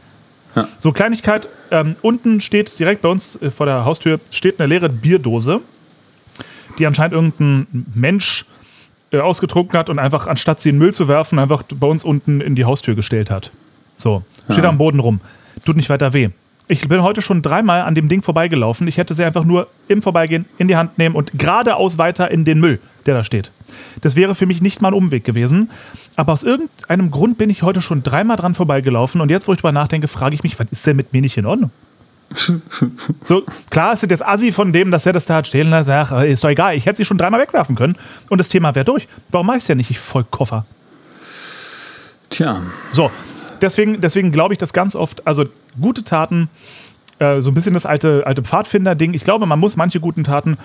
Ja. 0.57 0.69
So, 0.79 0.90
Kleinigkeit, 0.92 1.49
ähm, 1.71 1.97
unten 2.03 2.40
steht 2.40 2.79
direkt 2.79 3.03
bei 3.03 3.09
uns 3.09 3.37
äh, 3.42 3.51
vor 3.51 3.66
der 3.66 3.85
Haustür 3.85 4.19
steht 4.31 4.59
eine 4.59 4.66
leere 4.69 4.88
Bierdose, 4.88 5.61
die 6.79 6.87
anscheinend 6.87 7.12
irgendein 7.14 7.87
Mensch 7.95 8.47
äh, 9.12 9.19
ausgetrunken 9.21 9.79
hat 9.79 9.90
und 9.90 9.99
einfach, 9.99 10.27
anstatt 10.27 10.61
sie 10.61 10.71
in 10.71 10.77
den 10.77 10.79
Müll 10.81 10.95
zu 10.95 11.09
werfen, 11.09 11.38
einfach 11.38 11.62
bei 11.62 11.87
uns 11.87 12.05
unten 12.05 12.40
in 12.40 12.55
die 12.57 12.64
Haustür 12.64 12.95
gestellt 12.95 13.31
hat. 13.31 13.51
So, 13.97 14.23
steht 14.51 14.64
Ja. 14.64 14.71
am 14.71 14.79
Boden 14.79 14.99
rum. 15.01 15.21
Tut 15.64 15.77
nicht 15.77 15.90
weiter 15.90 16.12
weh. 16.12 16.31
Ich 16.69 16.88
bin 16.88 17.03
heute 17.03 17.23
schon 17.23 17.42
dreimal 17.42 17.83
an 17.83 17.95
dem 17.95 18.09
Ding 18.09 18.23
vorbeigelaufen. 18.23 18.88
Ich 18.88 18.97
hätte 18.97 19.14
sie 19.14 19.25
einfach 19.25 19.45
nur 19.45 19.69
im 19.88 20.03
Vorbeigehen 20.03 20.47
in 20.59 20.66
die 20.69 20.77
Hand 20.77 20.99
nehmen 20.99 21.14
und 21.14 21.31
geradeaus 21.38 21.97
weiter 21.99 22.31
in 22.31 22.45
den 22.45 22.59
Müll, 22.59 22.81
der 23.07 23.14
da 23.14 23.23
steht. 23.25 23.53
Das 24.01 24.17
wäre 24.17 24.35
für 24.35 24.47
mich 24.47 24.62
nicht 24.62 24.81
mal 24.83 24.89
ein 24.89 24.95
Umweg 24.95 25.25
gewesen. 25.25 25.71
Aber 26.17 26.33
aus 26.33 26.43
irgendeinem 26.43 27.11
Grund 27.11 27.39
bin 27.39 27.51
ich 27.51 27.62
heute 27.62 27.81
schon 27.81 28.03
dreimal 28.03 28.37
dran 28.37 28.55
vorbeigelaufen 28.55 29.21
und 29.21 29.31
jetzt, 29.31 29.49
wo 29.49 29.53
ich 29.53 29.59
drüber 29.59 29.73
nachdenke, 29.73 30.09
frage 30.09 30.35
ich 30.35 30.43
mich, 30.43 30.59
was 30.59 30.67
ist 30.71 30.87
denn 30.87 30.97
mit 30.97 31.12
mir 31.12 31.21
nicht 31.21 31.37
in 31.37 31.47
Ordnung? 31.47 31.71
So, 33.23 33.45
klar 33.71 33.93
ist 33.93 34.03
jetzt 34.03 34.25
Assi 34.25 34.53
von 34.53 34.73
dem, 34.73 34.91
dass 34.91 35.07
er 35.07 35.12
das 35.12 35.27
da 35.27 35.37
hat 35.37 35.47
stehen 35.47 35.71
lassen. 35.71 35.91
Ach, 35.91 36.23
ist 36.23 36.43
doch 36.45 36.49
egal. 36.49 36.77
Ich 36.77 36.87
hätte 36.87 36.99
sie 36.99 37.05
schon 37.05 37.19
dreimal 37.19 37.41
wegwerfen 37.41 37.77
können 37.77 37.97
und 38.29 38.39
das 38.39 38.49
Thema 38.49 38.75
wäre 38.75 38.85
durch. 38.85 39.09
Warum 39.31 39.47
mache 39.47 39.59
ich 39.59 39.62
es 39.65 39.69
ja 39.69 39.75
nicht? 39.75 39.91
Ich 39.91 39.99
voll 39.99 40.25
Koffer. 40.25 40.65
Tja, 42.31 42.62
So, 42.93 43.11
deswegen, 43.61 44.01
deswegen 44.01 44.33
glaube 44.33 44.55
ich, 44.55 44.59
dass 44.59 44.73
ganz 44.73 44.97
oft, 44.97 45.27
also 45.27 45.45
gute 45.81 46.05
Taten, 46.05 46.49
äh, 47.19 47.41
so 47.41 47.51
ein 47.51 47.55
bisschen 47.55 47.75
das 47.75 47.87
alte, 47.87 48.27
alte 48.27 48.43
Pfadfinder-Ding. 48.43 49.15
Ich 49.15 49.25
glaube, 49.25 49.47
man 49.47 49.59
muss 49.59 49.77
manche 49.77 50.01
guten 50.01 50.25
Taten 50.25 50.59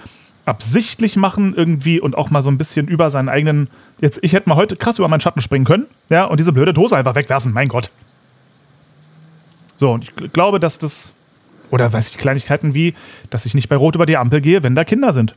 absichtlich 0.45 1.15
machen 1.15 1.53
irgendwie 1.55 1.99
und 1.99 2.17
auch 2.17 2.29
mal 2.29 2.41
so 2.41 2.49
ein 2.49 2.57
bisschen 2.57 2.87
über 2.87 3.09
seinen 3.09 3.29
eigenen. 3.29 3.67
Jetzt, 3.99 4.19
ich 4.21 4.33
hätte 4.33 4.49
mal 4.49 4.55
heute 4.55 4.75
krass 4.75 4.97
über 4.97 5.07
meinen 5.07 5.21
Schatten 5.21 5.41
springen 5.41 5.65
können, 5.65 5.85
ja, 6.09 6.25
und 6.25 6.39
diese 6.39 6.51
blöde 6.51 6.73
Dose 6.73 6.97
einfach 6.97 7.15
wegwerfen. 7.15 7.53
Mein 7.53 7.67
Gott. 7.67 7.89
So, 9.77 9.91
und 9.91 10.03
ich 10.03 10.11
gl- 10.11 10.29
glaube, 10.29 10.59
dass 10.59 10.77
das. 10.79 11.13
Oder 11.69 11.91
weiß 11.93 12.09
ich, 12.09 12.17
Kleinigkeiten 12.17 12.73
wie, 12.73 12.93
dass 13.29 13.45
ich 13.45 13.53
nicht 13.53 13.69
bei 13.69 13.77
Rot 13.77 13.95
über 13.95 14.05
die 14.05 14.17
Ampel 14.17 14.41
gehe, 14.41 14.61
wenn 14.61 14.75
da 14.75 14.83
Kinder 14.83 15.13
sind. 15.13 15.35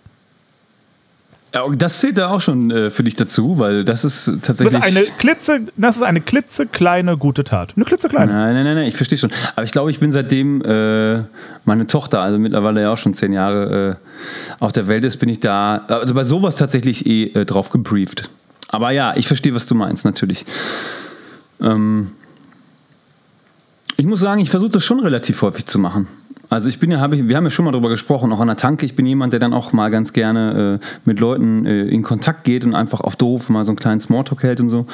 Ja, 1.54 1.68
das 1.68 2.00
zählt 2.00 2.18
da 2.18 2.30
auch 2.30 2.40
schon 2.40 2.72
äh, 2.72 2.90
für 2.90 3.04
dich 3.04 3.14
dazu, 3.14 3.58
weil 3.58 3.84
das 3.84 4.04
ist 4.04 4.24
tatsächlich. 4.42 4.72
Das 4.72 4.90
ist 4.90 4.96
eine, 4.96 5.06
klitze, 5.18 5.60
das 5.76 5.96
ist 5.96 6.02
eine 6.02 6.20
klitzekleine 6.20 7.16
gute 7.16 7.44
Tat. 7.44 7.74
Eine 7.76 7.84
klitzekleine. 7.84 8.32
Nein, 8.32 8.54
nein, 8.54 8.64
nein, 8.64 8.74
nein 8.74 8.88
ich 8.88 8.96
verstehe 8.96 9.16
schon. 9.16 9.30
Aber 9.54 9.64
ich 9.64 9.70
glaube, 9.70 9.92
ich 9.92 10.00
bin 10.00 10.10
seitdem 10.10 10.62
äh, 10.62 11.22
meine 11.64 11.86
Tochter, 11.86 12.22
also 12.22 12.40
mittlerweile 12.40 12.82
ja 12.82 12.92
auch 12.92 12.98
schon 12.98 13.14
zehn 13.14 13.32
Jahre 13.32 13.98
äh, 14.00 14.54
auf 14.58 14.72
der 14.72 14.88
Welt 14.88 15.04
ist, 15.04 15.18
bin 15.18 15.28
ich 15.28 15.38
da, 15.38 15.76
also 15.86 16.12
bei 16.12 16.24
sowas 16.24 16.56
tatsächlich 16.56 17.06
eh 17.06 17.26
äh, 17.26 17.44
drauf 17.44 17.70
gebrieft. 17.70 18.30
Aber 18.70 18.90
ja, 18.90 19.14
ich 19.16 19.28
verstehe, 19.28 19.54
was 19.54 19.68
du 19.68 19.76
meinst, 19.76 20.04
natürlich. 20.04 20.44
Ähm, 21.60 22.10
ich 23.96 24.06
muss 24.06 24.18
sagen, 24.18 24.40
ich 24.40 24.50
versuche 24.50 24.70
das 24.70 24.84
schon 24.84 24.98
relativ 24.98 25.40
häufig 25.42 25.66
zu 25.66 25.78
machen. 25.78 26.08
Also 26.50 26.68
ich 26.68 26.78
bin 26.78 26.90
ja, 26.90 27.00
habe 27.00 27.16
ich, 27.16 27.28
wir 27.28 27.36
haben 27.36 27.44
ja 27.44 27.50
schon 27.50 27.64
mal 27.64 27.70
darüber 27.70 27.88
gesprochen, 27.88 28.32
auch 28.32 28.40
an 28.40 28.46
der 28.46 28.56
Tanke. 28.56 28.86
Ich 28.86 28.96
bin 28.96 29.06
jemand, 29.06 29.32
der 29.32 29.40
dann 29.40 29.52
auch 29.52 29.72
mal 29.72 29.90
ganz 29.90 30.12
gerne 30.12 30.80
äh, 30.80 30.86
mit 31.04 31.20
Leuten 31.20 31.66
äh, 31.66 31.84
in 31.84 32.02
Kontakt 32.02 32.44
geht 32.44 32.64
und 32.64 32.74
einfach 32.74 33.00
auf 33.00 33.16
doof 33.16 33.48
mal 33.48 33.64
so 33.64 33.72
einen 33.72 33.78
kleinen 33.78 34.00
Smalltalk 34.00 34.42
hält 34.42 34.60
und 34.60 34.68
so. 34.68 34.86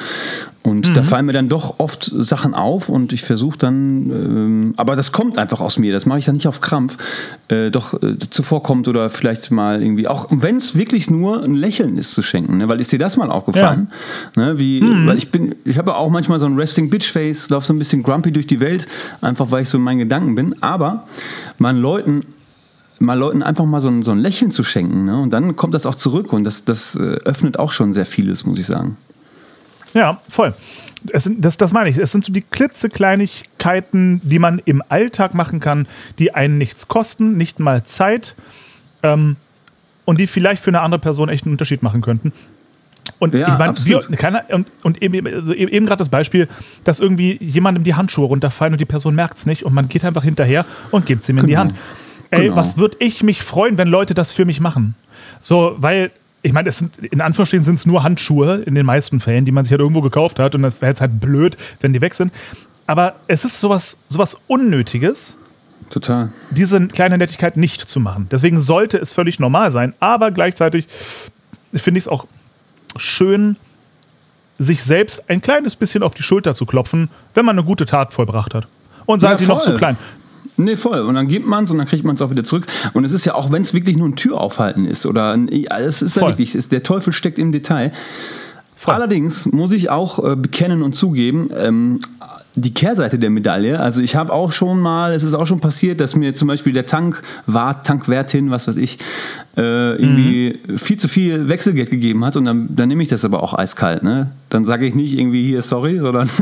Und 0.63 0.89
mhm. 0.89 0.93
da 0.93 1.01
fallen 1.01 1.25
mir 1.25 1.33
dann 1.33 1.49
doch 1.49 1.79
oft 1.79 2.03
Sachen 2.03 2.53
auf 2.53 2.87
und 2.87 3.13
ich 3.13 3.23
versuche 3.23 3.57
dann, 3.57 4.11
ähm, 4.11 4.73
aber 4.77 4.95
das 4.95 5.11
kommt 5.11 5.39
einfach 5.39 5.59
aus 5.59 5.79
mir, 5.79 5.91
das 5.91 6.05
mache 6.05 6.19
ich 6.19 6.25
dann 6.25 6.35
nicht 6.35 6.47
auf 6.47 6.61
Krampf, 6.61 6.97
äh, 7.47 7.71
doch 7.71 7.95
äh, 8.01 8.19
zuvorkommt 8.29 8.87
oder 8.87 9.09
vielleicht 9.09 9.49
mal 9.49 9.81
irgendwie, 9.81 10.07
auch 10.07 10.27
wenn 10.29 10.57
es 10.57 10.75
wirklich 10.75 11.09
nur 11.09 11.43
ein 11.43 11.55
Lächeln 11.55 11.97
ist 11.97 12.13
zu 12.13 12.21
schenken, 12.21 12.57
ne? 12.57 12.67
weil 12.67 12.79
ist 12.79 12.91
dir 12.91 12.99
das 12.99 13.17
mal 13.17 13.31
aufgefallen? 13.31 13.87
Ja. 14.35 14.45
Ne? 14.45 14.59
Wie, 14.59 14.81
mhm. 14.81 15.07
Weil 15.07 15.17
ich 15.17 15.31
bin, 15.31 15.55
ich 15.65 15.79
habe 15.79 15.95
auch 15.95 16.11
manchmal 16.11 16.37
so 16.37 16.45
ein 16.45 16.55
Resting 16.55 16.91
Bitch 16.91 17.11
Face, 17.11 17.49
laufe 17.49 17.65
so 17.65 17.73
ein 17.73 17.79
bisschen 17.79 18.03
grumpy 18.03 18.31
durch 18.31 18.45
die 18.45 18.59
Welt, 18.59 18.85
einfach 19.21 19.49
weil 19.49 19.63
ich 19.63 19.69
so 19.69 19.79
in 19.79 19.83
meinen 19.83 19.99
Gedanken 19.99 20.35
bin, 20.35 20.61
aber 20.61 21.05
man 21.57 21.77
Leuten 21.77 22.23
mal 23.01 23.17
Leuten 23.17 23.43
einfach 23.43 23.65
mal 23.65 23.81
so 23.81 23.89
ein, 23.89 24.03
so 24.03 24.11
ein 24.11 24.19
Lächeln 24.19 24.51
zu 24.51 24.63
schenken. 24.63 25.05
Ne? 25.05 25.19
Und 25.19 25.31
dann 25.31 25.55
kommt 25.55 25.73
das 25.73 25.85
auch 25.85 25.95
zurück 25.95 26.31
und 26.33 26.43
das, 26.43 26.65
das 26.65 26.95
äh, 26.95 27.17
öffnet 27.25 27.59
auch 27.59 27.71
schon 27.71 27.93
sehr 27.93 28.05
vieles, 28.05 28.45
muss 28.45 28.59
ich 28.59 28.67
sagen. 28.67 28.97
Ja, 29.93 30.21
voll. 30.29 30.53
Sind, 31.13 31.43
das, 31.43 31.57
das 31.57 31.73
meine 31.73 31.89
ich. 31.89 31.97
Es 31.97 32.11
sind 32.11 32.23
so 32.23 32.31
die 32.31 32.41
klitzekleinigkeiten, 32.41 34.21
die 34.23 34.39
man 34.39 34.61
im 34.65 34.83
Alltag 34.87 35.33
machen 35.33 35.59
kann, 35.59 35.87
die 36.19 36.33
einen 36.33 36.57
nichts 36.57 36.87
kosten, 36.87 37.37
nicht 37.37 37.59
mal 37.59 37.83
Zeit 37.83 38.35
ähm, 39.01 39.35
und 40.05 40.19
die 40.19 40.27
vielleicht 40.27 40.63
für 40.63 40.69
eine 40.69 40.81
andere 40.81 41.01
Person 41.01 41.29
echt 41.29 41.45
einen 41.45 41.55
Unterschied 41.55 41.81
machen 41.81 42.01
könnten. 42.01 42.33
Und 43.19 43.33
ja, 43.33 43.53
ich 43.53 43.57
meine, 43.57 44.43
und, 44.49 44.67
und, 44.83 45.01
eben, 45.01 45.27
also 45.27 45.53
eben 45.53 45.85
gerade 45.85 45.99
das 45.99 46.09
Beispiel, 46.09 46.47
dass 46.83 46.99
irgendwie 46.99 47.37
jemandem 47.41 47.83
die 47.83 47.93
Handschuhe 47.93 48.25
runterfallen 48.25 48.73
und 48.73 48.81
die 48.81 48.85
Person 48.85 49.15
merkt 49.15 49.37
es 49.37 49.45
nicht 49.45 49.63
und 49.63 49.73
man 49.73 49.89
geht 49.89 50.03
einfach 50.05 50.23
hinterher 50.23 50.65
und 50.91 51.05
gibt 51.05 51.23
sie 51.23 51.31
ihm 51.31 51.37
genau. 51.37 51.43
in 51.43 51.47
die 51.47 51.53
genau. 51.53 51.61
Hand. 51.61 51.75
Ey, 52.31 52.43
genau. 52.45 52.55
was 52.55 52.77
würde 52.77 52.97
ich 52.99 53.23
mich 53.23 53.43
freuen, 53.43 53.77
wenn 53.77 53.87
Leute 53.87 54.13
das 54.13 54.31
für 54.31 54.45
mich 54.45 54.59
machen? 54.59 54.95
So, 55.41 55.75
weil 55.77 56.11
ich 56.43 56.53
meine, 56.53 56.71
in 57.11 57.21
Anführungsstrichen 57.21 57.63
sind 57.63 57.75
es 57.75 57.85
nur 57.85 58.03
Handschuhe 58.03 58.63
in 58.65 58.73
den 58.75 58.85
meisten 58.85 59.19
Fällen, 59.19 59.45
die 59.45 59.51
man 59.51 59.65
sich 59.65 59.71
halt 59.71 59.81
irgendwo 59.81 60.01
gekauft 60.01 60.39
hat 60.39 60.55
und 60.55 60.63
das 60.63 60.81
wäre 60.81 60.91
jetzt 60.91 61.01
halt 61.01 61.19
blöd, 61.19 61.57
wenn 61.81 61.93
die 61.93 62.01
weg 62.01 62.15
sind. 62.15 62.31
Aber 62.87 63.15
es 63.27 63.45
ist 63.45 63.59
sowas, 63.59 63.97
sowas 64.09 64.37
Unnötiges, 64.47 65.37
Total. 65.89 66.31
diese 66.49 66.87
kleine 66.87 67.17
Nettigkeit 67.17 67.57
nicht 67.57 67.87
zu 67.87 67.99
machen. 67.99 68.27
Deswegen 68.31 68.59
sollte 68.59 68.97
es 68.97 69.13
völlig 69.13 69.39
normal 69.39 69.71
sein, 69.71 69.93
aber 69.99 70.31
gleichzeitig 70.31 70.87
finde 71.73 71.99
ich 71.99 72.05
es 72.05 72.07
auch 72.07 72.27
schön, 72.97 73.55
sich 74.57 74.83
selbst 74.83 75.29
ein 75.29 75.41
kleines 75.41 75.75
bisschen 75.75 76.03
auf 76.03 76.13
die 76.13 76.23
Schulter 76.23 76.53
zu 76.53 76.65
klopfen, 76.65 77.09
wenn 77.33 77.45
man 77.45 77.57
eine 77.57 77.65
gute 77.65 77.85
Tat 77.85 78.13
vollbracht 78.13 78.53
hat. 78.53 78.67
Und 79.05 79.19
sei 79.19 79.31
ja, 79.31 79.37
sie 79.37 79.45
voll. 79.45 79.55
noch 79.55 79.61
so 79.63 79.75
klein. 79.75 79.97
Nee, 80.57 80.75
voll. 80.75 80.99
Und 81.01 81.15
dann 81.15 81.27
gibt 81.27 81.47
man 81.47 81.63
es 81.63 81.71
und 81.71 81.77
dann 81.77 81.87
kriegt 81.87 82.03
man 82.03 82.15
es 82.15 82.21
auch 82.21 82.29
wieder 82.29 82.43
zurück. 82.43 82.65
Und 82.93 83.03
es 83.03 83.11
ist 83.11 83.25
ja 83.25 83.33
auch, 83.33 83.51
wenn 83.51 83.61
es 83.61 83.73
wirklich 83.73 83.97
nur 83.97 84.07
ein 84.07 84.15
Türaufhalten 84.15 84.85
ist 84.85 85.05
oder 85.05 85.31
ein, 85.31 85.47
es 85.47 86.01
ist 86.01 86.15
ja 86.15 86.27
wirklich, 86.27 86.55
ist, 86.55 86.71
der 86.71 86.83
Teufel 86.83 87.13
steckt 87.13 87.39
im 87.39 87.51
Detail. 87.51 87.91
Voll. 88.75 88.93
Allerdings 88.93 89.45
muss 89.45 89.71
ich 89.73 89.89
auch 89.89 90.23
äh, 90.23 90.35
bekennen 90.35 90.81
und 90.81 90.95
zugeben, 90.95 91.49
ähm, 91.55 91.99
die 92.55 92.73
Kehrseite 92.73 93.17
der 93.17 93.29
Medaille. 93.29 93.79
Also 93.79 94.01
ich 94.01 94.15
habe 94.15 94.33
auch 94.33 94.51
schon 94.51 94.79
mal, 94.79 95.13
es 95.13 95.23
ist 95.23 95.33
auch 95.33 95.45
schon 95.45 95.59
passiert, 95.59 96.01
dass 96.01 96.15
mir 96.15 96.33
zum 96.33 96.47
Beispiel 96.47 96.73
der 96.73 96.85
Tankwart, 96.85 97.85
Tankwertin, 97.85 98.51
was 98.51 98.67
weiß 98.67 98.77
ich, 98.77 98.97
äh, 99.55 99.95
irgendwie 99.95 100.59
mhm. 100.67 100.77
viel 100.77 100.97
zu 100.97 101.07
viel 101.07 101.47
Wechselgeld 101.47 101.89
gegeben 101.89 102.25
hat 102.25 102.35
und 102.35 102.45
dann, 102.45 102.67
dann 102.75 102.89
nehme 102.89 103.03
ich 103.03 103.09
das 103.09 103.23
aber 103.23 103.41
auch 103.41 103.53
eiskalt. 103.53 104.03
Ne? 104.03 104.31
Dann 104.49 104.65
sage 104.65 104.85
ich 104.85 104.95
nicht 104.95 105.17
irgendwie 105.17 105.45
hier 105.45 105.61
sorry, 105.61 105.99
sondern 105.99 106.29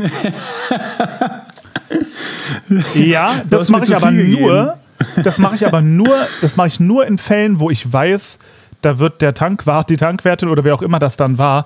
Ja, 2.96 3.42
das 3.50 3.70
mache 3.70 3.84
ich 3.84 3.96
aber 3.96 4.12
nur. 4.12 4.78
Das 5.24 5.38
mache 5.38 5.56
ich 5.56 5.66
aber 5.66 5.82
nur, 5.82 6.14
das 6.42 6.58
mache 6.58 6.68
ich 6.68 6.80
nur 6.80 7.08
in 7.08 7.18
Fällen, 7.18 7.60
wo 7.60 7.70
ich 7.70 7.92
weiß, 7.92 8.38
da 8.82 9.00
wird 9.00 9.22
der 9.22 9.34
Tankwart, 9.34 9.90
die 9.90 9.96
Tankwertin 9.96 10.50
oder 10.50 10.64
wer 10.66 10.76
auch 10.76 10.82
immer 10.82 11.00
das 11.00 11.16
dann 11.16 11.38
war, 11.38 11.66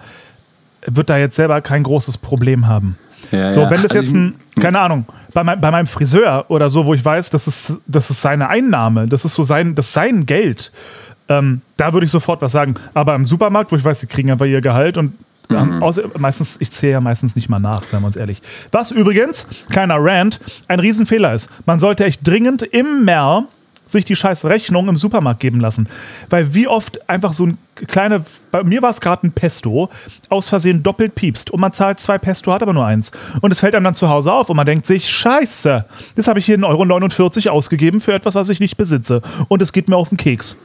wird 0.86 1.10
da 1.10 1.18
jetzt 1.18 1.36
selber 1.36 1.62
kein 1.62 1.84
großes 1.84 2.18
Problem 2.20 2.68
haben. 2.68 2.98
Ja, 3.34 3.50
so, 3.50 3.62
wenn 3.62 3.82
das 3.82 3.92
also 3.92 3.98
jetzt 3.98 4.14
ein, 4.14 4.34
keine 4.60 4.80
Ahnung, 4.80 5.06
bei, 5.34 5.44
mein, 5.44 5.60
bei, 5.60 5.72
meinem 5.72 5.88
Friseur 5.88 6.46
oder 6.50 6.70
so, 6.70 6.86
wo 6.86 6.94
ich 6.94 7.04
weiß, 7.04 7.30
das 7.32 7.48
ist, 7.48 7.78
das 7.88 8.10
ist 8.10 8.22
seine 8.22 8.50
Einnahme, 8.50 9.08
das 9.08 9.26
ist 9.26 9.34
so 9.34 9.44
sein, 9.44 9.74
das 9.76 9.92
sein 9.92 10.26
Geld, 10.26 10.72
ähm, 11.30 11.62
da 11.78 11.94
würde 11.94 12.06
ich 12.06 12.12
sofort 12.12 12.42
was 12.42 12.52
sagen. 12.52 12.76
Aber 12.94 13.16
im 13.16 13.26
Supermarkt, 13.26 13.72
wo 13.72 13.76
ich 13.76 13.84
weiß, 13.84 14.02
sie 14.02 14.08
kriegen 14.08 14.30
einfach 14.30 14.46
ihr 14.46 14.62
Gehalt 14.62 14.98
und 14.98 15.14
Mhm. 15.50 15.84
Außer, 15.84 16.04
meistens, 16.18 16.56
ich 16.60 16.72
zähle 16.72 16.94
ja 16.94 17.02
meistens 17.02 17.36
nicht 17.36 17.50
mal 17.50 17.60
nach, 17.60 17.84
seien 17.84 18.02
wir 18.02 18.08
uns 18.08 18.16
ehrlich. 18.16 18.42
Was 18.72 18.92
übrigens, 18.92 19.46
kleiner 19.70 19.98
Rant, 20.00 20.40
ein 20.68 20.80
Riesenfehler 20.80 21.34
ist. 21.34 21.50
Man 21.66 21.80
sollte 21.80 22.06
echt 22.06 22.26
dringend 22.26 22.62
immer 22.64 23.46
sich 23.94 24.06
die 24.06 24.16
scheiß 24.16 24.46
Rechnung 24.46 24.90
im 24.90 24.98
Supermarkt 24.98 25.40
geben 25.40 25.60
lassen. 25.60 25.88
Weil 26.30 26.54
wie 26.54 26.68
oft 26.68 27.10
einfach 27.10 27.34
so 27.34 27.46
ein 27.46 27.58
kleiner, 27.88 28.26
bei 28.52 28.64
mir 28.64 28.82
war 28.82 28.90
es 28.90 29.02
gerade 29.02 29.28
ein 29.28 29.32
Pesto, 29.32 29.90
aus 30.30 30.50
Versehen 30.50 30.84
doppelt 30.84 31.16
piepst 31.16 31.52
und 31.52 31.60
man 31.60 31.72
zahlt 31.74 32.00
zwei 32.00 32.18
Pesto, 32.18 32.52
hat 32.52 32.62
aber 32.62 32.74
nur 32.74 32.86
eins. 32.86 33.12
Und 33.42 33.52
es 33.52 33.60
fällt 33.60 33.76
einem 33.76 33.86
dann 33.86 33.96
zu 33.96 34.10
Hause 34.10 34.32
auf 34.32 34.50
und 34.50 34.58
man 34.58 34.66
denkt 34.66 34.86
sich, 34.86 35.10
scheiße, 35.10 35.86
jetzt 36.16 36.28
habe 36.28 36.40
ich 36.40 36.46
hier 36.46 36.58
1,49 36.58 37.48
Euro 37.48 37.56
ausgegeben 37.58 38.02
für 38.02 38.14
etwas, 38.14 38.36
was 38.36 38.50
ich 38.50 38.60
nicht 38.60 38.78
besitze. 38.78 39.22
Und 39.48 39.62
es 39.62 39.72
geht 39.72 39.88
mir 39.88 39.96
auf 39.96 40.10
den 40.10 40.18
Keks. 40.18 40.56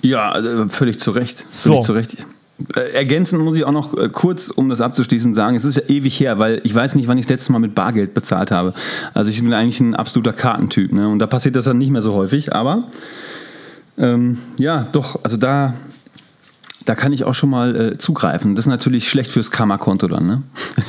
Ja, 0.00 0.36
äh, 0.36 0.68
völlig 0.68 1.00
zu 1.00 1.10
Recht. 1.10 1.38
Völlig 1.38 1.78
so. 1.78 1.82
zu 1.82 1.92
Recht. 1.92 2.16
Äh, 2.76 2.92
ergänzend 2.94 3.42
muss 3.42 3.56
ich 3.56 3.64
auch 3.64 3.72
noch 3.72 3.96
äh, 3.96 4.08
kurz, 4.08 4.50
um 4.50 4.68
das 4.68 4.80
abzuschließen, 4.80 5.34
sagen, 5.34 5.56
es 5.56 5.64
ist 5.64 5.76
ja 5.76 5.82
ewig 5.88 6.18
her, 6.20 6.38
weil 6.38 6.60
ich 6.64 6.74
weiß 6.74 6.94
nicht, 6.94 7.08
wann 7.08 7.18
ich 7.18 7.26
das 7.26 7.30
letzte 7.30 7.52
Mal 7.52 7.58
mit 7.58 7.74
Bargeld 7.74 8.14
bezahlt 8.14 8.50
habe. 8.50 8.74
Also 9.14 9.30
ich 9.30 9.42
bin 9.42 9.52
eigentlich 9.52 9.80
ein 9.80 9.94
absoluter 9.94 10.32
Kartentyp. 10.32 10.92
Ne? 10.92 11.08
Und 11.08 11.18
da 11.18 11.26
passiert 11.26 11.56
das 11.56 11.64
dann 11.64 11.78
nicht 11.78 11.90
mehr 11.90 12.02
so 12.02 12.14
häufig. 12.14 12.54
Aber 12.54 12.84
ähm, 13.98 14.38
ja, 14.58 14.88
doch, 14.92 15.22
also 15.24 15.36
da, 15.36 15.74
da 16.86 16.94
kann 16.94 17.12
ich 17.12 17.24
auch 17.24 17.34
schon 17.34 17.50
mal 17.50 17.76
äh, 17.76 17.98
zugreifen. 17.98 18.54
Das 18.54 18.66
ist 18.66 18.70
natürlich 18.70 19.08
schlecht 19.08 19.30
fürs 19.30 19.50
Karma-Konto 19.50 20.08
dann, 20.08 20.26
ne? 20.26 20.42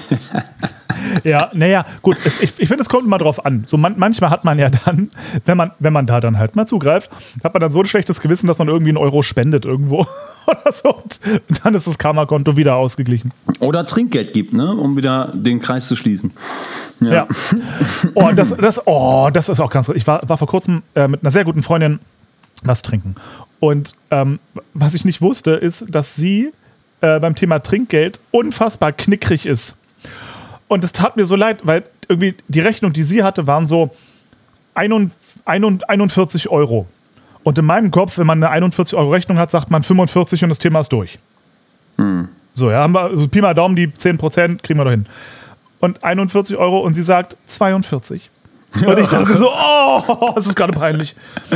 ja, 1.23 1.49
naja, 1.53 1.85
gut, 2.01 2.17
es, 2.23 2.41
ich, 2.41 2.53
ich 2.57 2.67
finde, 2.67 2.81
es 2.81 2.89
kommt 2.89 3.05
immer 3.05 3.17
drauf 3.17 3.45
an. 3.45 3.63
So 3.65 3.77
man, 3.77 3.95
manchmal 3.97 4.29
hat 4.29 4.43
man 4.43 4.59
ja 4.59 4.69
dann, 4.69 5.09
wenn 5.45 5.57
man, 5.57 5.71
wenn 5.79 5.93
man 5.93 6.05
da 6.05 6.19
dann 6.19 6.37
halt 6.37 6.55
mal 6.55 6.65
zugreift, 6.65 7.09
hat 7.43 7.53
man 7.53 7.61
dann 7.61 7.71
so 7.71 7.79
ein 7.79 7.85
schlechtes 7.85 8.21
Gewissen, 8.21 8.47
dass 8.47 8.59
man 8.59 8.67
irgendwie 8.67 8.89
einen 8.89 8.97
Euro 8.97 9.21
spendet 9.23 9.65
irgendwo 9.65 10.05
oder 10.47 10.71
so. 10.71 10.89
Und 10.95 11.65
dann 11.65 11.75
ist 11.75 11.87
das 11.87 11.97
Karma-Konto 11.97 12.57
wieder 12.57 12.75
ausgeglichen. 12.75 13.31
Oder 13.59 13.85
Trinkgeld 13.85 14.33
gibt, 14.33 14.53
ne? 14.53 14.73
um 14.73 14.97
wieder 14.97 15.31
den 15.33 15.59
Kreis 15.59 15.87
zu 15.87 15.95
schließen. 15.95 16.31
Ja. 17.01 17.11
ja. 17.11 17.27
Oh, 18.15 18.29
das, 18.35 18.55
das, 18.55 18.87
oh, 18.87 19.29
das 19.31 19.49
ist 19.49 19.59
auch 19.59 19.71
ganz. 19.71 19.89
Ich 19.89 20.07
war, 20.07 20.27
war 20.27 20.37
vor 20.37 20.47
kurzem 20.47 20.83
äh, 20.95 21.07
mit 21.07 21.21
einer 21.21 21.31
sehr 21.31 21.43
guten 21.43 21.61
Freundin 21.61 21.99
was 22.63 22.81
trinken. 22.81 23.15
Und 23.59 23.93
ähm, 24.11 24.39
was 24.73 24.93
ich 24.93 25.05
nicht 25.05 25.21
wusste, 25.21 25.51
ist, 25.51 25.85
dass 25.89 26.15
sie 26.15 26.51
äh, 27.01 27.19
beim 27.19 27.35
Thema 27.35 27.59
Trinkgeld 27.59 28.19
unfassbar 28.31 28.91
knickrig 28.91 29.45
ist. 29.45 29.77
Und 30.73 30.83
es 30.83 30.91
tat 30.91 31.15
mir 31.17 31.27
so 31.27 31.36
leid, 31.36 31.59
weil 31.63 31.83
irgendwie 32.09 32.33
die 32.47 32.59
Rechnung, 32.59 32.93
die 32.93 33.03
sie 33.03 33.23
hatte, 33.23 33.45
waren 33.45 33.67
so 33.67 33.91
41 34.73 36.49
Euro. 36.49 36.88
Und 37.43 37.59
in 37.59 37.65
meinem 37.65 37.91
Kopf, 37.91 38.17
wenn 38.17 38.25
man 38.25 38.43
eine 38.43 38.49
41 38.49 38.97
Euro 38.97 39.12
Rechnung 39.12 39.38
hat, 39.38 39.51
sagt 39.51 39.69
man 39.69 39.83
45 39.83 40.41
und 40.41 40.49
das 40.49 40.57
Thema 40.57 40.79
ist 40.79 40.91
durch. 40.91 41.19
Hm. 41.97 42.27
So, 42.55 42.71
ja, 42.71 42.79
haben 42.79 42.93
wir, 42.93 43.01
also 43.01 43.27
Pi 43.27 43.41
mal 43.41 43.53
Daumen, 43.53 43.75
die 43.75 43.93
10 43.93 44.17
Prozent 44.17 44.63
kriegen 44.63 44.79
wir 44.79 44.86
doch 44.86 44.89
hin. 44.91 45.05
Und 45.79 46.03
41 46.03 46.57
Euro 46.57 46.79
und 46.79 46.95
sie 46.95 47.03
sagt 47.03 47.38
42. 47.45 48.31
Und 48.86 48.99
ich 48.99 49.09
dachte 49.09 49.36
so, 49.36 49.49
oh, 49.51 50.33
es 50.36 50.47
ist 50.47 50.55
gerade 50.55 50.73
peinlich. 50.73 51.15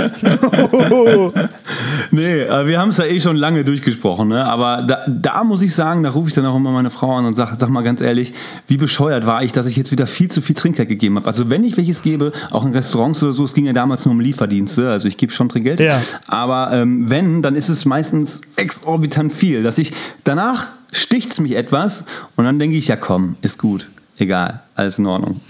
nee, 2.11 2.45
wir 2.45 2.79
haben 2.79 2.89
es 2.89 2.97
ja 2.97 3.05
eh 3.05 3.19
schon 3.19 3.35
lange 3.35 3.63
durchgesprochen, 3.63 4.27
ne? 4.27 4.45
aber 4.45 4.83
da, 4.83 5.03
da 5.07 5.43
muss 5.43 5.63
ich 5.63 5.73
sagen, 5.73 6.03
da 6.03 6.11
rufe 6.11 6.29
ich 6.29 6.35
dann 6.35 6.45
auch 6.45 6.55
immer 6.55 6.71
meine 6.71 6.91
Frau 6.91 7.15
an 7.15 7.25
und 7.25 7.33
sage, 7.33 7.55
sag 7.57 7.69
mal 7.69 7.81
ganz 7.81 8.01
ehrlich, 8.01 8.33
wie 8.67 8.77
bescheuert 8.77 9.25
war 9.25 9.41
ich, 9.43 9.51
dass 9.51 9.65
ich 9.65 9.75
jetzt 9.75 9.91
wieder 9.91 10.05
viel 10.05 10.29
zu 10.29 10.41
viel 10.41 10.55
Trinkgeld 10.55 10.89
gegeben 10.89 11.15
habe. 11.15 11.25
Also 11.27 11.49
wenn 11.49 11.63
ich 11.63 11.75
welches 11.77 12.03
gebe, 12.03 12.31
auch 12.51 12.65
in 12.65 12.73
Restaurants 12.73 13.23
oder 13.23 13.33
so, 13.33 13.45
es 13.45 13.55
ging 13.55 13.65
ja 13.65 13.73
damals 13.73 14.05
nur 14.05 14.13
um 14.13 14.19
Lieferdienste, 14.19 14.89
also 14.89 15.07
ich 15.07 15.17
gebe 15.17 15.33
schon 15.33 15.49
Trinkgeld, 15.49 15.79
ja. 15.79 15.99
aber 16.27 16.69
ähm, 16.73 17.09
wenn, 17.09 17.41
dann 17.41 17.55
ist 17.55 17.69
es 17.69 17.85
meistens 17.85 18.41
exorbitant 18.57 19.33
viel, 19.33 19.63
dass 19.63 19.79
ich 19.79 19.93
danach 20.23 20.67
sticht 20.91 21.31
es 21.31 21.39
mich 21.39 21.55
etwas 21.55 22.05
und 22.35 22.45
dann 22.45 22.59
denke 22.59 22.77
ich, 22.77 22.87
ja 22.87 22.95
komm, 22.95 23.37
ist 23.41 23.57
gut, 23.57 23.87
egal, 24.19 24.61
alles 24.75 24.99
in 24.99 25.07
Ordnung. 25.07 25.41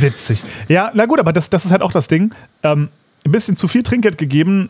Witzig. 0.00 0.42
Ja, 0.68 0.90
na 0.94 1.06
gut, 1.06 1.18
aber 1.20 1.32
das, 1.32 1.50
das 1.50 1.64
ist 1.64 1.70
halt 1.70 1.82
auch 1.82 1.92
das 1.92 2.08
Ding. 2.08 2.32
Ähm, 2.62 2.88
ein 3.24 3.32
bisschen 3.32 3.56
zu 3.56 3.68
viel 3.68 3.82
Trinkgeld 3.82 4.18
gegeben 4.18 4.68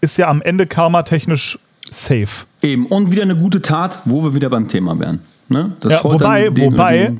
ist 0.00 0.16
ja 0.16 0.28
am 0.28 0.42
Ende 0.42 0.66
karmatechnisch 0.66 1.58
safe. 1.90 2.44
Eben, 2.62 2.86
und 2.86 3.10
wieder 3.10 3.22
eine 3.22 3.36
gute 3.36 3.62
Tat, 3.62 4.00
wo 4.04 4.22
wir 4.24 4.34
wieder 4.34 4.50
beim 4.50 4.68
Thema 4.68 4.98
wären. 4.98 5.20
Ne? 5.48 5.76
Das 5.80 5.92
Ja, 5.92 6.04
wobei, 6.04 6.48
wobei, 6.56 7.12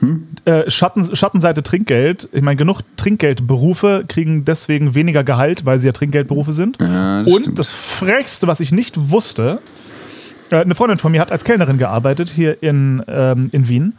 die- 0.00 0.50
äh, 0.50 0.70
Schatten, 0.70 1.14
Schattenseite 1.16 1.62
Trinkgeld. 1.64 2.28
Ich 2.32 2.40
meine, 2.42 2.56
genug 2.56 2.82
Trinkgeldberufe 2.96 4.04
kriegen 4.06 4.44
deswegen 4.44 4.94
weniger 4.94 5.24
Gehalt, 5.24 5.66
weil 5.66 5.78
sie 5.80 5.86
ja 5.88 5.92
Trinkgeldberufe 5.92 6.52
sind. 6.52 6.78
Ja, 6.80 7.22
das 7.24 7.32
Und 7.34 7.40
stimmt. 7.42 7.58
das 7.58 7.70
Frechste, 7.70 8.46
was 8.46 8.60
ich 8.60 8.70
nicht 8.70 9.10
wusste, 9.10 9.60
äh, 10.50 10.56
eine 10.56 10.74
Freundin 10.76 10.98
von 10.98 11.10
mir 11.12 11.20
hat 11.20 11.32
als 11.32 11.42
Kellnerin 11.44 11.78
gearbeitet 11.78 12.30
hier 12.34 12.62
in, 12.62 13.02
ähm, 13.08 13.48
in 13.52 13.68
Wien. 13.68 13.94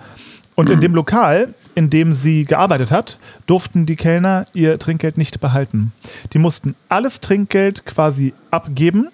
Und 0.59 0.67
Mhm. 0.67 0.73
in 0.73 0.81
dem 0.81 0.93
Lokal, 0.95 1.53
in 1.75 1.89
dem 1.89 2.11
sie 2.13 2.43
gearbeitet 2.43 2.91
hat, 2.91 3.17
durften 3.47 3.85
die 3.85 3.95
Kellner 3.95 4.45
ihr 4.53 4.77
Trinkgeld 4.77 5.17
nicht 5.17 5.39
behalten. 5.39 5.93
Die 6.33 6.37
mussten 6.37 6.75
alles 6.89 7.21
Trinkgeld 7.21 7.85
quasi 7.85 8.33
abgeben. 8.51 9.07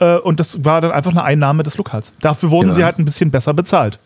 Äh, 0.00 0.16
und 0.18 0.40
das 0.40 0.64
war 0.64 0.80
dann 0.80 0.92
einfach 0.92 1.10
eine 1.10 1.22
Einnahme 1.24 1.62
des 1.62 1.76
Lokals. 1.76 2.12
Dafür 2.20 2.50
wurden 2.50 2.68
Ja. 2.68 2.74
sie 2.74 2.84
halt 2.84 2.98
ein 2.98 3.04
bisschen 3.04 3.30
besser 3.30 3.52
bezahlt. 3.54 3.98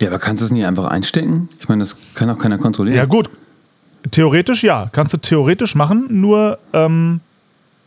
Ja, 0.00 0.08
aber 0.08 0.18
kannst 0.18 0.42
du 0.42 0.44
es 0.44 0.50
nicht 0.52 0.66
einfach 0.66 0.84
einstecken? 0.84 1.48
Ich 1.60 1.68
meine, 1.68 1.82
das 1.82 1.96
kann 2.14 2.28
auch 2.28 2.38
keiner 2.38 2.58
kontrollieren. 2.58 2.96
Ja, 2.98 3.04
gut. 3.06 3.30
Theoretisch 4.10 4.62
ja. 4.62 4.90
Kannst 4.92 5.14
du 5.14 5.16
theoretisch 5.16 5.74
machen, 5.74 6.20
nur 6.20 6.58
ähm, 6.74 7.20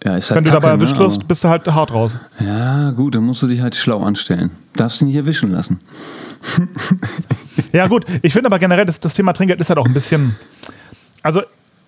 Ja, 0.03 0.15
ist 0.15 0.29
halt 0.29 0.37
wenn 0.37 0.43
du 0.43 0.51
Kacke, 0.51 0.61
dabei 0.61 0.73
erwischt 0.75 0.97
ne? 0.97 0.99
wirst, 0.99 1.27
bist 1.27 1.43
du 1.43 1.49
halt 1.49 1.65
hart 1.67 1.91
raus. 1.91 2.15
Ja, 2.39 2.91
gut, 2.91 3.15
dann 3.15 3.23
musst 3.23 3.41
du 3.41 3.47
dich 3.47 3.61
halt 3.61 3.75
schlau 3.75 4.03
anstellen. 4.03 4.51
Darfst 4.75 5.01
dich 5.01 5.07
nicht 5.07 5.15
erwischen 5.15 5.51
lassen. 5.51 5.79
Ja, 7.73 7.87
gut. 7.87 8.05
Ich 8.21 8.33
finde 8.33 8.47
aber 8.47 8.59
generell, 8.59 8.85
das, 8.85 8.99
das 8.99 9.13
Thema 9.13 9.33
Trinkgeld 9.33 9.59
ist 9.59 9.69
halt 9.69 9.79
auch 9.79 9.85
ein 9.85 9.93
bisschen. 9.93 10.35
Also, 11.23 11.41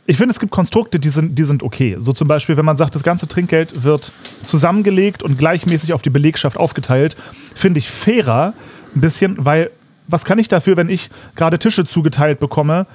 ich 0.05 0.18
finde, 0.18 0.34
es 0.34 0.39
gibt 0.39 0.51
Konstrukte, 0.51 0.99
die 0.99 1.10
sind, 1.10 1.38
die 1.38 1.43
sind 1.43 1.64
okay. 1.64 1.97
So 1.99 2.14
zum 2.14 2.28
Beispiel, 2.28 2.57
wenn 2.57 2.66
man 2.66 2.76
sagt, 2.76 2.95
das 2.95 3.03
ganze 3.03 3.28
Trinkgeld 3.28 3.84
wird 3.84 4.12
zusammengelegt 4.43 5.24
und 5.24 5.38
gleichmäßig 5.38 5.93
auf 5.93 6.01
die 6.01 6.10
Belegschaft 6.10 6.57
aufgeteilt, 6.57 7.16
finde 7.53 7.80
ich 7.80 7.89
fairer 7.89 8.53
ein 8.95 9.01
bisschen, 9.01 9.45
weil 9.45 9.70
was 10.07 10.26
kann 10.26 10.39
ich 10.39 10.47
dafür, 10.47 10.76
wenn 10.78 10.89
ich 10.89 11.10
gerade 11.36 11.60
Tische 11.60 11.86
zugeteilt 11.86 12.39
bekomme, 12.39 12.88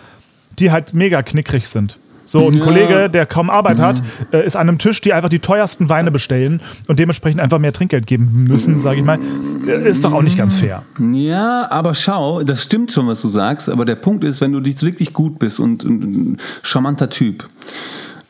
die 0.59 0.73
halt 0.73 0.93
mega 0.93 1.23
knickrig 1.23 1.69
sind? 1.69 1.97
So, 2.25 2.49
ein 2.49 2.55
Ja. 2.55 2.61
Mhm. 2.61 2.65
Kollege, 2.65 3.11
der 3.11 3.27
kaum 3.27 3.51
Arbeit 3.51 3.81
hat, 3.81 4.03
äh, 4.33 4.47
ist 4.47 4.57
an 4.57 4.69
einem 4.69 4.79
Tisch, 4.79 5.01
die 5.01 5.13
einfach 5.13 5.29
die 5.29 5.41
teuersten 5.41 5.89
Weine 5.89 6.11
bestellen 6.11 6.61
und 6.87 6.99
dementsprechend 6.99 7.41
einfach 7.41 7.59
mehr 7.59 7.73
Trinkgeld 7.73 8.07
geben 8.07 8.45
müssen, 8.49 8.79
sage 8.79 9.01
ich 9.01 9.05
mal. 9.05 9.19
Äh, 9.67 9.89
Ist 9.89 10.05
doch 10.05 10.13
auch 10.13 10.23
nicht 10.23 10.37
ganz 10.39 10.55
fair. 10.55 10.83
Ja, 11.13 11.71
aber 11.71 11.95
schau, 11.95 12.43
das 12.43 12.63
stimmt 12.65 12.93
schon, 12.93 13.07
was 13.07 13.23
du 13.23 13.29
sagst, 13.29 13.69
aber 13.69 13.85
der 13.85 13.97
Punkt 13.97 14.25
ist, 14.25 14.41
wenn 14.41 14.53
du 14.53 14.61
dich 14.61 14.83
wirklich 14.83 15.13
gut 15.13 15.39
bist 15.39 15.61
und, 15.61 15.85
ein 15.85 16.37
charmanter 16.63 17.09
Typ 17.11 17.45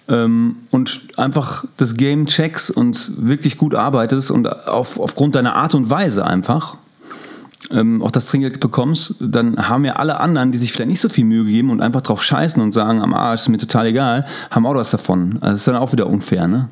ähm, 0.08 0.56
und 0.70 1.02
einfach 1.16 1.64
das 1.76 1.96
Game 1.96 2.26
checkst 2.26 2.70
und 2.70 3.12
wirklich 3.18 3.56
gut 3.58 3.74
arbeitest 3.74 4.30
und 4.30 4.46
auf, 4.48 4.98
aufgrund 5.00 5.34
deiner 5.34 5.54
Art 5.56 5.74
und 5.74 5.90
Weise 5.90 6.24
einfach 6.26 6.76
ähm, 7.70 8.02
auch 8.02 8.10
das 8.10 8.26
Trinkgeld 8.26 8.60
bekommst, 8.60 9.14
dann 9.20 9.68
haben 9.68 9.84
ja 9.84 9.94
alle 9.94 10.20
anderen, 10.20 10.52
die 10.52 10.58
sich 10.58 10.72
vielleicht 10.72 10.90
nicht 10.90 11.00
so 11.00 11.08
viel 11.08 11.24
Mühe 11.24 11.44
geben 11.44 11.70
und 11.70 11.80
einfach 11.80 12.02
drauf 12.02 12.22
scheißen 12.22 12.62
und 12.62 12.72
sagen, 12.72 13.00
am 13.00 13.14
Arsch 13.14 13.42
ist 13.42 13.48
mir 13.48 13.58
total 13.58 13.86
egal, 13.86 14.26
haben 14.50 14.66
auch 14.66 14.74
was 14.74 14.90
davon. 14.90 15.34
Also 15.40 15.46
das 15.52 15.54
ist 15.60 15.66
dann 15.68 15.76
auch 15.76 15.92
wieder 15.92 16.06
unfair, 16.06 16.46
ne? 16.46 16.68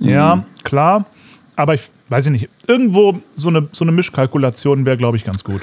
Ja, 0.00 0.44
klar. 0.64 1.04
Aber 1.56 1.74
ich 1.74 1.90
weiß 2.08 2.26
ich 2.26 2.32
nicht. 2.32 2.48
Irgendwo 2.66 3.20
so 3.36 3.48
eine, 3.48 3.68
so 3.72 3.84
eine 3.84 3.92
Mischkalkulation 3.92 4.84
wäre, 4.86 4.96
glaube 4.96 5.16
ich, 5.16 5.24
ganz 5.24 5.44
gut. 5.44 5.60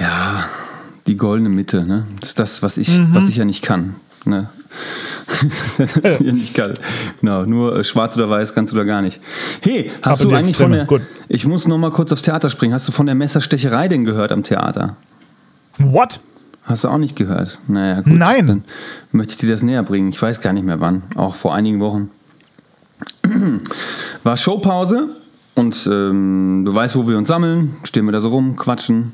Ja, 0.00 0.44
die 1.06 1.16
goldene 1.16 1.48
Mitte, 1.50 1.84
ne? 1.84 2.06
Das 2.20 2.30
ist 2.30 2.38
das, 2.38 2.62
was 2.62 2.78
ich, 2.78 2.88
Mhm. 2.96 3.08
was 3.14 3.28
ich 3.28 3.36
ja 3.36 3.44
nicht 3.44 3.62
kann. 3.62 3.94
Ne? 4.26 4.48
das 5.78 5.96
ist 5.96 6.20
ja 6.20 6.32
nicht 6.32 6.54
kann. 6.54 6.74
Genau, 7.20 7.44
nur 7.44 7.76
äh, 7.78 7.84
schwarz 7.84 8.16
oder 8.16 8.28
weiß 8.28 8.54
kannst 8.54 8.72
du 8.72 8.76
da 8.76 8.84
gar 8.84 9.02
nicht. 9.02 9.20
Hey, 9.62 9.90
hast 10.04 10.20
Aber 10.20 10.30
du 10.30 10.36
eigentlich 10.36 10.56
von 10.56 10.72
der. 10.72 10.84
gut. 10.84 11.02
Ich 11.28 11.46
muss 11.46 11.66
noch 11.66 11.78
mal 11.78 11.90
kurz 11.90 12.12
aufs 12.12 12.22
Theater 12.22 12.50
springen. 12.50 12.74
Hast 12.74 12.88
du 12.88 12.92
von 12.92 13.06
der 13.06 13.14
Messerstecherei 13.14 13.88
denn 13.88 14.04
gehört 14.04 14.32
am 14.32 14.44
Theater? 14.44 14.96
What? 15.78 16.20
Hast 16.64 16.84
du 16.84 16.88
auch 16.88 16.98
nicht 16.98 17.16
gehört? 17.16 17.60
Naja, 17.68 18.02
gut. 18.02 18.12
Nein. 18.12 18.46
Dann 18.46 18.64
möchte 19.12 19.32
ich 19.32 19.38
dir 19.38 19.50
das 19.50 19.62
näher 19.62 19.82
bringen. 19.82 20.08
Ich 20.10 20.20
weiß 20.20 20.40
gar 20.40 20.52
nicht 20.52 20.64
mehr 20.64 20.80
wann. 20.80 21.02
Auch 21.16 21.34
vor 21.34 21.54
einigen 21.54 21.80
Wochen. 21.80 22.10
War 24.22 24.36
Showpause 24.36 25.08
und 25.54 25.88
ähm, 25.90 26.62
du 26.64 26.74
weißt, 26.74 26.96
wo 26.96 27.08
wir 27.08 27.16
uns 27.16 27.28
sammeln. 27.28 27.76
Stehen 27.84 28.04
wir 28.04 28.12
da 28.12 28.20
so 28.20 28.28
rum, 28.28 28.56
quatschen. 28.56 29.12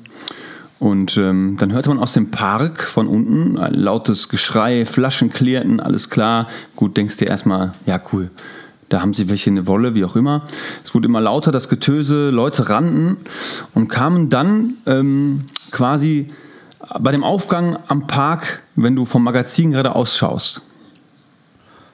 Und 0.78 1.16
ähm, 1.16 1.56
dann 1.58 1.72
hörte 1.72 1.88
man 1.88 1.98
aus 1.98 2.12
dem 2.12 2.30
Park 2.30 2.82
von 2.82 3.08
unten 3.08 3.56
ein 3.58 3.72
lautes 3.74 4.28
Geschrei, 4.28 4.84
Flaschen 4.84 5.30
klärten, 5.30 5.80
alles 5.80 6.10
klar. 6.10 6.48
Gut, 6.76 6.96
denkst 6.98 7.16
dir 7.16 7.28
erstmal, 7.28 7.72
ja 7.86 7.98
cool, 8.12 8.30
da 8.90 9.00
haben 9.00 9.14
sie 9.14 9.30
welche 9.30 9.50
eine 9.50 9.66
Wolle, 9.66 9.94
wie 9.94 10.04
auch 10.04 10.16
immer. 10.16 10.42
Es 10.84 10.94
wurde 10.94 11.06
immer 11.08 11.20
lauter, 11.22 11.50
das 11.50 11.68
Getöse, 11.70 12.28
Leute 12.28 12.68
rannten 12.68 13.16
und 13.74 13.88
kamen 13.88 14.28
dann 14.28 14.74
ähm, 14.84 15.44
quasi 15.70 16.30
bei 17.00 17.10
dem 17.10 17.24
Aufgang 17.24 17.78
am 17.88 18.06
Park, 18.06 18.62
wenn 18.76 18.94
du 18.94 19.06
vom 19.06 19.24
Magazin 19.24 19.72
gerade 19.72 19.94
ausschaust. 19.94 20.60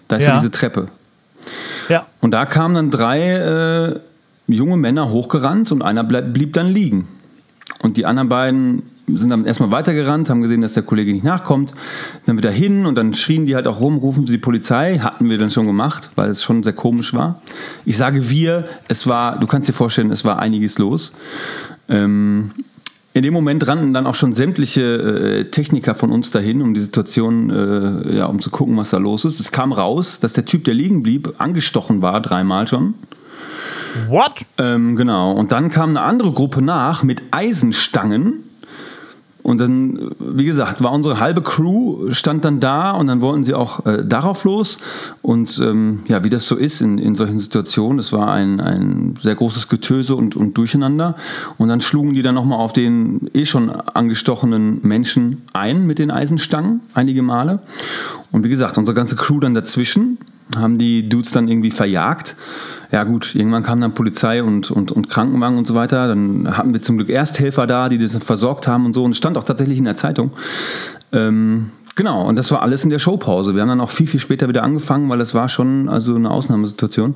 Da 0.09 0.17
ist 0.17 0.25
ja, 0.27 0.33
Ja. 0.33 0.39
diese 0.39 0.51
Treppe. 0.51 0.87
Ja. 1.89 2.07
Und 2.21 2.33
da 2.33 2.47
kamen 2.47 2.75
dann 2.75 2.91
drei 2.91 3.31
äh, 3.31 4.01
junge 4.49 4.77
Männer 4.77 5.09
hochgerannt 5.09 5.71
und 5.73 5.83
einer 5.83 6.05
bleib, 6.05 6.35
blieb 6.35 6.53
dann 6.53 6.67
liegen. 6.69 7.09
Und 7.83 7.97
die 7.97 8.07
anderen 8.07 8.29
beiden 8.29 8.83
sind 9.09 9.31
dann 9.31 9.45
erstmal 9.45 9.71
weitergerannt, 9.71 10.31
haben 10.31 10.43
gesehen, 10.43 10.61
dass 10.61 10.75
der 10.75 10.85
Kollege 10.85 11.13
nicht 11.13 11.25
nachkommt, 11.25 11.75
dann 12.25 12.39
wieder 12.39 12.51
hin 12.51 12.87
und 12.87 12.95
dann 12.95 13.15
schrien 13.15 13.47
die 13.47 13.55
halt 13.55 13.67
auch 13.67 13.81
rum, 13.81 13.99
rufen 13.99 14.27
sie 14.27 14.35
die 14.35 14.39
Polizei, 14.39 14.99
hatten 14.99 15.29
wir 15.29 15.39
dann 15.39 15.51
schon 15.51 15.67
gemacht, 15.67 16.11
weil 16.15 16.31
es 16.31 16.43
schon 16.43 16.63
sehr 16.63 16.73
komisch 16.73 17.13
war. 17.13 17.43
Ich 17.85 17.97
sage 17.97 18.31
wir, 18.31 18.69
es 18.89 19.07
war, 19.07 19.39
du 19.39 19.47
kannst 19.47 19.69
dir 19.69 19.73
vorstellen, 19.73 20.11
es 20.13 20.25
war 20.25 20.39
einiges 20.39 20.79
los. 20.79 21.13
Ähm, 21.89 22.53
in 23.15 23.23
dem 23.23 23.35
Moment 23.35 23.67
rannten 23.69 23.93
dann 23.93 24.07
auch 24.07 24.15
schon 24.15 24.33
sämtliche 24.33 24.81
äh, 24.81 25.45
Techniker 25.51 25.95
von 25.95 26.13
uns 26.13 26.31
dahin, 26.31 26.63
um 26.63 26.73
die 26.73 26.81
Situation, 26.81 27.51
äh, 27.51 28.17
ja, 28.17 28.27
um 28.27 28.41
zu 28.41 28.51
gucken, 28.51 28.77
was 28.79 28.91
da 28.91 28.97
los 28.97 29.27
ist. 29.27 29.39
Es 29.39 29.51
kam 29.51 29.73
raus, 29.73 30.21
dass 30.21 30.33
der 30.33 30.47
Typ, 30.47 30.65
der 30.65 30.73
liegen 30.73 31.03
blieb, 31.03 31.35
angestochen 31.39 32.01
war, 32.01 32.23
dreimal 32.23 32.67
schon. 32.69 32.95
What? 34.09 34.45
Ähm, 34.59 34.97
genau. 34.97 35.33
Und 35.33 35.53
dann 35.53 35.71
kam 35.71 35.91
eine 35.91 36.03
andere 36.03 36.33
Gruppe 36.33 36.63
nach 36.63 37.03
mit 37.03 37.23
Eisenstangen. 37.31 38.45
Und 39.43 39.59
dann, 39.59 39.99
wie 40.21 40.45
gesagt, 40.45 40.85
war 40.85 40.93
unsere 40.93 41.19
halbe 41.19 41.43
Crew, 41.43 42.13
stand 42.13 42.45
dann 42.45 42.61
da 42.61 42.93
und 42.93 43.09
dann 43.09 43.21
wollten 43.21 43.43
sie 43.43 43.55
auch 43.55 43.85
äh, 43.87 44.05
darauf 44.05 44.45
los. 44.45 44.79
Und 45.21 45.59
ähm, 45.59 46.05
ja, 46.07 46.23
wie 46.23 46.31
das 46.31 46.47
so 46.47 46.55
ist 46.55 46.81
in, 46.81 46.99
in 46.99 47.17
solchen 47.17 47.41
Situationen, 47.41 47.99
es 47.99 48.13
war 48.13 48.31
ein, 48.31 48.61
ein 48.61 49.15
sehr 49.21 49.35
großes 49.35 49.69
Getöse 49.69 50.15
und, 50.15 50.37
und 50.37 50.57
Durcheinander. 50.57 51.17
Und 51.59 51.69
dann 51.69 51.81
schlugen 51.81 52.15
die 52.15 52.23
dann 52.23 52.37
nochmal 52.37 52.61
auf 52.61 52.73
den 52.73 53.29
eh 53.35 53.45
schon 53.45 53.71
angestochenen 53.71 54.79
Menschen 54.83 55.43
ein 55.53 55.87
mit 55.87 55.99
den 55.99 56.13
Eisenstangen, 56.13 56.81
einige 56.95 57.23
Male. 57.23 57.59
Und 58.31 58.45
wie 58.45 58.49
gesagt, 58.49 58.79
unsere 58.79 58.95
ganze 58.95 59.17
Crew 59.17 59.41
dann 59.41 59.55
dazwischen, 59.55 60.19
haben 60.57 60.79
die 60.79 61.09
Dudes 61.09 61.33
dann 61.33 61.49
irgendwie 61.49 61.71
verjagt. 61.71 62.37
Ja 62.93 63.05
gut, 63.05 63.35
irgendwann 63.35 63.63
kam 63.63 63.81
dann 63.81 63.95
Polizei 63.95 64.43
und, 64.43 64.71
und, 64.71 64.93
und 64.93 65.09
Krankenwagen 65.09 65.57
und 65.57 65.67
so 65.67 65.75
weiter. 65.75 66.09
Dann 66.09 66.57
hatten 66.59 66.75
wir 66.75 66.83
zum 66.83 66.99
Glück 66.99 67.09
Ersthelfer 67.09 67.67
da, 67.67 67.89
die 67.89 67.97
das 67.97 68.15
versorgt 68.23 68.69
haben 68.69 68.85
und 68.85 68.93
so. 68.93 69.03
Und 69.03 69.13
es 69.13 69.17
stand 69.17 69.39
auch 69.39 69.45
tatsächlich 69.45 69.79
in 69.79 69.85
der 69.85 69.95
Zeitung. 69.95 70.31
Ähm, 71.11 71.71
genau, 71.97 72.29
und 72.29 72.37
das 72.37 72.53
war 72.53 72.61
alles 72.61 72.85
in 72.85 72.91
der 72.91 72.99
Showpause. 72.99 73.55
Wir 73.55 73.63
haben 73.63 73.69
dann 73.69 73.81
auch 73.81 73.89
viel, 73.91 74.07
viel 74.07 74.21
später 74.21 74.47
wieder 74.47 74.63
angefangen, 74.63 75.09
weil 75.09 75.23
es 75.23 75.35
war 75.35 75.49
schon 75.49 75.89
also 75.89 76.15
eine 76.15 76.31
Ausnahmesituation. 76.31 77.15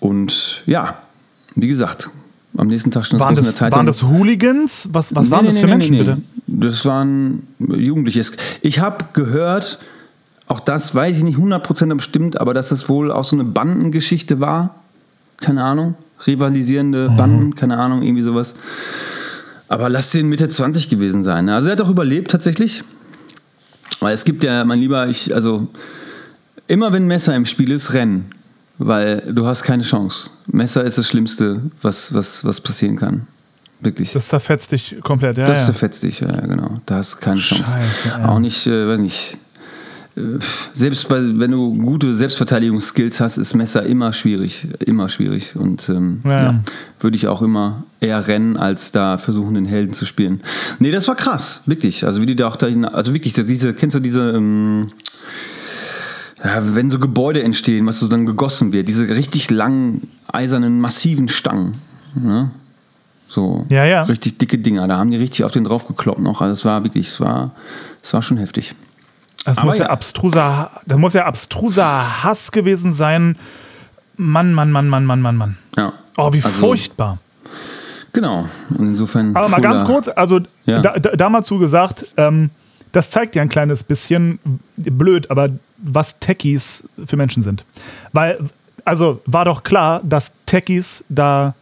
Und 0.00 0.64
ja, 0.66 0.98
wie 1.54 1.68
gesagt, 1.68 2.10
am 2.56 2.66
nächsten 2.66 2.90
Tag 2.90 3.06
stand 3.06 3.20
es 3.20 3.24
Waren 3.24 3.36
in 3.36 3.42
der 3.44 3.52
das, 3.52 3.58
Zeitung. 3.58 3.76
waren 3.78 3.86
das 3.86 4.02
Hooligans? 4.02 4.88
Was, 4.92 5.14
was 5.14 5.30
waren 5.30 5.42
Nee, 5.44 5.52
das 5.52 5.54
nee, 5.54 5.60
für 5.60 5.66
nee, 5.66 5.72
Menschen, 5.72 5.92
nee, 5.92 6.02
nee. 6.02 6.04
bitte? 6.04 6.22
Das 6.46 6.84
waren 6.86 7.46
Jugendliche. 7.60 8.20
Ich 8.62 8.80
habe 8.80 9.04
gehört, 9.12 9.78
auch 10.48 10.58
das 10.58 10.92
weiß 10.92 11.18
ich 11.18 11.24
nicht 11.24 11.38
100% 11.38 11.94
bestimmt, 11.94 12.40
aber 12.40 12.52
dass 12.52 12.72
es 12.72 12.88
wohl 12.88 13.12
auch 13.12 13.24
so 13.24 13.36
eine 13.36 13.44
Bandengeschichte 13.44 14.40
war. 14.40 14.74
Keine 15.44 15.62
Ahnung. 15.62 15.94
Rivalisierende 16.26 17.10
Mhm. 17.10 17.16
Banden, 17.16 17.54
keine 17.54 17.76
Ahnung, 17.78 18.02
irgendwie 18.02 18.22
sowas. 18.22 18.54
Aber 19.68 19.88
lass 19.88 20.10
den 20.10 20.28
Mitte 20.28 20.48
20 20.48 20.88
gewesen 20.88 21.22
sein. 21.22 21.44
ne? 21.46 21.54
Also 21.54 21.68
er 21.68 21.72
hat 21.72 21.80
auch 21.82 21.90
überlebt 21.90 22.30
tatsächlich. 22.30 22.82
Weil 24.00 24.14
es 24.14 24.24
gibt 24.24 24.42
ja, 24.44 24.64
mein 24.64 24.78
Lieber, 24.78 25.06
ich, 25.08 25.34
also 25.34 25.68
immer 26.66 26.92
wenn 26.92 27.06
Messer 27.06 27.34
im 27.34 27.44
Spiel 27.46 27.70
ist, 27.70 27.92
rennen. 27.94 28.26
Weil 28.78 29.32
du 29.32 29.46
hast 29.46 29.62
keine 29.62 29.82
Chance. 29.82 30.30
Messer 30.46 30.82
ist 30.84 30.98
das 30.98 31.06
Schlimmste, 31.08 31.60
was, 31.82 32.12
was, 32.12 32.44
was 32.44 32.60
passieren 32.60 32.96
kann. 32.96 33.26
Wirklich. 33.80 34.12
Das 34.12 34.28
zerfetzt 34.28 34.72
dich 34.72 34.96
komplett, 35.02 35.36
ja. 35.36 35.46
Das 35.46 35.58
ja. 35.60 35.64
zerfetzt 35.66 36.02
dich, 36.02 36.20
ja, 36.20 36.32
genau. 36.40 36.80
Da 36.86 36.96
hast 36.96 37.14
du 37.14 37.18
keine 37.20 37.40
Chance. 37.40 37.70
Scheiße. 37.70 38.28
Auch 38.28 38.38
nicht, 38.38 38.66
äh, 38.66 38.88
weiß 38.88 38.98
nicht. 39.00 39.36
Selbst 40.74 41.08
bei, 41.08 41.20
wenn 41.40 41.50
du 41.50 41.76
gute 41.76 42.14
Selbstverteidigungsskills 42.14 43.20
hast, 43.20 43.36
ist 43.36 43.54
Messer 43.54 43.82
immer 43.84 44.12
schwierig. 44.12 44.66
Immer 44.78 45.08
schwierig. 45.08 45.56
Und 45.56 45.88
ähm, 45.88 46.20
Ja, 46.24 46.42
ja, 46.42 46.60
würde 47.00 47.16
ich 47.16 47.26
auch 47.26 47.42
immer 47.42 47.82
eher 48.00 48.26
rennen, 48.28 48.56
als 48.56 48.92
da 48.92 49.18
versuchen, 49.18 49.54
den 49.54 49.66
Helden 49.66 49.92
zu 49.92 50.06
spielen. 50.06 50.40
Nee, 50.78 50.92
das 50.92 51.08
war 51.08 51.16
krass, 51.16 51.62
wirklich. 51.66 52.06
Also 52.06 52.22
wie 52.22 52.26
die 52.26 52.36
da 52.36 52.46
auch 52.46 52.56
dahin, 52.56 52.84
also 52.84 53.12
wirklich, 53.12 53.32
diese, 53.32 53.74
kennst 53.74 53.96
du 53.96 54.00
diese, 54.00 54.30
ähm, 54.30 54.88
ja, 56.44 56.62
wenn 56.76 56.90
so 56.90 57.00
Gebäude 57.00 57.42
entstehen, 57.42 57.86
was 57.86 57.98
so 57.98 58.06
dann 58.06 58.24
gegossen 58.24 58.72
wird, 58.72 58.86
diese 58.86 59.08
richtig 59.08 59.50
langen, 59.50 60.08
eisernen, 60.28 60.80
massiven 60.80 61.26
Stangen. 61.26 61.74
Ne? 62.14 62.52
So 63.26 63.64
Ja, 63.68 63.84
ja. 63.84 64.04
richtig 64.04 64.38
dicke 64.38 64.58
Dinger. 64.58 64.86
Da 64.86 64.98
haben 64.98 65.10
die 65.10 65.16
richtig 65.16 65.44
auf 65.44 65.50
den 65.50 65.64
draufgekloppt 65.64 66.20
noch. 66.20 66.40
Also 66.40 66.52
es 66.52 66.64
war 66.64 66.84
wirklich, 66.84 67.08
es 67.08 67.20
war, 67.20 67.52
es 68.00 68.14
war 68.14 68.22
schon 68.22 68.36
heftig. 68.36 68.74
Das 69.44 69.58
Aber 69.58 69.66
muss 69.66 69.78
ja, 69.78 69.84
ja. 69.84 69.90
abstruser, 69.90 70.70
das 70.86 70.98
muss 70.98 71.12
ja 71.12 71.26
abstruser 71.26 72.22
Hass 72.24 72.50
gewesen 72.52 72.92
sein. 72.92 73.36
Mann, 74.16 74.52
Mann, 74.54 74.70
Mann, 74.70 74.88
Mann, 74.88 75.04
Mann, 75.04 75.20
Mann, 75.20 75.36
Mann. 75.36 75.58
Ja. 75.76 75.92
Oh, 76.16 76.32
wie 76.32 76.42
Also, 76.42 76.58
furchtbar. 76.58 77.18
Genau. 78.12 78.44
Insofern. 78.78 79.34
Aber 79.36 79.48
mal 79.48 79.60
ganz 79.60 79.84
kurz, 79.84 80.08
also 80.08 80.40
Ja. 80.66 80.80
da, 80.80 80.98
da, 80.98 81.10
da 81.10 81.28
mal 81.28 81.42
zugesagt, 81.42 82.06
ähm, 82.16 82.50
das 82.92 83.10
zeigt 83.10 83.34
ja 83.34 83.42
ein 83.42 83.48
kleines 83.48 83.82
bisschen, 83.82 84.38
blöd, 84.76 85.30
aber 85.30 85.48
was 85.78 86.20
Techies 86.20 86.88
für 87.06 87.16
Menschen 87.16 87.42
sind. 87.42 87.64
Weil, 88.12 88.38
also 88.84 89.20
war 89.26 89.44
doch 89.44 89.64
klar, 89.64 90.00
dass 90.04 90.34
Techies 90.46 91.04
da 91.08 91.54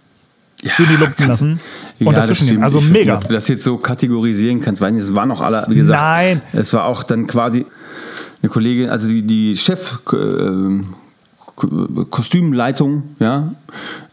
Ja, 0.62 0.72
die 0.78 0.84
Lumpen 0.96 1.26
lassen 1.28 1.60
Ja, 1.98 2.06
und 2.06 2.14
das 2.16 2.28
dazwischen 2.28 2.54
gehen. 2.54 2.62
Also 2.64 2.78
ich 2.78 2.88
mega. 2.90 3.14
Nicht, 3.14 3.22
ob 3.24 3.28
du 3.28 3.34
das 3.34 3.48
jetzt 3.48 3.64
so 3.64 3.76
kategorisieren 3.78 4.60
kannst, 4.62 4.80
weil 4.80 4.96
es 4.96 5.12
waren 5.12 5.28
noch 5.28 5.40
alle, 5.40 5.64
wie 5.68 5.74
gesagt. 5.74 6.00
Nein. 6.00 6.40
Es 6.52 6.72
war 6.72 6.84
auch 6.84 7.02
dann 7.02 7.26
quasi 7.26 7.66
eine 8.42 8.48
Kollegin, 8.50 8.88
also 8.88 9.08
die, 9.08 9.22
die 9.22 9.56
Chef. 9.56 9.98
Äh, 10.12 10.80
Ko- 11.54 12.06
Kostümleitung, 12.08 13.02
ja, 13.18 13.52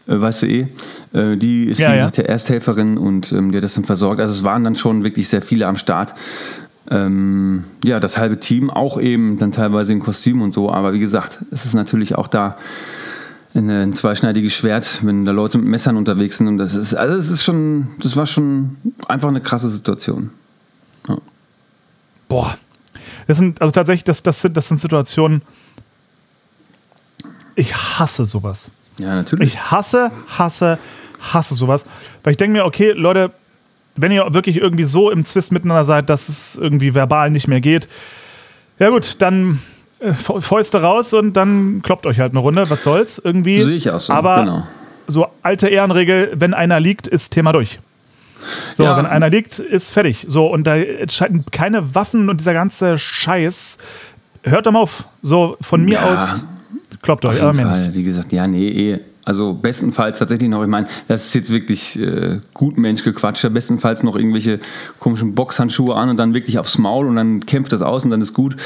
äh, 0.06 0.20
weißt 0.20 0.42
du 0.42 0.46
eh, 0.46 0.66
äh, 1.14 1.36
die 1.38 1.64
ist 1.64 1.78
Ja, 1.78 1.88
wie 1.88 1.92
ja. 1.92 1.96
gesagt 1.96 2.18
der 2.18 2.28
Ersthelferin 2.28 2.98
und 2.98 3.32
ähm, 3.32 3.50
die 3.50 3.56
hat 3.56 3.64
das 3.64 3.74
dann 3.74 3.84
versorgt. 3.84 4.20
Also 4.20 4.34
es 4.34 4.44
waren 4.44 4.62
dann 4.62 4.76
schon 4.76 5.04
wirklich 5.04 5.26
sehr 5.28 5.40
viele 5.40 5.66
am 5.66 5.76
Start. 5.76 6.14
Ähm, 6.90 7.64
ja, 7.82 7.98
das 7.98 8.18
halbe 8.18 8.38
Team, 8.40 8.68
auch 8.68 9.00
eben 9.00 9.38
dann 9.38 9.52
teilweise 9.52 9.92
in 9.94 10.00
Kostüm 10.00 10.42
und 10.42 10.52
so, 10.52 10.70
aber 10.70 10.92
wie 10.92 10.98
gesagt, 10.98 11.38
es 11.50 11.64
ist 11.64 11.72
natürlich 11.74 12.14
auch 12.16 12.26
da 12.26 12.56
ein, 13.54 13.70
ein 13.70 13.92
zweischneidiges 13.92 14.52
Schwert, 14.52 15.00
wenn 15.04 15.24
da 15.24 15.32
Leute 15.32 15.58
mit 15.58 15.68
Messern 15.68 15.96
unterwegs 15.96 16.38
sind 16.38 16.48
und 16.48 16.58
das 16.58 16.74
ist, 16.74 16.94
also 16.94 17.14
es 17.14 17.30
ist 17.30 17.42
schon, 17.42 17.88
das 18.00 18.16
war 18.16 18.26
schon 18.26 18.76
einfach 19.08 19.28
eine 19.28 19.40
krasse 19.40 19.68
Situation. 19.68 20.30
Boah. 22.28 22.56
Das 23.26 23.38
sind, 23.38 23.60
also 23.60 23.72
tatsächlich, 23.72 24.04
das, 24.04 24.22
das, 24.22 24.40
sind, 24.40 24.56
das 24.56 24.68
sind 24.68 24.80
Situationen, 24.80 25.42
ich 27.56 27.74
hasse 27.74 28.24
sowas. 28.24 28.70
Ja, 28.98 29.14
natürlich. 29.14 29.54
Ich 29.54 29.70
hasse, 29.70 30.10
hasse, 30.38 30.78
hasse 31.20 31.54
sowas. 31.54 31.84
Weil 32.22 32.32
ich 32.32 32.36
denke 32.36 32.52
mir, 32.52 32.64
okay, 32.64 32.92
Leute, 32.92 33.32
wenn 33.96 34.12
ihr 34.12 34.32
wirklich 34.32 34.56
irgendwie 34.56 34.84
so 34.84 35.10
im 35.10 35.24
Zwist 35.24 35.52
miteinander 35.52 35.84
seid, 35.84 36.08
dass 36.08 36.28
es 36.28 36.56
irgendwie 36.56 36.94
verbal 36.94 37.30
nicht 37.30 37.48
mehr 37.48 37.60
geht, 37.60 37.88
ja 38.78 38.88
gut, 38.90 39.16
dann 39.18 39.54
äh, 39.54 39.56
Fäuste 40.40 40.80
raus 40.82 41.12
und 41.12 41.34
dann 41.34 41.82
kloppt 41.82 42.06
euch 42.06 42.18
halt 42.18 42.32
eine 42.32 42.40
Runde. 42.40 42.68
Was 42.70 42.82
soll's 42.84 43.20
irgendwie? 43.22 43.62
Sehe 43.62 43.76
ich 43.76 43.90
auch 43.90 44.00
so, 44.00 44.12
Aber 44.12 44.40
genau. 44.40 44.62
so 45.08 45.26
alte 45.42 45.68
Ehrenregel, 45.68 46.30
wenn 46.34 46.54
einer 46.54 46.80
liegt, 46.80 47.06
ist 47.06 47.32
Thema 47.32 47.52
durch. 47.52 47.78
So, 48.76 48.84
Ja. 48.84 48.96
wenn 48.96 49.04
einer 49.06 49.28
liegt, 49.28 49.58
ist 49.58 49.90
fertig. 49.90 50.24
So, 50.28 50.46
und 50.46 50.64
da 50.66 50.76
entscheiden 50.76 51.44
keine 51.52 51.94
Waffen 51.94 52.30
und 52.30 52.40
dieser 52.40 52.54
ganze 52.54 52.96
Scheiß. 52.96 53.76
Hört 54.42 54.64
doch 54.66 54.72
mal 54.72 54.78
auf. 54.80 55.04
So, 55.20 55.58
von 55.60 55.84
mir 55.84 55.94
Ja. 55.94 56.12
aus 56.14 56.44
kloppt 57.02 57.26
Auf 57.26 57.34
euch. 57.34 57.40
jeden 57.42 57.56
mehr 57.56 57.66
nicht. 57.66 57.84
Fall, 57.86 57.94
wie 57.94 58.02
gesagt, 58.02 58.32
ja, 58.32 58.46
nee, 58.46 58.68
eh. 58.68 59.00
Also 59.22 59.52
bestenfalls 59.52 60.18
tatsächlich 60.18 60.48
noch, 60.48 60.62
ich 60.62 60.68
meine, 60.68 60.88
das 61.06 61.26
ist 61.26 61.34
jetzt 61.34 61.50
wirklich 61.50 62.00
äh, 62.00 62.40
gut 62.54 62.78
Menschgequatscher, 62.78 63.50
bestenfalls 63.50 64.02
noch 64.02 64.16
irgendwelche 64.16 64.58
komischen 64.98 65.34
Boxhandschuhe 65.34 65.94
an 65.94 66.08
und 66.08 66.16
dann 66.16 66.32
wirklich 66.34 66.58
aufs 66.58 66.78
Maul 66.78 67.06
und 67.06 67.16
dann 67.16 67.40
kämpft 67.40 67.72
das 67.72 67.82
aus 67.82 68.04
und 68.06 68.10
dann 68.10 68.22
ist 68.22 68.32
gut. 68.32 68.56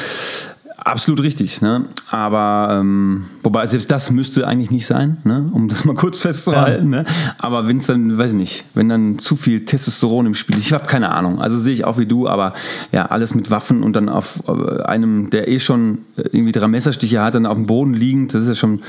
Absolut 0.77 1.23
richtig, 1.23 1.61
ne? 1.61 1.85
Aber 2.11 2.79
ähm, 2.81 3.27
wobei 3.45 3.65
selbst 3.67 3.91
das 3.93 4.11
müsste 4.11 4.47
eigentlich 4.47 4.73
nicht 4.73 4.87
sein, 4.87 5.19
ne? 5.23 5.49
um 5.53 5.69
das 5.69 5.85
mal 5.85 5.95
kurz 5.95 6.19
festzuhalten. 6.19 6.91
Ne? 6.91 7.05
Aber 7.39 7.69
wenn 7.69 7.77
es 7.77 7.87
dann, 7.87 8.19
weiß 8.19 8.33
ich 8.33 8.37
nicht, 8.37 8.65
wenn 8.75 8.89
dann 8.89 9.19
zu 9.21 9.37
viel 9.37 9.65
Testosteron 9.65 10.27
im 10.27 10.35
Spiel 10.35 10.59
ist, 10.59 10.67
ich 10.67 10.73
habe 10.73 10.87
keine 10.87 11.11
Ahnung. 11.11 11.41
Also 11.41 11.59
sehe 11.59 11.75
ich 11.75 11.85
auch 11.85 11.97
wie 11.97 12.07
du, 12.07 12.29
aber 12.29 12.55
ja, 12.91 13.07
alles 13.07 13.37
mit 13.37 13.53
Waffen 13.53 13.85
und 13.85 13.95
dann 13.95 14.09
auf 14.09 14.43
äh, 14.49 14.83
einem, 14.83 15.31
der 15.31 15.47
eh 15.47 15.61
schon 15.61 15.99
äh, 16.17 16.23
irgendwie 16.33 16.53
drei 16.53 16.67
Messerstiche 16.67 17.23
hat, 17.23 17.35
dann 17.35 17.47
auf 17.47 17.57
dem 17.57 17.67
Boden 17.67 17.95
liegend, 17.95 18.35
das 18.35 18.43
ist 18.43 18.49
ja 18.49 18.55
schon. 18.55 18.83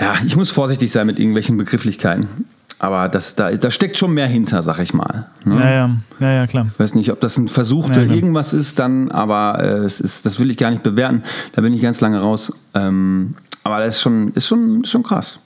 Ja, 0.00 0.14
ich 0.26 0.36
muss 0.36 0.50
vorsichtig 0.50 0.92
sein 0.92 1.06
mit 1.06 1.18
irgendwelchen 1.18 1.56
Begrifflichkeiten. 1.56 2.26
Aber 2.80 3.08
das, 3.08 3.34
da, 3.34 3.50
da 3.50 3.70
steckt 3.70 3.96
schon 3.96 4.12
mehr 4.14 4.28
hinter, 4.28 4.62
sag 4.62 4.78
ich 4.78 4.94
mal. 4.94 5.26
Ne? 5.44 5.58
Ja, 5.60 5.70
ja, 5.70 5.90
ja, 6.20 6.32
ja, 6.32 6.46
klar. 6.46 6.66
Ich 6.72 6.78
weiß 6.78 6.94
nicht, 6.94 7.10
ob 7.10 7.20
das 7.20 7.36
ein 7.36 7.48
versuchter 7.48 8.02
Ja, 8.02 8.08
ja. 8.08 8.14
irgendwas 8.14 8.52
ist 8.52 8.78
dann, 8.78 9.10
aber 9.10 9.58
äh, 9.60 9.66
es 9.84 10.00
ist, 10.00 10.24
das 10.26 10.38
will 10.38 10.48
ich 10.50 10.56
gar 10.56 10.70
nicht 10.70 10.84
bewerten. 10.84 11.22
Da 11.54 11.62
bin 11.62 11.72
ich 11.74 11.82
ganz 11.82 12.00
lange 12.00 12.20
raus. 12.20 12.52
Ähm, 12.74 13.34
aber 13.64 13.80
das 13.80 13.96
ist 13.96 14.00
schon, 14.02 14.28
ist 14.34 14.46
schon, 14.46 14.82
ist 14.84 14.90
schon 14.90 15.02
krass. 15.02 15.40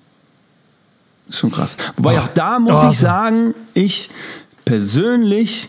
Ist 1.28 1.38
schon 1.38 1.50
krass. 1.50 1.76
Wobei 1.96 2.20
auch 2.20 2.28
da 2.34 2.58
muss 2.58 2.84
Oh. 2.84 2.90
ich 2.90 2.98
sagen, 2.98 3.54
ich 3.72 4.10
persönlich 4.66 5.68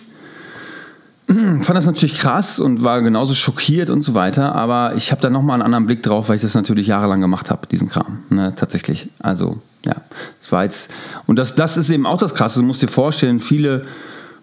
fand 1.28 1.69
das 1.69 1.86
natürlich 1.86 2.19
krass 2.19 2.59
und 2.59 2.84
war 2.84 3.01
genauso 3.01 3.34
schockiert 3.34 3.89
und 3.89 4.01
so 4.01 4.13
weiter, 4.13 4.53
aber 4.55 4.95
ich 4.95 5.11
habe 5.11 5.21
da 5.21 5.30
nochmal 5.30 5.55
einen 5.55 5.63
anderen 5.63 5.86
Blick 5.86 6.03
drauf, 6.03 6.30
weil 6.30 6.36
ich 6.36 6.41
das 6.41 6.53
natürlich 6.53 6.88
jahrelang 6.88 7.21
gemacht 7.21 7.49
habe, 7.49 7.67
diesen 7.67 7.89
Kram. 7.89 8.19
Ne, 8.30 8.53
tatsächlich. 8.55 9.09
Also, 9.19 9.61
ja, 9.86 9.95
es 10.41 10.51
war 10.51 10.63
jetzt. 10.63 10.91
Und 11.26 11.38
das, 11.38 11.55
das 11.55 11.78
ist 11.78 11.89
eben 11.89 12.05
auch 12.05 12.17
das 12.17 12.36
Krasse. 12.36 12.59
Du 12.59 12.65
musst 12.65 12.82
dir 12.82 12.88
vorstellen, 12.88 13.39
viele 13.39 13.86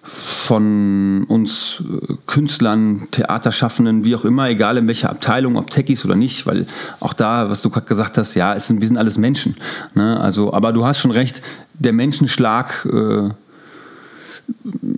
von 0.03 1.24
uns 1.28 1.83
äh, 1.83 2.14
Künstlern, 2.26 3.09
Theaterschaffenden, 3.11 4.05
wie 4.05 4.14
auch 4.14 4.24
immer, 4.24 4.49
egal 4.49 4.78
in 4.78 4.87
welcher 4.87 5.11
Abteilung, 5.11 5.57
ob 5.57 5.70
Techies 5.70 6.05
oder 6.07 6.16
nicht, 6.16 6.47
weil 6.47 6.66
auch 7.01 7.12
da, 7.12 7.51
was 7.51 7.61
du 7.61 7.68
gerade 7.68 7.87
gesagt 7.87 8.16
hast, 8.16 8.35
ja, 8.35 8.55
es 8.55 8.66
sind, 8.66 8.81
wir 8.81 8.89
sind 8.89 8.97
alles 8.97 9.18
Menschen. 9.18 9.57
Ne? 9.95 10.18
Also, 10.18 10.55
aber 10.55 10.72
du 10.72 10.87
hast 10.87 11.01
schon 11.01 11.11
recht, 11.11 11.43
der 11.74 11.93
Menschenschlag. 11.93 12.89
Äh, 12.91 13.31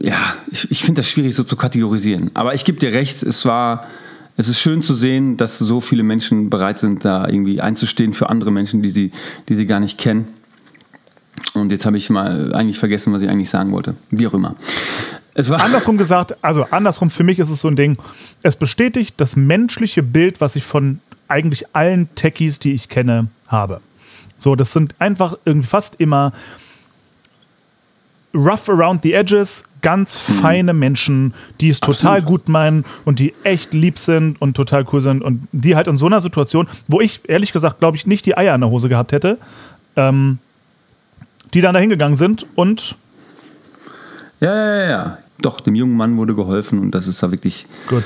ja, 0.01 0.35
ich, 0.51 0.71
ich 0.71 0.83
finde 0.83 1.01
das 1.01 1.09
schwierig 1.09 1.35
so 1.35 1.45
zu 1.45 1.57
kategorisieren. 1.57 2.31
Aber 2.35 2.55
ich 2.55 2.65
gebe 2.65 2.79
dir 2.79 2.93
recht, 2.93 3.23
es 3.23 3.45
war, 3.45 3.87
es 4.37 4.49
ist 4.49 4.61
schön 4.61 4.83
zu 4.83 4.95
sehen, 4.95 5.37
dass 5.37 5.59
so 5.59 5.81
viele 5.81 6.03
Menschen 6.03 6.51
bereit 6.51 6.79
sind, 6.79 7.05
da 7.05 7.27
irgendwie 7.27 7.61
einzustehen 7.61 8.13
für 8.13 8.29
andere 8.31 8.51
Menschen, 8.51 8.83
die 8.83 8.91
sie, 8.91 9.11
die 9.49 9.55
sie 9.55 9.67
gar 9.67 9.81
nicht 9.81 9.99
kennen. 9.99 10.27
Und 11.55 11.71
jetzt 11.71 11.87
habe 11.87 11.97
ich 11.97 12.09
mal 12.11 12.55
eigentlich 12.55 12.79
vergessen, 12.79 13.13
was 13.13 13.23
ich 13.23 13.29
eigentlich 13.29 13.51
sagen 13.51 13.73
wollte. 13.73 13.95
Wie 14.11 14.27
auch 14.27 14.35
immer. 14.35 14.57
Andersrum 15.35 15.97
gesagt, 15.97 16.37
also 16.45 16.65
andersrum, 16.71 17.11
für 17.11 17.25
mich 17.25 17.39
ist 17.39 17.49
es 17.49 17.61
so 17.61 17.69
ein 17.69 17.77
Ding, 17.77 17.97
es 18.43 18.55
bestätigt 18.55 19.15
das 19.17 19.35
menschliche 19.35 20.03
Bild, 20.03 20.41
was 20.43 20.57
ich 20.57 20.65
von 20.65 21.01
eigentlich 21.29 21.75
allen 21.75 22.15
Techies, 22.15 22.59
die 22.59 22.73
ich 22.73 22.91
kenne, 22.91 23.29
habe. 23.47 23.81
So, 24.37 24.57
das 24.57 24.73
sind 24.73 24.95
einfach 24.99 25.37
irgendwie 25.45 25.69
fast 25.69 26.01
immer 26.01 26.33
rough 28.35 28.69
around 28.69 29.03
the 29.03 29.13
edges, 29.15 29.65
ganz 29.83 30.17
feine 30.17 30.73
Menschen, 30.73 31.35
die 31.61 31.69
es 31.69 31.81
total 31.81 32.19
Absolut. 32.19 32.27
gut 32.45 32.49
meinen 32.49 32.85
und 33.05 33.19
die 33.19 33.35
echt 33.43 33.75
lieb 33.75 33.99
sind 33.99 34.41
und 34.41 34.55
total 34.55 34.87
cool 34.93 35.01
sind 35.01 35.23
und 35.23 35.47
die 35.53 35.75
halt 35.77 35.89
in 35.89 35.97
so 35.97 36.07
einer 36.07 36.21
Situation, 36.21 36.69
wo 36.89 37.01
ich 37.01 37.21
ehrlich 37.29 37.53
gesagt, 37.53 37.81
glaube 37.81 37.97
ich, 37.97 38.07
nicht 38.07 38.25
die 38.27 38.37
Eier 38.37 38.55
in 38.55 38.61
der 38.61 38.71
Hose 38.71 38.89
gehabt 38.89 39.13
hätte, 39.13 39.39
ähm, 39.97 40.39
die 41.53 41.61
dann 41.61 41.75
da 41.75 41.81
hingegangen 41.81 42.17
sind 42.17 42.47
und 42.55 42.95
Ja, 44.41 44.55
ja, 44.55 44.75
ja, 44.77 44.89
ja. 44.91 45.19
Doch, 45.41 45.61
dem 45.61 45.75
jungen 45.75 45.97
Mann 45.97 46.17
wurde 46.17 46.35
geholfen 46.37 46.79
und 46.79 46.95
das 46.95 47.07
ist 47.09 47.21
da 47.23 47.33
wirklich, 47.33 47.67
gut. 47.89 48.05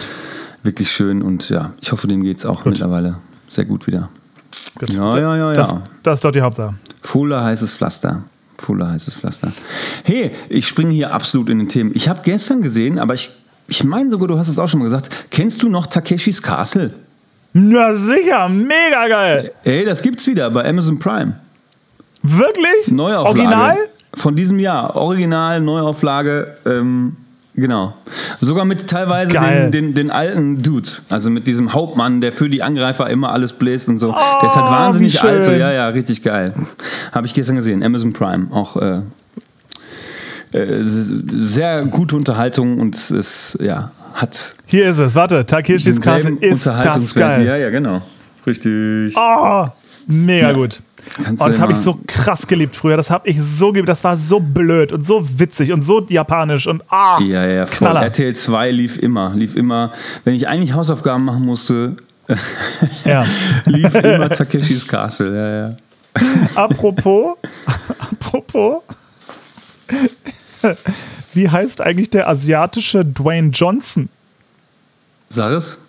wirklich 0.62 0.91
schön. 0.91 1.20
Und 1.22 1.49
ja, 1.51 1.72
ich 1.83 1.93
hoffe, 1.93 2.09
dem 2.09 2.22
geht 2.22 2.39
es 2.39 2.47
auch 2.47 2.64
mittlerweile 2.64 3.18
sehr 3.49 3.66
gut 3.66 3.87
wieder. 3.87 4.09
gut. 4.79 4.91
Ja, 4.91 5.18
ja, 5.18 5.37
ja, 5.37 5.53
Das, 5.53 5.72
ja. 5.72 5.83
das 6.03 6.14
ist 6.18 6.24
doch 6.24 6.33
die 6.33 6.41
Hauptsache. 6.41 6.74
Fuller 7.03 7.45
heißes 7.45 7.74
Pflaster. 7.74 8.24
Fuller 8.59 8.91
heißes 8.91 9.17
Pflaster. 9.17 9.53
Hey, 10.05 10.33
ich 10.49 10.67
springe 10.67 10.93
hier 10.93 11.13
absolut 11.13 11.49
in 11.49 11.59
den 11.59 11.69
Themen. 11.69 11.93
Ich 11.95 12.09
habe 12.09 12.21
gestern 12.25 12.63
gesehen, 12.63 12.99
aber 12.99 13.15
ich, 13.15 13.31
ich 13.69 13.85
meine 13.85 14.11
sogar, 14.11 14.29
du 14.29 14.39
hast 14.39 14.49
es 14.49 14.59
auch 14.59 14.69
schon 14.69 14.81
mal 14.81 14.87
gesagt. 14.87 15.31
Kennst 15.31 15.63
du 15.63 15.69
noch 15.69 15.87
Takeshis 15.87 16.43
Castle? 16.43 16.95
Na 17.53 17.95
sicher, 17.95 18.49
mega 18.49 19.09
geil. 19.09 19.53
Ey, 19.65 19.85
das 19.85 20.03
gibt's 20.03 20.27
wieder 20.27 20.51
bei 20.51 20.69
Amazon 20.69 20.99
Prime. 20.99 21.41
Wirklich? 22.23 22.89
Neuauflage. 22.89 23.39
Original? 23.39 23.77
Von 24.15 24.35
diesem 24.35 24.59
Jahr. 24.59 24.97
Original, 24.97 25.61
Neuauflage. 25.61 26.57
Ähm, 26.67 27.17
genau. 27.57 27.95
Sogar 28.41 28.65
mit 28.65 28.87
teilweise 28.87 29.33
den, 29.33 29.71
den, 29.71 29.95
den 29.95 30.11
alten 30.11 30.63
Dudes. 30.63 31.07
Also 31.11 31.31
mit 31.31 31.47
diesem 31.47 31.73
Hauptmann, 31.73 32.21
der 32.21 32.33
für 32.33 32.49
die 32.49 32.63
Angreifer 32.63 33.09
immer 33.11 33.33
alles 33.33 33.53
bläst 33.55 33.89
und 33.89 33.99
so. 33.99 34.13
der 34.13 34.49
ist 34.49 34.57
halt 34.57 34.67
Oh, 34.69 34.71
wahnsinnig 34.73 35.23
alt. 35.23 35.45
So, 35.45 35.53
ja, 35.53 35.73
ja, 35.73 35.89
richtig 35.89 36.23
geil. 36.23 36.53
Habe 37.13 37.27
ich 37.27 37.35
gestern 37.35 37.57
gesehen. 37.57 37.83
Amazon 37.83 38.13
Prime. 38.13 38.49
Auch 38.51 38.77
äh, 38.77 39.01
äh, 40.53 40.81
sehr 40.85 41.85
gute 41.87 42.17
Unterhaltung 42.17 42.79
und 42.81 42.95
es 42.95 43.11
ist, 43.11 43.59
ja, 43.61 43.91
hat 44.15 44.57
Hier 44.67 44.89
ist 44.91 44.99
es. 44.99 45.15
Warte, 45.15 45.45
Takeshis 45.45 45.85
denselben 45.85 46.39
ist 46.39 46.67
das 46.67 47.15
geil. 47.15 47.45
Ja, 47.47 47.57
ja, 47.57 47.71
genau. 47.71 48.03
Richtig. 48.47 49.15
Oh, 49.17 49.67
mega 50.07 50.49
Ja. 50.49 50.53
gut. 50.53 50.81
Kannst 51.23 51.43
du 51.43 51.49
das 51.49 51.61
habe 51.61 51.73
ich 51.73 51.79
so 51.79 51.99
krass 52.07 52.47
geliebt 52.47 52.77
früher. 52.77 52.97
Das 52.97 53.11
habe 53.11 53.29
ich 53.29 53.41
so 53.41 53.73
geliebt. 53.73 53.89
Das 53.89 54.03
war 54.05 54.17
so 54.17 54.41
blöd 54.41 54.93
und 54.93 55.07
so 55.07 55.27
witzig 55.39 55.73
und 55.73 55.83
so 55.83 56.05
japanisch 56.09 56.67
und 56.67 56.83
ah, 56.91 57.19
Ja, 57.21 57.47
ja, 57.47 57.67
voll. 57.67 57.89
Knaller. 57.89 58.03
RTL 58.03 58.35
2 58.35 58.71
lief 58.73 58.99
immer, 58.99 59.33
lief 59.35 59.57
immer. 59.57 59.93
Wenn 60.25 60.35
ich 60.35 60.49
eigentlich 60.49 60.75
Hausaufgaben 60.75 61.25
machen 61.25 61.45
musste, 61.45 61.97
Ja. 63.05 63.25
Lief 63.67 63.95
immer 63.95 64.29
Takeshis 64.31 64.87
Castle, 64.87 65.35
ja, 65.35 65.69
ja. 65.69 65.77
Apropos, 66.55 67.37
apropos, 67.99 68.83
wie 71.35 71.49
heißt 71.49 71.81
eigentlich 71.81 72.11
der 72.11 72.29
asiatische 72.29 73.05
Dwayne 73.05 73.51
Johnson? 73.51 74.09
Sag 75.29 75.53
es. 75.53 75.81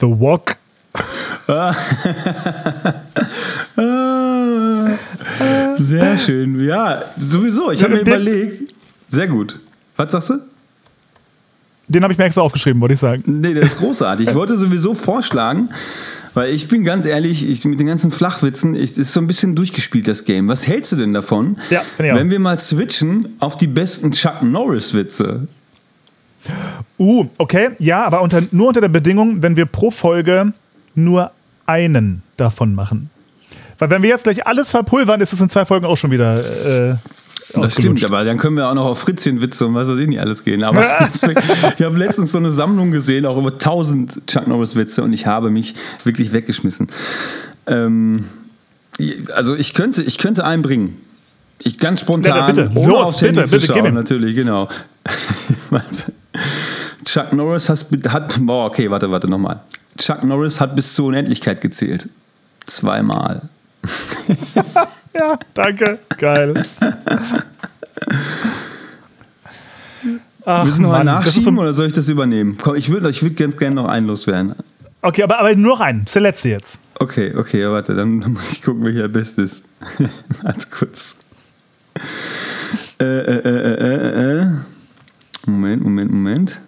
The 0.00 0.06
Wok. 0.06 0.53
Sehr 5.76 6.18
schön. 6.18 6.60
Ja, 6.60 7.02
sowieso. 7.18 7.70
Ich 7.70 7.82
habe 7.82 7.94
mir 7.94 8.00
überlegt. 8.00 8.74
Sehr 9.08 9.26
gut. 9.26 9.58
Was 9.96 10.12
sagst 10.12 10.30
du? 10.30 10.34
Den 11.88 12.02
habe 12.02 12.14
ich 12.14 12.18
mir 12.18 12.24
extra 12.24 12.40
aufgeschrieben, 12.40 12.80
wollte 12.80 12.94
ich 12.94 13.00
sagen. 13.00 13.22
Nee, 13.26 13.52
der 13.52 13.64
ist 13.64 13.76
großartig. 13.76 14.28
Ich 14.28 14.34
wollte 14.34 14.56
sowieso 14.56 14.94
vorschlagen, 14.94 15.68
weil 16.32 16.48
ich 16.48 16.66
bin 16.68 16.82
ganz 16.82 17.04
ehrlich, 17.04 17.46
ich, 17.48 17.66
mit 17.66 17.78
den 17.78 17.88
ganzen 17.88 18.10
Flachwitzen, 18.10 18.74
ich, 18.74 18.96
ist 18.96 19.12
so 19.12 19.20
ein 19.20 19.26
bisschen 19.26 19.54
durchgespielt, 19.54 20.08
das 20.08 20.24
Game. 20.24 20.48
Was 20.48 20.66
hältst 20.66 20.92
du 20.92 20.96
denn 20.96 21.12
davon, 21.12 21.58
Ja, 21.68 21.82
wenn 21.98 22.30
wir 22.30 22.40
mal 22.40 22.58
switchen 22.58 23.36
auf 23.38 23.58
die 23.58 23.66
besten 23.66 24.12
Chuck 24.12 24.42
Norris-Witze? 24.42 25.46
Uh, 26.98 27.26
okay, 27.36 27.70
ja, 27.78 28.04
aber 28.04 28.22
unter, 28.22 28.42
nur 28.50 28.68
unter 28.68 28.80
der 28.80 28.88
Bedingung, 28.88 29.42
wenn 29.42 29.56
wir 29.56 29.66
pro 29.66 29.90
Folge 29.90 30.54
nur 30.94 31.30
einen 31.66 32.22
davon 32.36 32.74
machen. 32.74 33.10
Weil 33.78 33.90
wenn 33.90 34.02
wir 34.02 34.10
jetzt 34.10 34.24
gleich 34.24 34.46
alles 34.46 34.70
verpulvern, 34.70 35.20
ist 35.20 35.32
es 35.32 35.40
in 35.40 35.50
zwei 35.50 35.64
Folgen 35.64 35.86
auch 35.86 35.96
schon 35.96 36.10
wieder 36.10 36.38
äh, 36.38 36.94
Das 37.54 37.74
stimmt, 37.74 38.04
aber 38.04 38.24
dann 38.24 38.38
können 38.38 38.56
wir 38.56 38.68
auch 38.68 38.74
noch 38.74 38.86
auf 38.86 39.00
Fritzchen-Witze 39.00 39.66
und 39.66 39.74
was 39.74 39.88
weiß 39.88 39.98
ich 39.98 40.06
nicht 40.08 40.20
alles 40.20 40.44
gehen. 40.44 40.62
Aber 40.62 40.84
deswegen, 41.00 41.40
ich 41.76 41.84
habe 41.84 41.96
letztens 41.98 42.32
so 42.32 42.38
eine 42.38 42.50
Sammlung 42.50 42.90
gesehen, 42.92 43.26
auch 43.26 43.36
über 43.36 43.52
1000 43.52 44.26
Chuck 44.26 44.46
Norris-Witze 44.46 45.02
und 45.02 45.12
ich 45.12 45.26
habe 45.26 45.50
mich 45.50 45.74
wirklich 46.04 46.32
weggeschmissen. 46.32 46.88
Ähm, 47.66 48.24
also 49.34 49.56
ich 49.56 49.74
könnte, 49.74 50.02
ich 50.02 50.18
könnte 50.18 50.44
einen 50.44 50.62
bringen. 50.62 51.00
Ich 51.58 51.78
ganz 51.78 52.00
spontan, 52.00 52.36
Ja, 52.36 52.46
bitte. 52.46 52.70
ohne 52.74 52.92
Los, 52.92 53.02
aufs 53.08 53.22
Handy 53.22 53.40
bitte, 53.40 53.46
zu 53.46 53.56
bitte, 53.56 53.72
gib 53.72 53.84
schauen, 53.84 53.94
natürlich, 53.94 54.36
genau. 54.36 54.68
Chuck 57.04 57.32
Norris 57.32 57.68
hat, 57.68 57.86
hat 58.08 58.36
boah, 58.40 58.66
okay, 58.66 58.90
warte, 58.90 59.10
warte 59.10 59.28
nochmal. 59.28 59.60
Chuck 59.98 60.24
Norris 60.24 60.60
hat 60.60 60.74
bis 60.76 60.94
zur 60.94 61.06
Unendlichkeit 61.06 61.60
gezählt. 61.60 62.08
Zweimal. 62.66 63.48
Ja, 65.16 65.38
danke. 65.54 66.00
Geil. 66.18 66.64
Ach, 70.44 70.64
Müssen 70.64 70.86
wir 70.86 70.98
ist 70.98 71.04
nachschieben 71.04 71.54
so, 71.54 71.60
oder 71.62 71.72
soll 71.72 71.86
ich 71.86 71.92
das 71.92 72.08
übernehmen? 72.08 72.58
Komm, 72.60 72.74
ich 72.74 72.90
würde 72.90 73.08
ich 73.08 73.22
würd 73.22 73.36
ganz 73.36 73.56
gerne 73.56 73.76
noch 73.76 73.86
einen 73.86 74.06
loswerden. 74.06 74.54
okay, 75.02 75.22
aber, 75.22 75.38
aber 75.38 75.54
nur 75.54 75.74
noch 75.74 75.80
einen. 75.80 76.00
Das 76.00 76.10
ist 76.10 76.14
der 76.16 76.22
letzte 76.22 76.48
jetzt. 76.50 76.78
Okay, 76.98 77.34
okay, 77.36 77.60
ja, 77.60 77.70
warte, 77.70 77.94
dann 77.94 78.18
muss 78.18 78.52
ich 78.52 78.62
gucken, 78.62 78.84
welcher 78.84 79.08
best 79.08 79.38
ist. 79.38 79.66
Warte 80.42 80.66
kurz. 80.70 81.20
Äh, 83.00 83.04
äh, 83.04 83.38
äh, 83.38 83.74
äh, 83.74 84.42
äh. 84.42 84.46
Moment, 85.46 85.82
Moment, 85.82 86.10
Moment. 86.12 86.60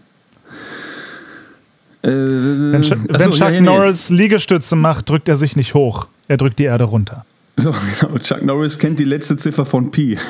Äh, 2.06 2.72
Wenn, 2.72 2.82
Ch 2.82 2.92
wenn 3.08 3.30
Chuck 3.32 3.40
ja, 3.40 3.50
ja, 3.50 3.60
nee. 3.60 3.66
Norris 3.66 4.10
Liegestütze 4.10 4.76
macht, 4.76 5.08
drückt 5.08 5.28
er 5.28 5.36
sich 5.36 5.56
nicht 5.56 5.74
hoch. 5.74 6.06
Er 6.28 6.36
drückt 6.36 6.58
die 6.58 6.64
Erde 6.64 6.84
runter. 6.84 7.24
So, 7.56 7.74
genau. 8.00 8.18
Chuck 8.18 8.42
Norris 8.42 8.78
kennt 8.78 8.98
die 8.98 9.04
letzte 9.04 9.36
Ziffer 9.36 9.64
von 9.64 9.90
Pi. 9.90 10.18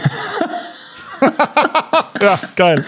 Ja, 2.20 2.38
geil. 2.56 2.84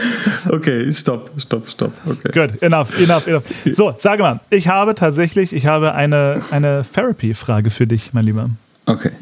Okay, 0.48 0.92
stopp, 0.92 1.30
stopp, 1.38 1.68
stopp. 1.68 1.92
Okay. 2.06 2.30
Gut, 2.32 2.62
enough, 2.62 2.98
enough, 2.98 3.26
enough. 3.26 3.44
So, 3.72 3.94
sage 3.96 4.22
mal, 4.22 4.40
ich 4.50 4.68
habe 4.68 4.94
tatsächlich, 4.94 5.52
ich 5.52 5.66
habe 5.66 5.94
eine, 5.94 6.40
eine 6.50 6.84
Therapy-Frage 6.92 7.70
für 7.70 7.86
dich, 7.86 8.12
mein 8.12 8.24
Lieber. 8.24 8.50
Okay. 8.86 9.12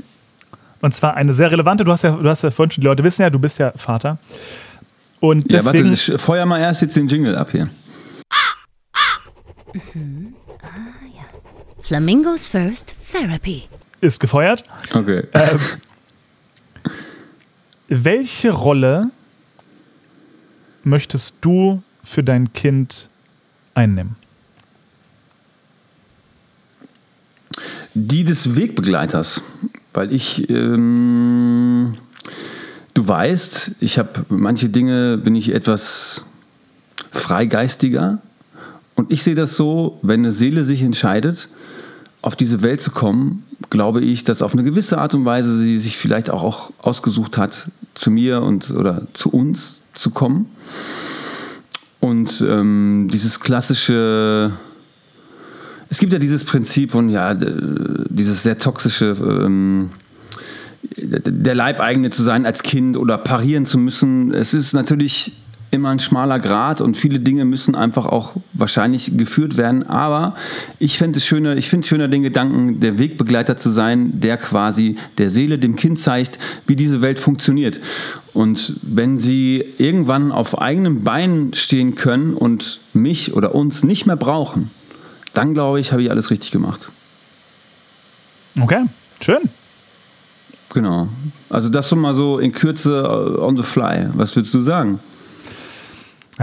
Und 0.81 0.95
zwar 0.95 1.15
eine 1.15 1.35
sehr 1.35 1.51
relevante. 1.51 1.85
Du 1.85 1.93
hast 1.93 2.03
ja, 2.03 2.11
du 2.13 2.29
hast 2.29 2.43
ja 2.43 2.51
vorhin 2.51 2.71
schon, 2.73 2.83
die 2.83 2.87
Leute 2.87 3.03
wissen 3.05 3.23
ja, 3.23 3.31
du 3.31 3.39
bist 3.39 3.59
ja 3.59 3.73
Vater. 3.77 4.19
Und 5.21 5.51
Ja, 5.51 5.65
warte, 5.65 5.83
deswegen, 5.83 6.15
ich 6.17 6.21
feuer 6.21 6.47
mal 6.47 6.61
erst 6.61 6.83
jetzt 6.83 6.97
den 6.97 7.09
Jingle 7.09 7.37
ab 7.37 7.51
hier. 7.51 7.69
Flamingos 11.83 12.47
First 12.47 12.95
Therapy. 13.13 13.65
ist 14.01 14.21
gefeuert. 14.21 14.65
Okay. 14.93 15.25
Ähm, 15.33 15.61
welche 17.89 18.51
Rolle 18.51 19.11
möchtest 20.85 21.37
du 21.41 21.83
für 22.05 22.23
dein 22.23 22.53
Kind 22.53 23.09
einnehmen? 23.75 24.17
Die 27.95 28.25
des 28.25 28.57
Wegbegleiters, 28.57 29.41
weil 29.93 30.13
ich, 30.13 30.51
ähm, 30.51 31.97
du 32.93 33.09
weißt, 33.09 33.77
ich 33.81 33.99
habe 33.99 34.27
manche 34.29 34.69
Dinge 34.69 35.17
bin 35.17 35.35
ich 35.35 35.55
etwas 35.55 36.25
freigeistiger 37.11 38.19
und 38.97 39.13
ich 39.13 39.23
sehe 39.23 39.35
das 39.35 39.57
so, 39.57 39.99
wenn 40.03 40.21
eine 40.21 40.33
Seele 40.33 40.65
sich 40.65 40.83
entscheidet, 40.83 41.49
auf 42.23 42.35
diese 42.35 42.63
Welt 42.63 42.81
zu 42.81 42.91
kommen, 42.91 43.45
glaube 43.71 44.01
ich, 44.01 44.25
dass 44.25 44.43
auf 44.43 44.53
eine 44.53 44.65
gewisse 44.65 44.99
Art 44.99 45.15
und 45.15 45.25
Weise 45.25 45.57
sie 45.57 45.79
sich 45.79 45.97
vielleicht 45.97 46.31
auch, 46.31 46.73
ausgesucht 46.79 47.39
hat, 47.39 47.71
zu 47.95 48.11
mir 48.11 48.43
und 48.43 48.71
oder 48.71 49.07
zu 49.13 49.31
uns 49.31 49.81
zu 49.95 50.11
kommen. 50.11 50.47
Und 52.01 52.45
ähm, 52.47 53.09
dieses 53.13 53.41
klassische 53.41 54.53
es 55.89 55.99
gibt 55.99 56.13
ja 56.13 56.19
dieses 56.19 56.45
Prinzip 56.45 56.91
von, 56.91 57.09
ja, 57.09 57.35
dieses 57.35 58.43
sehr 58.43 58.59
toxische, 58.59 59.17
ähm, 59.21 59.91
der 60.99 61.55
Leibeigene 61.55 62.11
zu 62.11 62.23
sein 62.23 62.47
als 62.47 62.63
Kind 62.63 62.97
oder 62.97 63.19
parieren 63.19 63.67
zu 63.67 63.79
müssen. 63.79 64.33
Es 64.35 64.55
ist 64.55 64.73
natürlich 64.73 65.33
immer 65.71 65.91
ein 65.91 65.99
schmaler 65.99 66.39
Grad 66.39 66.81
und 66.81 66.97
viele 66.97 67.21
Dinge 67.21 67.45
müssen 67.45 67.75
einfach 67.75 68.07
auch 68.07 68.35
wahrscheinlich 68.53 69.17
geführt 69.17 69.57
werden. 69.57 69.87
Aber 69.89 70.37
ich 70.79 70.99
finde 70.99 71.19
es 71.19 71.27
schöner, 71.27 71.57
ich 71.57 71.69
finde 71.69 71.83
es 71.83 71.89
schöner, 71.89 72.09
den 72.09 72.23
Gedanken, 72.23 72.81
der 72.81 72.99
Wegbegleiter 72.99 73.57
zu 73.57 73.71
sein, 73.71 74.21
der 74.21 74.37
quasi 74.37 74.97
der 75.19 75.31
Seele, 75.31 75.59
dem 75.59 75.77
Kind 75.77 75.99
zeigt, 75.99 76.39
wie 76.67 76.77
diese 76.77 77.03
Welt 77.03 77.19
funktioniert. 77.19 77.81
Und 78.33 78.79
wenn 78.83 79.19
sie 79.19 79.65
irgendwann 79.79 80.33
auf 80.33 80.61
eigenen 80.61 81.05
Beinen 81.05 81.55
stehen 81.55 81.95
können 81.95 82.35
und 82.35 82.81
mich 82.93 83.35
oder 83.35 83.55
uns 83.55 83.85
nicht 83.85 84.07
mehr 84.07 84.17
brauchen, 84.17 84.71
dann 85.35 85.55
glaube 85.55 85.81
ich, 85.81 85.93
habe 85.93 86.03
ich 86.03 86.11
alles 86.11 86.31
richtig 86.31 86.51
gemacht. 86.51 86.89
Okay, 88.61 88.85
schön. 89.21 89.41
Genau. 90.73 91.09
Also 91.49 91.69
das 91.69 91.89
so 91.89 91.97
mal 91.97 92.15
so 92.15 92.39
in 92.39 92.53
Kürze 92.53 93.01
äh, 93.01 93.41
on 93.41 93.57
the 93.57 93.63
fly. 93.63 94.09
Was 94.15 94.35
würdest 94.37 94.55
du 94.55 94.61
sagen? 94.61 95.01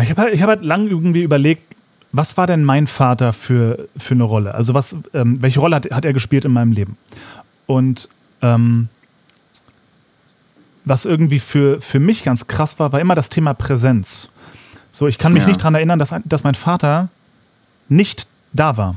Ich 0.01 0.09
habe 0.09 0.21
halt, 0.23 0.33
ich 0.33 0.41
hab 0.41 0.49
halt 0.49 0.63
lang 0.63 0.87
irgendwie 0.87 1.21
überlegt, 1.23 1.75
was 2.11 2.37
war 2.37 2.47
denn 2.47 2.63
mein 2.63 2.87
Vater 2.87 3.33
für, 3.33 3.87
für 3.97 4.13
eine 4.13 4.23
Rolle? 4.23 4.53
Also 4.53 4.73
was, 4.73 4.95
ähm, 5.13 5.41
welche 5.41 5.59
Rolle 5.59 5.75
hat, 5.77 5.91
hat 5.93 6.05
er 6.05 6.13
gespielt 6.13 6.45
in 6.45 6.51
meinem 6.51 6.71
Leben? 6.71 6.97
Und 7.65 8.07
ähm, 8.41 8.87
was 10.85 11.05
irgendwie 11.05 11.39
für, 11.39 11.81
für 11.81 11.99
mich 11.99 12.23
ganz 12.23 12.47
krass 12.47 12.79
war, 12.79 12.91
war 12.91 12.99
immer 12.99 13.15
das 13.15 13.29
Thema 13.29 13.53
Präsenz. 13.53 14.29
So, 14.91 15.07
ich 15.07 15.17
kann 15.17 15.33
mich 15.33 15.43
Ja. 15.43 15.47
nicht 15.47 15.61
daran 15.61 15.75
erinnern, 15.75 15.97
dass, 15.99 16.13
dass 16.25 16.43
mein 16.43 16.55
Vater 16.55 17.09
nicht 17.89 18.27
da 18.51 18.77
war. 18.77 18.95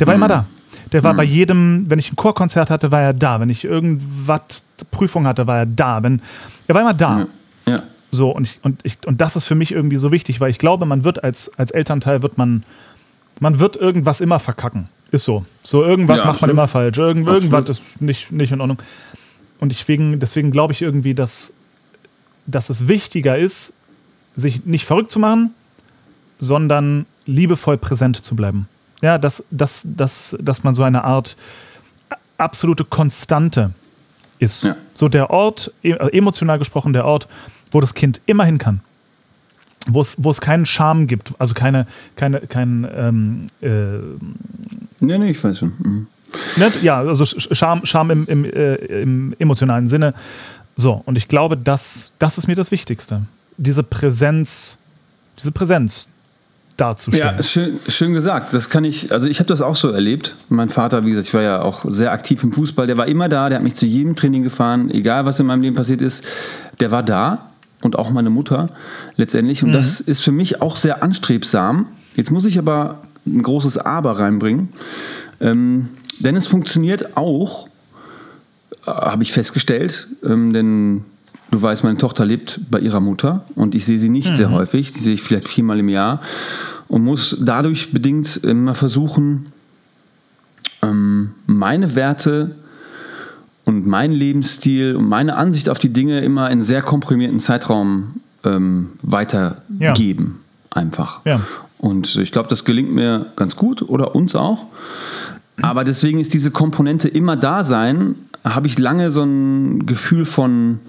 Der 0.00 0.06
war 0.06 0.14
immer 0.14 0.28
da. 0.28 0.46
Der 0.92 1.04
war 1.04 1.12
bei 1.12 1.24
jedem, 1.24 1.90
wenn 1.90 1.98
ich 1.98 2.10
ein 2.12 2.16
Chorkonzert 2.16 2.70
hatte, 2.70 2.90
war 2.90 3.02
er 3.02 3.12
da. 3.12 3.40
Wenn 3.40 3.50
ich 3.50 3.64
irgendwas 3.64 4.64
Prüfung 4.90 5.26
hatte, 5.26 5.46
war 5.46 5.58
er 5.58 5.66
da. 5.66 6.02
Wenn, 6.02 6.22
er 6.66 6.74
war 6.74 6.80
immer 6.82 6.94
da. 6.94 7.18
Ja. 7.18 7.26
So, 8.10 8.30
und, 8.30 8.44
ich, 8.44 8.58
und, 8.62 8.80
ich, 8.84 8.98
und 9.06 9.20
das 9.20 9.36
ist 9.36 9.44
für 9.44 9.54
mich 9.54 9.72
irgendwie 9.72 9.98
so 9.98 10.12
wichtig, 10.12 10.40
weil 10.40 10.50
ich 10.50 10.58
glaube, 10.58 10.86
man 10.86 11.04
wird 11.04 11.22
als, 11.22 11.50
als 11.58 11.70
Elternteil, 11.70 12.22
wird 12.22 12.38
man, 12.38 12.64
man 13.40 13.60
wird 13.60 13.76
irgendwas 13.76 14.20
immer 14.20 14.38
verkacken. 14.38 14.88
Ist 15.10 15.24
so. 15.24 15.44
So, 15.62 15.84
irgendwas 15.84 16.20
Ja, 16.20 16.26
macht 16.26 16.40
man 16.40 16.50
immer 16.50 16.68
falsch. 16.68 16.98
Irgend, 16.98 17.26
irgendwas 17.26 17.68
ist 17.68 17.82
nicht, 18.00 18.30
nicht 18.30 18.52
in 18.52 18.60
Ordnung. 18.60 18.78
Und 19.60 19.70
deswegen, 19.70 20.20
deswegen 20.20 20.50
glaube 20.50 20.72
ich 20.72 20.82
irgendwie, 20.82 21.14
dass, 21.14 21.52
dass 22.46 22.70
es 22.70 22.88
wichtiger 22.88 23.36
ist, 23.36 23.72
sich 24.36 24.64
nicht 24.66 24.84
verrückt 24.84 25.10
zu 25.10 25.18
machen, 25.18 25.54
sondern 26.38 27.06
liebevoll 27.26 27.76
präsent 27.76 28.22
zu 28.22 28.36
bleiben. 28.36 28.68
Ja, 29.02 29.18
dass, 29.18 29.44
dass, 29.50 29.82
dass, 29.84 30.36
dass 30.40 30.64
man 30.64 30.74
so 30.74 30.82
eine 30.82 31.04
Art 31.04 31.36
absolute 32.36 32.84
Konstante 32.84 33.72
ist. 34.38 34.64
Ja. 34.64 34.76
So 34.94 35.08
der 35.08 35.30
Ort, 35.30 35.72
e- 35.82 35.92
emotional 35.92 36.58
gesprochen, 36.58 36.92
der 36.92 37.04
Ort, 37.04 37.28
wo 37.70 37.80
das 37.80 37.94
Kind 37.94 38.20
immer 38.26 38.44
hin 38.44 38.58
kann. 38.58 38.80
Wo 39.86 40.00
es, 40.00 40.16
wo 40.18 40.30
es 40.30 40.40
keinen 40.40 40.66
Charme 40.66 41.06
gibt, 41.06 41.32
also 41.38 41.54
keine, 41.54 41.86
keine, 42.16 42.40
kein, 42.40 42.86
ähm, 42.94 43.46
äh, 43.60 43.98
Nee, 45.00 45.18
nee, 45.18 45.30
ich 45.30 45.42
weiß 45.42 45.58
schon. 45.58 45.72
Mhm. 45.78 46.06
ne? 46.56 46.72
ja, 46.82 46.98
also 46.98 47.24
Charme, 47.24 47.86
Charme 47.86 48.10
im, 48.10 48.26
im, 48.26 48.44
äh, 48.44 48.74
im 48.74 49.34
emotionalen 49.38 49.86
Sinne. 49.86 50.14
So, 50.76 51.02
und 51.06 51.16
ich 51.16 51.28
glaube, 51.28 51.56
das, 51.56 52.12
das 52.18 52.38
ist 52.38 52.48
mir 52.48 52.54
das 52.54 52.70
Wichtigste. 52.70 53.22
Diese 53.56 53.82
Präsenz, 53.82 54.76
diese 55.38 55.52
Präsenz 55.52 56.08
darzustellen. 56.78 57.36
Ja, 57.36 57.42
schön, 57.42 57.78
schön 57.88 58.14
gesagt. 58.14 58.54
Das 58.54 58.70
kann 58.70 58.84
ich, 58.84 59.12
also 59.12 59.28
ich 59.28 59.40
habe 59.40 59.48
das 59.48 59.60
auch 59.60 59.76
so 59.76 59.90
erlebt. 59.90 60.36
Mein 60.48 60.68
Vater, 60.68 61.04
wie 61.04 61.10
gesagt, 61.10 61.28
ich 61.28 61.34
war 61.34 61.42
ja 61.42 61.62
auch 61.62 61.84
sehr 61.88 62.12
aktiv 62.12 62.42
im 62.42 62.52
Fußball, 62.52 62.86
der 62.86 62.96
war 62.96 63.06
immer 63.06 63.28
da, 63.28 63.48
der 63.48 63.58
hat 63.58 63.64
mich 63.64 63.74
zu 63.74 63.86
jedem 63.86 64.14
Training 64.16 64.42
gefahren, 64.42 64.90
egal 64.90 65.26
was 65.26 65.40
in 65.40 65.46
meinem 65.46 65.62
Leben 65.62 65.76
passiert 65.76 66.00
ist, 66.00 66.24
der 66.80 66.90
war 66.90 67.02
da 67.02 67.47
und 67.82 67.96
auch 67.96 68.10
meine 68.10 68.30
Mutter 68.30 68.70
letztendlich. 69.16 69.62
Und 69.62 69.70
mhm. 69.70 69.74
das 69.74 70.00
ist 70.00 70.22
für 70.22 70.32
mich 70.32 70.60
auch 70.62 70.76
sehr 70.76 71.02
anstrebsam. 71.02 71.86
Jetzt 72.14 72.30
muss 72.30 72.44
ich 72.44 72.58
aber 72.58 73.02
ein 73.26 73.42
großes 73.42 73.78
Aber 73.78 74.18
reinbringen. 74.18 74.70
Ähm, 75.40 75.88
denn 76.20 76.36
es 76.36 76.46
funktioniert 76.46 77.16
auch, 77.16 77.68
äh, 78.86 78.90
habe 78.90 79.22
ich 79.22 79.32
festgestellt, 79.32 80.08
ähm, 80.24 80.52
denn 80.52 81.04
du 81.50 81.62
weißt, 81.62 81.84
meine 81.84 81.98
Tochter 81.98 82.24
lebt 82.24 82.60
bei 82.70 82.80
ihrer 82.80 83.00
Mutter 83.00 83.44
und 83.54 83.74
ich 83.74 83.84
sehe 83.84 83.98
sie 83.98 84.08
nicht 84.08 84.30
mhm. 84.30 84.34
sehr 84.34 84.50
häufig, 84.50 84.92
die 84.92 85.00
sehe 85.00 85.14
ich 85.14 85.22
vielleicht 85.22 85.48
viermal 85.48 85.78
im 85.78 85.88
Jahr 85.88 86.20
und 86.88 87.04
muss 87.04 87.36
dadurch 87.40 87.92
bedingt 87.92 88.38
immer 88.38 88.74
versuchen, 88.74 89.46
ähm, 90.82 91.32
meine 91.46 91.94
Werte 91.94 92.56
und 93.68 93.86
meinen 93.86 94.14
Lebensstil 94.14 94.96
und 94.96 95.08
meine 95.08 95.36
Ansicht 95.36 95.68
auf 95.68 95.78
die 95.78 95.92
Dinge 95.92 96.20
immer 96.20 96.50
in 96.50 96.62
sehr 96.62 96.82
komprimierten 96.82 97.38
Zeitraum 97.38 98.20
ähm, 98.44 98.90
weitergeben. 99.02 100.40
Ja. 100.40 100.80
Einfach. 100.80 101.24
Ja. 101.24 101.40
Und 101.78 102.16
ich 102.16 102.32
glaube, 102.32 102.48
das 102.48 102.64
gelingt 102.64 102.92
mir 102.92 103.26
ganz 103.36 103.56
gut 103.56 103.82
oder 103.82 104.14
uns 104.14 104.34
auch. 104.34 104.64
Aber 105.62 105.84
deswegen 105.84 106.20
ist 106.20 106.34
diese 106.34 106.50
Komponente 106.50 107.08
immer 107.08 107.36
da 107.36 107.64
sein, 107.64 108.14
habe 108.44 108.66
ich 108.66 108.78
lange 108.78 109.10
so 109.10 109.22
ein 109.22 109.86
Gefühl 109.86 110.24
von 110.24 110.80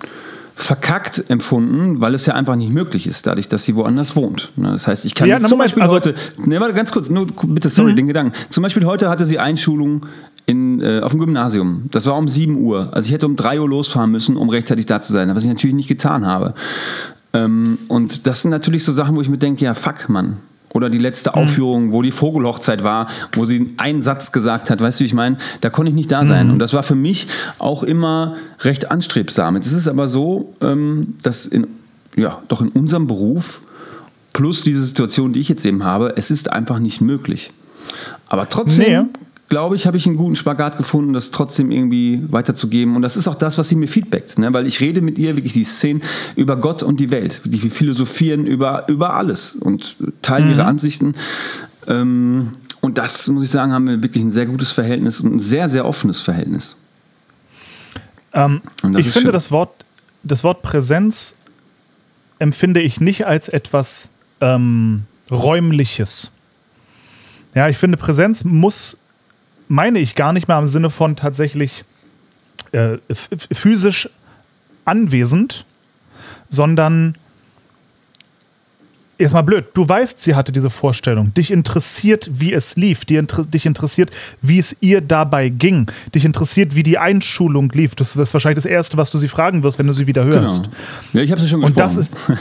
verkackt 0.55 1.23
empfunden, 1.29 2.01
weil 2.01 2.13
es 2.13 2.25
ja 2.25 2.35
einfach 2.35 2.57
nicht 2.57 2.71
möglich 2.71 3.07
ist, 3.07 3.25
dadurch, 3.25 3.47
dass 3.47 3.63
sie 3.63 3.75
woanders 3.75 4.17
wohnt. 4.17 4.51
Ne, 4.57 4.73
das 4.73 4.87
heißt, 4.87 5.05
ich 5.05 5.15
kann 5.15 5.29
ja, 5.29 5.39
zum 5.39 5.57
Beispiel 5.57 5.81
also 5.81 5.95
heute, 5.95 6.15
ne, 6.45 6.59
warte 6.59 6.73
ganz 6.73 6.91
kurz, 6.91 7.09
nur 7.09 7.27
bitte, 7.27 7.69
sorry, 7.69 7.93
mhm. 7.93 7.95
den 7.95 8.07
Gedanken. 8.07 8.33
Zum 8.49 8.63
Beispiel 8.63 8.85
heute 8.85 9.09
hatte 9.09 9.23
sie 9.23 9.39
Einschulung 9.39 10.05
in, 10.49 10.81
äh, 10.81 11.01
auf 11.01 11.11
dem 11.11 11.19
Gymnasium. 11.19 11.83
Das 11.91 12.07
war 12.07 12.17
um 12.17 12.27
7 12.27 12.57
Uhr. 12.57 12.89
Also 12.91 13.05
ich 13.07 13.13
hätte 13.13 13.27
um 13.27 13.35
3 13.35 13.61
Uhr 13.61 13.69
losfahren 13.69 14.09
müssen, 14.09 14.35
um 14.35 14.49
rechtzeitig 14.49 14.87
da 14.87 14.99
zu 14.99 15.13
sein, 15.13 15.33
was 15.35 15.43
ich 15.43 15.49
natürlich 15.49 15.75
nicht 15.75 15.87
getan 15.87 16.25
habe. 16.25 16.55
Ähm, 17.33 17.77
und 17.87 18.25
das 18.25 18.41
sind 18.41 18.49
natürlich 18.49 18.83
so 18.83 18.91
Sachen, 18.91 19.15
wo 19.15 19.21
ich 19.21 19.29
mir 19.29 19.37
denke, 19.37 19.63
ja, 19.63 19.75
fuck, 19.75 20.09
Mann. 20.09 20.37
Oder 20.73 20.89
die 20.89 20.97
letzte 20.97 21.29
mhm. 21.29 21.35
Aufführung, 21.35 21.93
wo 21.93 22.01
die 22.01 22.11
Vogelhochzeit 22.11 22.83
war, 22.83 23.07
wo 23.33 23.45
sie 23.45 23.75
einen 23.77 24.01
Satz 24.01 24.31
gesagt 24.31 24.71
hat, 24.71 24.81
weißt 24.81 24.99
du, 24.99 25.03
wie 25.03 25.05
ich 25.05 25.13
meine? 25.13 25.37
Da 25.61 25.69
konnte 25.69 25.89
ich 25.89 25.95
nicht 25.95 26.11
da 26.11 26.25
sein. 26.25 26.47
Mhm. 26.47 26.53
Und 26.53 26.59
das 26.59 26.73
war 26.73 26.81
für 26.81 26.95
mich 26.95 27.27
auch 27.59 27.83
immer 27.83 28.35
recht 28.61 28.89
anstrebsam. 28.89 29.55
Es 29.55 29.71
ist 29.71 29.87
aber 29.87 30.07
so, 30.07 30.55
ähm, 30.61 31.13
dass 31.21 31.45
in, 31.45 31.67
ja, 32.15 32.39
doch 32.47 32.61
in 32.61 32.69
unserem 32.69 33.05
Beruf 33.05 33.61
plus 34.33 34.63
diese 34.63 34.81
Situation, 34.81 35.31
die 35.31 35.41
ich 35.41 35.49
jetzt 35.49 35.63
eben 35.63 35.83
habe, 35.83 36.13
es 36.17 36.31
ist 36.31 36.51
einfach 36.51 36.79
nicht 36.79 37.01
möglich. 37.01 37.51
Aber 38.27 38.49
trotzdem 38.49 39.03
nee 39.03 39.19
glaube 39.49 39.75
ich, 39.75 39.87
habe 39.87 39.97
ich 39.97 40.05
einen 40.05 40.15
guten 40.15 40.35
Spagat 40.35 40.77
gefunden, 40.77 41.11
das 41.13 41.31
trotzdem 41.31 41.71
irgendwie 41.71 42.21
weiterzugeben. 42.29 42.95
Und 42.95 43.01
das 43.01 43.17
ist 43.17 43.27
auch 43.27 43.35
das, 43.35 43.57
was 43.57 43.67
sie 43.67 43.75
mir 43.75 43.87
feedbackt. 43.87 44.37
Ne? 44.37 44.53
Weil 44.53 44.67
ich 44.67 44.79
rede 44.79 45.01
mit 45.01 45.17
ihr 45.17 45.35
wirklich 45.35 45.53
die 45.53 45.63
Szenen 45.63 46.01
über 46.35 46.55
Gott 46.55 46.83
und 46.83 46.99
die 46.99 47.11
Welt. 47.11 47.41
Wir 47.43 47.71
philosophieren 47.71 48.45
über, 48.45 48.87
über 48.87 49.15
alles 49.15 49.55
und 49.55 49.95
teilen 50.21 50.45
mhm. 50.45 50.51
ihre 50.53 50.65
Ansichten. 50.65 51.15
Ähm, 51.87 52.49
und 52.81 52.97
das, 52.97 53.27
muss 53.27 53.43
ich 53.43 53.49
sagen, 53.49 53.73
haben 53.73 53.87
wir 53.87 54.01
wirklich 54.01 54.23
ein 54.23 54.31
sehr 54.31 54.45
gutes 54.45 54.71
Verhältnis 54.71 55.19
und 55.19 55.35
ein 55.35 55.39
sehr, 55.39 55.67
sehr 55.67 55.85
offenes 55.85 56.21
Verhältnis. 56.21 56.77
Ähm, 58.33 58.61
ich 58.97 59.09
finde, 59.09 59.31
das 59.31 59.51
Wort, 59.51 59.83
das 60.23 60.43
Wort 60.43 60.61
Präsenz 60.61 61.33
empfinde 62.37 62.81
ich 62.81 63.01
nicht 63.01 63.25
als 63.25 63.49
etwas 63.49 64.09
ähm, 64.39 65.03
Räumliches. 65.31 66.31
Ja, 67.55 67.67
ich 67.67 67.77
finde, 67.77 67.97
Präsenz 67.97 68.43
muss 68.43 68.98
meine 69.69 69.99
ich 69.99 70.15
gar 70.15 70.33
nicht 70.33 70.49
mehr 70.49 70.57
im 70.57 70.65
Sinne 70.65 70.89
von 70.89 71.15
tatsächlich 71.15 71.85
äh, 72.71 72.97
physisch 73.51 74.09
anwesend, 74.83 75.65
sondern 76.49 77.15
erstmal 79.19 79.43
blöd. 79.43 79.65
Du 79.75 79.87
weißt, 79.87 80.21
sie 80.21 80.33
hatte 80.33 80.51
diese 80.51 80.71
Vorstellung. 80.71 81.33
Dich 81.35 81.51
interessiert, 81.51 82.29
wie 82.33 82.53
es 82.53 82.77
lief. 82.77 83.05
Dich 83.05 83.65
interessiert, 83.65 84.09
wie 84.41 84.57
es 84.57 84.75
ihr 84.79 85.01
dabei 85.01 85.49
ging. 85.49 85.91
Dich 86.15 86.25
interessiert, 86.25 86.73
wie 86.73 86.83
die 86.83 86.97
Einschulung 86.97 87.69
lief. 87.71 87.93
Das 87.93 88.15
ist 88.15 88.33
wahrscheinlich 88.33 88.63
das 88.63 88.65
Erste, 88.65 88.97
was 88.97 89.11
du 89.11 89.19
sie 89.19 89.27
fragen 89.27 89.61
wirst, 89.61 89.77
wenn 89.77 89.87
du 89.87 89.93
sie 89.93 90.07
wieder 90.07 90.23
hörst. 90.23 90.63
Genau. 90.63 90.75
Ja, 91.13 91.21
ich 91.21 91.31
habe 91.31 91.41
sie 91.41 91.47
schon 91.47 91.61
gesprochen. 91.61 91.97
Und 91.97 91.97
das 91.97 92.09
ist, 92.09 92.31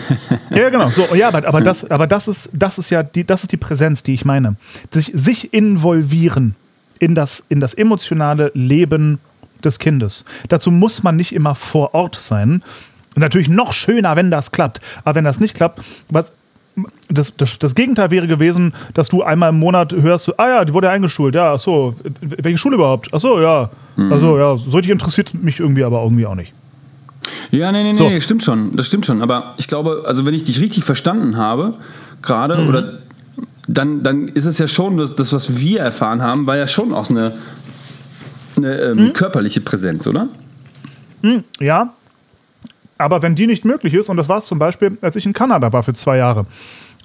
ja, 0.50 0.70
genau. 0.70 0.88
So, 0.88 1.14
ja, 1.14 1.28
aber, 1.28 1.46
aber, 1.46 1.60
das, 1.62 1.90
aber 1.90 2.06
das, 2.06 2.28
ist, 2.28 2.48
das 2.54 2.78
ist 2.78 2.88
ja 2.88 3.02
die, 3.02 3.24
das 3.24 3.42
ist 3.42 3.52
die 3.52 3.58
Präsenz, 3.58 4.02
die 4.02 4.14
ich 4.14 4.24
meine. 4.24 4.56
Sich, 4.92 5.10
sich 5.14 5.52
involvieren 5.52 6.54
in 6.98 7.14
das, 7.14 7.42
in 7.48 7.60
das 7.60 7.74
emotionale 7.74 8.50
Leben 8.54 9.18
des 9.64 9.78
Kindes. 9.78 10.24
Dazu 10.48 10.70
muss 10.70 11.02
man 11.02 11.16
nicht 11.16 11.34
immer 11.34 11.54
vor 11.54 11.94
Ort 11.94 12.16
sein. 12.16 12.62
Natürlich 13.16 13.48
noch 13.48 13.72
schöner, 13.72 14.16
wenn 14.16 14.30
das 14.30 14.52
klappt. 14.52 14.80
Aber 15.04 15.16
wenn 15.16 15.24
das 15.24 15.40
nicht 15.40 15.54
klappt, 15.54 15.80
was, 16.10 16.30
das, 17.08 17.36
das, 17.36 17.58
das, 17.58 17.74
Gegenteil 17.74 18.10
wäre 18.10 18.26
gewesen, 18.26 18.74
dass 18.94 19.08
du 19.08 19.22
einmal 19.22 19.50
im 19.50 19.58
Monat 19.58 19.92
hörst, 19.92 20.38
ah 20.38 20.48
ja, 20.48 20.64
die 20.64 20.74
wurde 20.74 20.90
eingeschult, 20.90 21.34
ja, 21.34 21.54
ach 21.54 21.58
so, 21.58 21.94
welche 22.20 22.58
Schule 22.58 22.76
überhaupt? 22.76 23.08
Ach 23.12 23.20
so, 23.20 23.40
ja, 23.40 23.70
mhm. 23.96 24.12
also 24.12 24.38
ja, 24.38 24.56
solche 24.56 24.92
interessiert 24.92 25.34
mich 25.34 25.58
irgendwie 25.58 25.84
aber 25.84 26.02
irgendwie 26.02 26.26
auch 26.26 26.34
nicht. 26.34 26.52
Ja, 27.50 27.72
nee, 27.72 27.82
nee, 27.82 27.94
so. 27.94 28.08
nee, 28.08 28.20
stimmt 28.20 28.42
schon, 28.42 28.76
das 28.76 28.88
stimmt 28.88 29.06
schon. 29.06 29.22
Aber 29.22 29.54
ich 29.56 29.66
glaube, 29.66 30.04
also 30.06 30.24
wenn 30.24 30.34
ich 30.34 30.44
dich 30.44 30.60
richtig 30.60 30.84
verstanden 30.84 31.36
habe, 31.36 31.74
gerade, 32.22 32.58
mhm. 32.58 32.68
oder 32.68 32.98
dann, 33.68 34.02
dann 34.02 34.28
ist 34.28 34.46
es 34.46 34.58
ja 34.58 34.66
schon, 34.66 34.96
das, 34.96 35.14
das, 35.14 35.32
was 35.32 35.60
wir 35.60 35.80
erfahren 35.80 36.22
haben, 36.22 36.46
war 36.46 36.56
ja 36.56 36.66
schon 36.66 36.92
auch 36.92 37.10
eine, 37.10 37.34
eine 38.56 38.74
ähm, 38.80 38.98
hm? 38.98 39.12
körperliche 39.12 39.60
Präsenz, 39.60 40.06
oder? 40.06 40.28
Hm, 41.22 41.44
ja. 41.60 41.92
Aber 42.96 43.22
wenn 43.22 43.36
die 43.36 43.46
nicht 43.46 43.64
möglich 43.64 43.94
ist, 43.94 44.08
und 44.08 44.16
das 44.16 44.28
war 44.28 44.38
es 44.38 44.46
zum 44.46 44.58
Beispiel, 44.58 44.96
als 45.02 45.14
ich 45.16 45.26
in 45.26 45.34
Kanada 45.34 45.72
war 45.72 45.82
für 45.82 45.94
zwei 45.94 46.16
Jahre, 46.16 46.46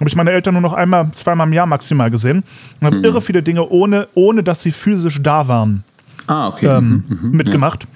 habe 0.00 0.08
ich 0.08 0.16
meine 0.16 0.32
Eltern 0.32 0.54
nur 0.54 0.62
noch 0.62 0.72
einmal, 0.72 1.10
zweimal 1.14 1.46
im 1.46 1.52
Jahr 1.52 1.66
maximal 1.66 2.10
gesehen 2.10 2.42
und 2.80 2.86
habe 2.86 2.96
mhm. 2.96 3.04
irre 3.04 3.20
viele 3.20 3.42
Dinge, 3.42 3.68
ohne, 3.68 4.08
ohne 4.14 4.42
dass 4.42 4.62
sie 4.62 4.72
physisch 4.72 5.22
da 5.22 5.46
waren, 5.46 5.84
ah, 6.26 6.48
okay. 6.48 6.66
ähm, 6.66 7.04
mhm, 7.06 7.18
mhm, 7.28 7.36
mitgemacht. 7.36 7.84
Ja. 7.84 7.88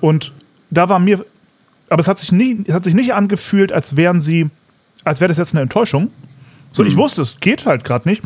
Und 0.00 0.32
da 0.70 0.88
war 0.88 0.98
mir, 0.98 1.24
aber 1.90 2.00
es 2.00 2.08
hat 2.08 2.18
sich, 2.20 2.32
nie, 2.32 2.64
hat 2.70 2.84
sich 2.84 2.94
nicht 2.94 3.12
angefühlt, 3.12 3.72
als 3.72 3.96
wären 3.96 4.20
sie, 4.20 4.48
als 5.04 5.20
wäre 5.20 5.28
das 5.28 5.36
jetzt 5.36 5.52
eine 5.52 5.60
Enttäuschung, 5.60 6.10
so, 6.72 6.84
ich 6.84 6.92
hm. 6.92 6.98
wusste, 6.98 7.22
es 7.22 7.40
geht 7.40 7.66
halt 7.66 7.84
gerade 7.84 8.08
nicht. 8.08 8.22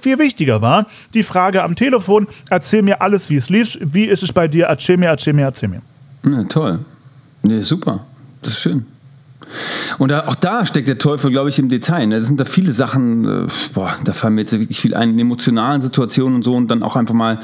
Viel 0.00 0.18
wichtiger 0.18 0.60
war 0.60 0.86
die 1.14 1.22
Frage 1.22 1.62
am 1.62 1.76
Telefon: 1.76 2.26
Erzähl 2.50 2.82
mir 2.82 3.00
alles, 3.00 3.30
wie 3.30 3.36
es 3.36 3.48
lief. 3.48 3.78
Wie 3.80 4.04
ist 4.04 4.22
es 4.22 4.32
bei 4.32 4.48
dir? 4.48 4.66
Erzähl 4.66 4.96
mir, 4.96 5.06
erzähl 5.06 5.32
mir, 5.32 5.42
erzähl 5.42 5.68
mir. 5.68 5.82
Ja, 6.24 6.44
toll. 6.44 6.80
Nee, 7.42 7.60
super. 7.60 8.04
Das 8.42 8.52
ist 8.52 8.60
schön. 8.60 8.86
Und 9.98 10.12
auch 10.12 10.34
da 10.34 10.66
steckt 10.66 10.88
der 10.88 10.98
Teufel, 10.98 11.30
glaube 11.30 11.48
ich, 11.48 11.58
im 11.58 11.68
Detail. 11.68 12.06
Ne? 12.06 12.18
Das 12.18 12.26
sind 12.26 12.40
da 12.40 12.44
viele 12.44 12.72
Sachen, 12.72 13.24
äh, 13.24 13.46
boah, 13.72 13.94
da 14.04 14.12
fallen 14.12 14.34
mir 14.34 14.42
jetzt 14.42 14.52
wirklich 14.58 14.80
viel 14.80 14.94
ein, 14.94 15.10
in 15.10 15.18
emotionalen 15.18 15.80
Situationen 15.80 16.36
und 16.36 16.42
so 16.42 16.54
und 16.54 16.68
dann 16.70 16.82
auch 16.82 16.96
einfach 16.96 17.14
mal, 17.14 17.38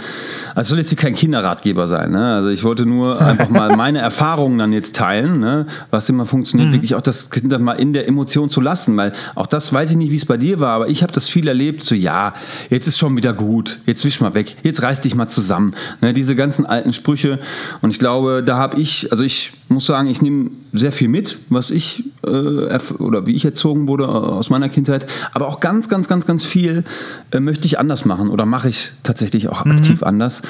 also 0.55 0.71
soll 0.71 0.79
jetzt 0.79 0.89
hier 0.89 0.99
kein 0.99 1.15
Kinderratgeber 1.15 1.87
sein. 1.87 2.13
Ne? 2.13 2.35
Also 2.35 2.49
ich 2.49 2.65
wollte 2.65 2.87
nur 2.87 3.21
einfach 3.21 3.49
mal 3.49 3.77
meine 3.77 4.01
Erfahrungen 4.01 4.59
dann 4.59 4.73
jetzt 4.73 4.97
teilen, 4.97 5.41
ne? 5.41 5.67
was 5.91 6.09
immer 6.09 6.27
funktioniert, 6.27 6.69
mhm. 6.71 6.75
wirklich 6.75 6.95
auch 6.95 7.01
das 7.01 7.31
Kind 7.31 7.51
dann 7.53 7.63
mal 7.63 7.75
in 7.75 7.93
der 7.93 8.09
Emotion 8.09 8.51
zu 8.51 8.61
lassen, 8.61 8.97
weil 8.97 9.13
auch 9.35 9.47
das 9.47 9.73
weiß 9.73 9.93
ich 9.93 9.97
nicht, 9.97 10.11
wie 10.11 10.17
es 10.17 10.27
bei 10.27 10.37
dir 10.37 10.61
war, 10.61 10.75
aber 10.75 10.89
ich 10.89 11.03
habe 11.03 11.13
das 11.13 11.29
viel 11.29 11.47
erlebt, 11.49 11.83
so 11.83 11.95
ja, 11.95 12.33
jetzt 12.69 12.87
ist 12.87 12.99
schon 12.99 13.17
wieder 13.17 13.33
gut, 13.33 13.81
jetzt 13.87 14.05
wisch 14.05 14.21
mal 14.21 14.35
weg, 14.35 14.57
jetzt 14.63 14.83
reiß 14.83 15.01
dich 15.01 15.15
mal 15.15 15.29
zusammen. 15.29 15.75
Ne? 16.01 16.13
Diese 16.13 16.35
ganzen 16.35 16.67
alten 16.67 16.93
Sprüche 16.93 17.39
und 17.81 17.91
ich 17.91 17.99
glaube, 17.99 18.43
da 18.45 18.57
habe 18.57 18.81
ich, 18.81 19.11
also 19.11 19.25
ich 19.25 19.53
muss 19.69 19.87
sagen, 19.87 20.09
ich 20.09 20.23
nehme 20.23 20.51
sehr 20.73 20.93
viel 20.93 21.09
mit, 21.09 21.39
was 21.49 21.71
ich 21.71 21.90
äh, 22.27 22.79
oder 22.99 23.27
wie 23.27 23.35
ich 23.35 23.45
erzogen 23.45 23.89
wurde 23.89 24.09
aus 24.09 24.51
meiner 24.51 24.69
Kindheit, 24.69 25.07
aber 25.33 25.49
auch 25.49 25.61
ganz, 25.61 25.89
ganz, 25.89 26.09
ganz, 26.09 26.27
ganz 26.27 26.45
viel 26.45 26.85
äh, 27.31 27.41
möchte 27.41 27.67
ich 27.67 27.79
anders 27.79 28.05
machen 28.05 28.29
oder 28.29 28.47
mache 28.47 28.69
ich 28.69 28.93
tatsächlich 29.03 29.49
auch 29.49 29.65
mhm. 29.65 29.73
aktiv 29.73 30.03
anders. 30.03 30.43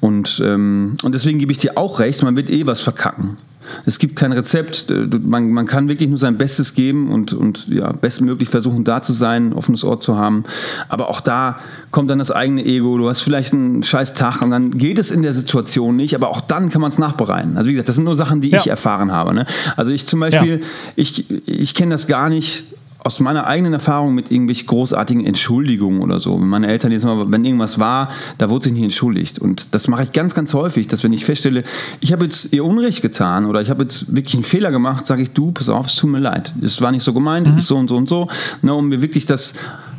Und, 0.00 0.42
ähm, 0.44 0.96
und 1.02 1.14
deswegen 1.14 1.38
gebe 1.38 1.52
ich 1.52 1.58
dir 1.58 1.76
auch 1.76 2.00
recht, 2.00 2.22
man 2.22 2.36
wird 2.36 2.50
eh 2.50 2.66
was 2.66 2.80
verkacken. 2.80 3.36
Es 3.84 3.98
gibt 3.98 4.16
kein 4.16 4.32
Rezept. 4.32 4.90
Äh, 4.90 5.08
man, 5.20 5.50
man 5.50 5.66
kann 5.66 5.88
wirklich 5.88 6.08
nur 6.08 6.18
sein 6.18 6.36
Bestes 6.36 6.74
geben 6.74 7.12
und, 7.12 7.32
und 7.32 7.68
ja, 7.68 7.92
bestmöglich 7.92 8.48
versuchen, 8.48 8.84
da 8.84 9.02
zu 9.02 9.12
sein, 9.12 9.50
ein 9.50 9.52
offenes 9.52 9.84
Ort 9.84 10.02
zu 10.02 10.16
haben. 10.16 10.44
Aber 10.88 11.08
auch 11.08 11.20
da 11.20 11.58
kommt 11.90 12.10
dann 12.10 12.18
das 12.18 12.30
eigene 12.30 12.64
Ego. 12.64 12.98
Du 12.98 13.08
hast 13.08 13.20
vielleicht 13.20 13.52
einen 13.52 13.82
scheiß 13.82 14.14
Tag 14.14 14.42
und 14.42 14.50
dann 14.50 14.70
geht 14.70 14.98
es 14.98 15.10
in 15.10 15.22
der 15.22 15.32
Situation 15.32 15.96
nicht, 15.96 16.14
aber 16.14 16.28
auch 16.28 16.40
dann 16.40 16.70
kann 16.70 16.80
man 16.80 16.90
es 16.90 16.98
nachbereiten. 16.98 17.56
Also 17.56 17.68
wie 17.68 17.72
gesagt, 17.72 17.88
das 17.88 17.96
sind 17.96 18.04
nur 18.04 18.16
Sachen, 18.16 18.40
die 18.40 18.50
ja. 18.50 18.58
ich 18.58 18.66
erfahren 18.68 19.12
habe. 19.12 19.34
Ne? 19.34 19.46
Also 19.76 19.92
ich 19.92 20.06
zum 20.06 20.20
Beispiel, 20.20 20.60
ja. 20.60 20.66
ich, 20.96 21.30
ich 21.46 21.74
kenne 21.74 21.92
das 21.94 22.06
gar 22.06 22.28
nicht 22.28 22.64
aus 23.06 23.20
meiner 23.20 23.46
eigenen 23.46 23.72
Erfahrung 23.72 24.14
mit 24.14 24.32
irgendwelchen 24.32 24.66
großartigen 24.66 25.24
Entschuldigungen 25.24 26.02
oder 26.02 26.18
so. 26.18 26.40
Wenn 26.40 26.48
meine 26.48 26.66
Eltern 26.66 26.90
jetzt 26.90 27.04
mal, 27.04 27.30
wenn 27.30 27.44
irgendwas 27.44 27.78
war, 27.78 28.10
da 28.38 28.50
wurde 28.50 28.64
sich 28.64 28.72
nicht 28.72 28.82
entschuldigt. 28.82 29.38
Und 29.38 29.74
das 29.74 29.86
mache 29.86 30.02
ich 30.02 30.12
ganz, 30.12 30.34
ganz 30.34 30.52
häufig, 30.54 30.88
dass 30.88 31.04
wenn 31.04 31.12
ich 31.12 31.24
feststelle, 31.24 31.62
ich 32.00 32.12
habe 32.12 32.24
jetzt 32.24 32.52
ihr 32.52 32.64
Unrecht 32.64 33.02
getan 33.02 33.46
oder 33.46 33.62
ich 33.62 33.70
habe 33.70 33.84
jetzt 33.84 34.14
wirklich 34.14 34.34
einen 34.34 34.42
Fehler 34.42 34.72
gemacht, 34.72 35.06
sage 35.06 35.22
ich, 35.22 35.30
du, 35.30 35.52
pass 35.52 35.68
auf, 35.68 35.86
es 35.86 35.94
tut 35.94 36.10
mir 36.10 36.18
leid. 36.18 36.52
Es 36.60 36.82
war 36.82 36.90
nicht 36.90 37.04
so 37.04 37.12
gemeint, 37.12 37.46
mhm. 37.46 37.60
so 37.60 37.76
und 37.76 37.88
so 37.88 37.96
und 37.96 38.08
so. 38.08 38.28
Ne, 38.62 38.74
um 38.74 38.88
mir 38.88 39.00
wirklich 39.00 39.24
das 39.24 39.54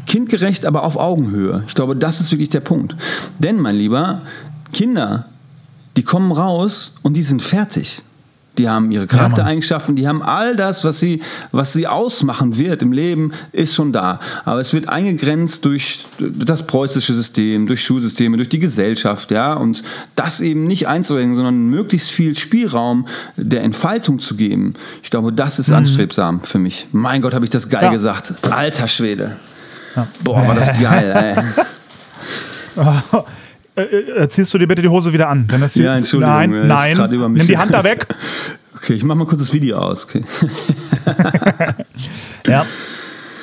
kindgerecht, 0.05 0.65
aber 0.65 0.83
auf 0.83 0.97
Augenhöhe. 0.97 1.63
Ich 1.65 1.75
glaube, 1.75 1.95
das 1.95 2.19
ist 2.19 2.31
wirklich 2.31 2.49
der 2.49 2.59
Punkt. 2.59 2.95
Denn, 3.39 3.57
mein 3.57 3.75
Lieber, 3.75 4.21
Kinder, 4.73 5.27
die 5.95 6.03
kommen 6.03 6.33
raus 6.33 6.95
und 7.03 7.15
die 7.15 7.23
sind 7.23 7.41
fertig. 7.41 8.01
Die 8.57 8.67
haben 8.67 8.91
ihre 8.91 9.07
Charaktereigenschaften, 9.07 9.95
die 9.95 10.07
haben 10.07 10.21
all 10.21 10.55
das, 10.55 10.83
was 10.83 10.99
sie, 10.99 11.21
was 11.51 11.73
sie 11.73 11.87
ausmachen 11.87 12.57
wird 12.57 12.81
im 12.81 12.91
Leben, 12.91 13.31
ist 13.51 13.75
schon 13.75 13.91
da. 13.93 14.19
Aber 14.45 14.59
es 14.59 14.73
wird 14.73 14.89
eingegrenzt 14.89 15.65
durch 15.65 16.05
das 16.19 16.65
preußische 16.65 17.13
System, 17.13 17.67
durch 17.67 17.83
Schulsysteme, 17.83 18.37
durch 18.37 18.49
die 18.49 18.59
Gesellschaft, 18.59 19.31
ja. 19.31 19.53
Und 19.53 19.83
das 20.15 20.41
eben 20.41 20.63
nicht 20.63 20.87
einzuhängen, 20.87 21.35
sondern 21.35 21.67
möglichst 21.67 22.09
viel 22.09 22.35
Spielraum 22.35 23.07
der 23.35 23.63
Entfaltung 23.63 24.19
zu 24.19 24.35
geben. 24.35 24.73
Ich 25.03 25.09
glaube, 25.09 25.31
das 25.31 25.59
ist 25.59 25.69
mhm. 25.69 25.77
anstrebsam 25.77 26.41
für 26.41 26.59
mich. 26.59 26.87
Mein 26.91 27.21
Gott, 27.21 27.33
habe 27.33 27.45
ich 27.45 27.51
das 27.51 27.69
geil 27.69 27.83
ja. 27.83 27.91
gesagt. 27.91 28.33
Alter 28.49 28.87
Schwede. 28.87 29.37
Ja. 29.95 30.07
Boah, 30.23 30.47
war 30.47 30.55
das 30.55 30.77
geil, 30.81 31.35
ey. 31.35 32.83
Äh, 33.77 33.83
äh, 33.83 34.29
ziehst 34.29 34.53
du 34.53 34.57
dir 34.57 34.67
bitte 34.67 34.81
die 34.81 34.87
Hose 34.87 35.13
wieder 35.13 35.29
an. 35.29 35.47
Denn 35.47 35.61
das 35.61 35.75
ja, 35.75 35.95
Entschuldigung. 35.95 36.35
Nein, 36.35 36.67
nein. 36.67 36.97
Nimm 37.33 37.47
die 37.47 37.57
Hand 37.57 37.73
da 37.73 37.83
weg. 37.83 38.07
Okay, 38.79 38.93
ich 38.93 39.03
mach 39.03 39.15
mal 39.15 39.25
kurz 39.25 39.41
das 39.41 39.53
Video 39.53 39.79
aus. 39.79 40.05
Okay. 40.05 40.23
ja. 42.47 42.63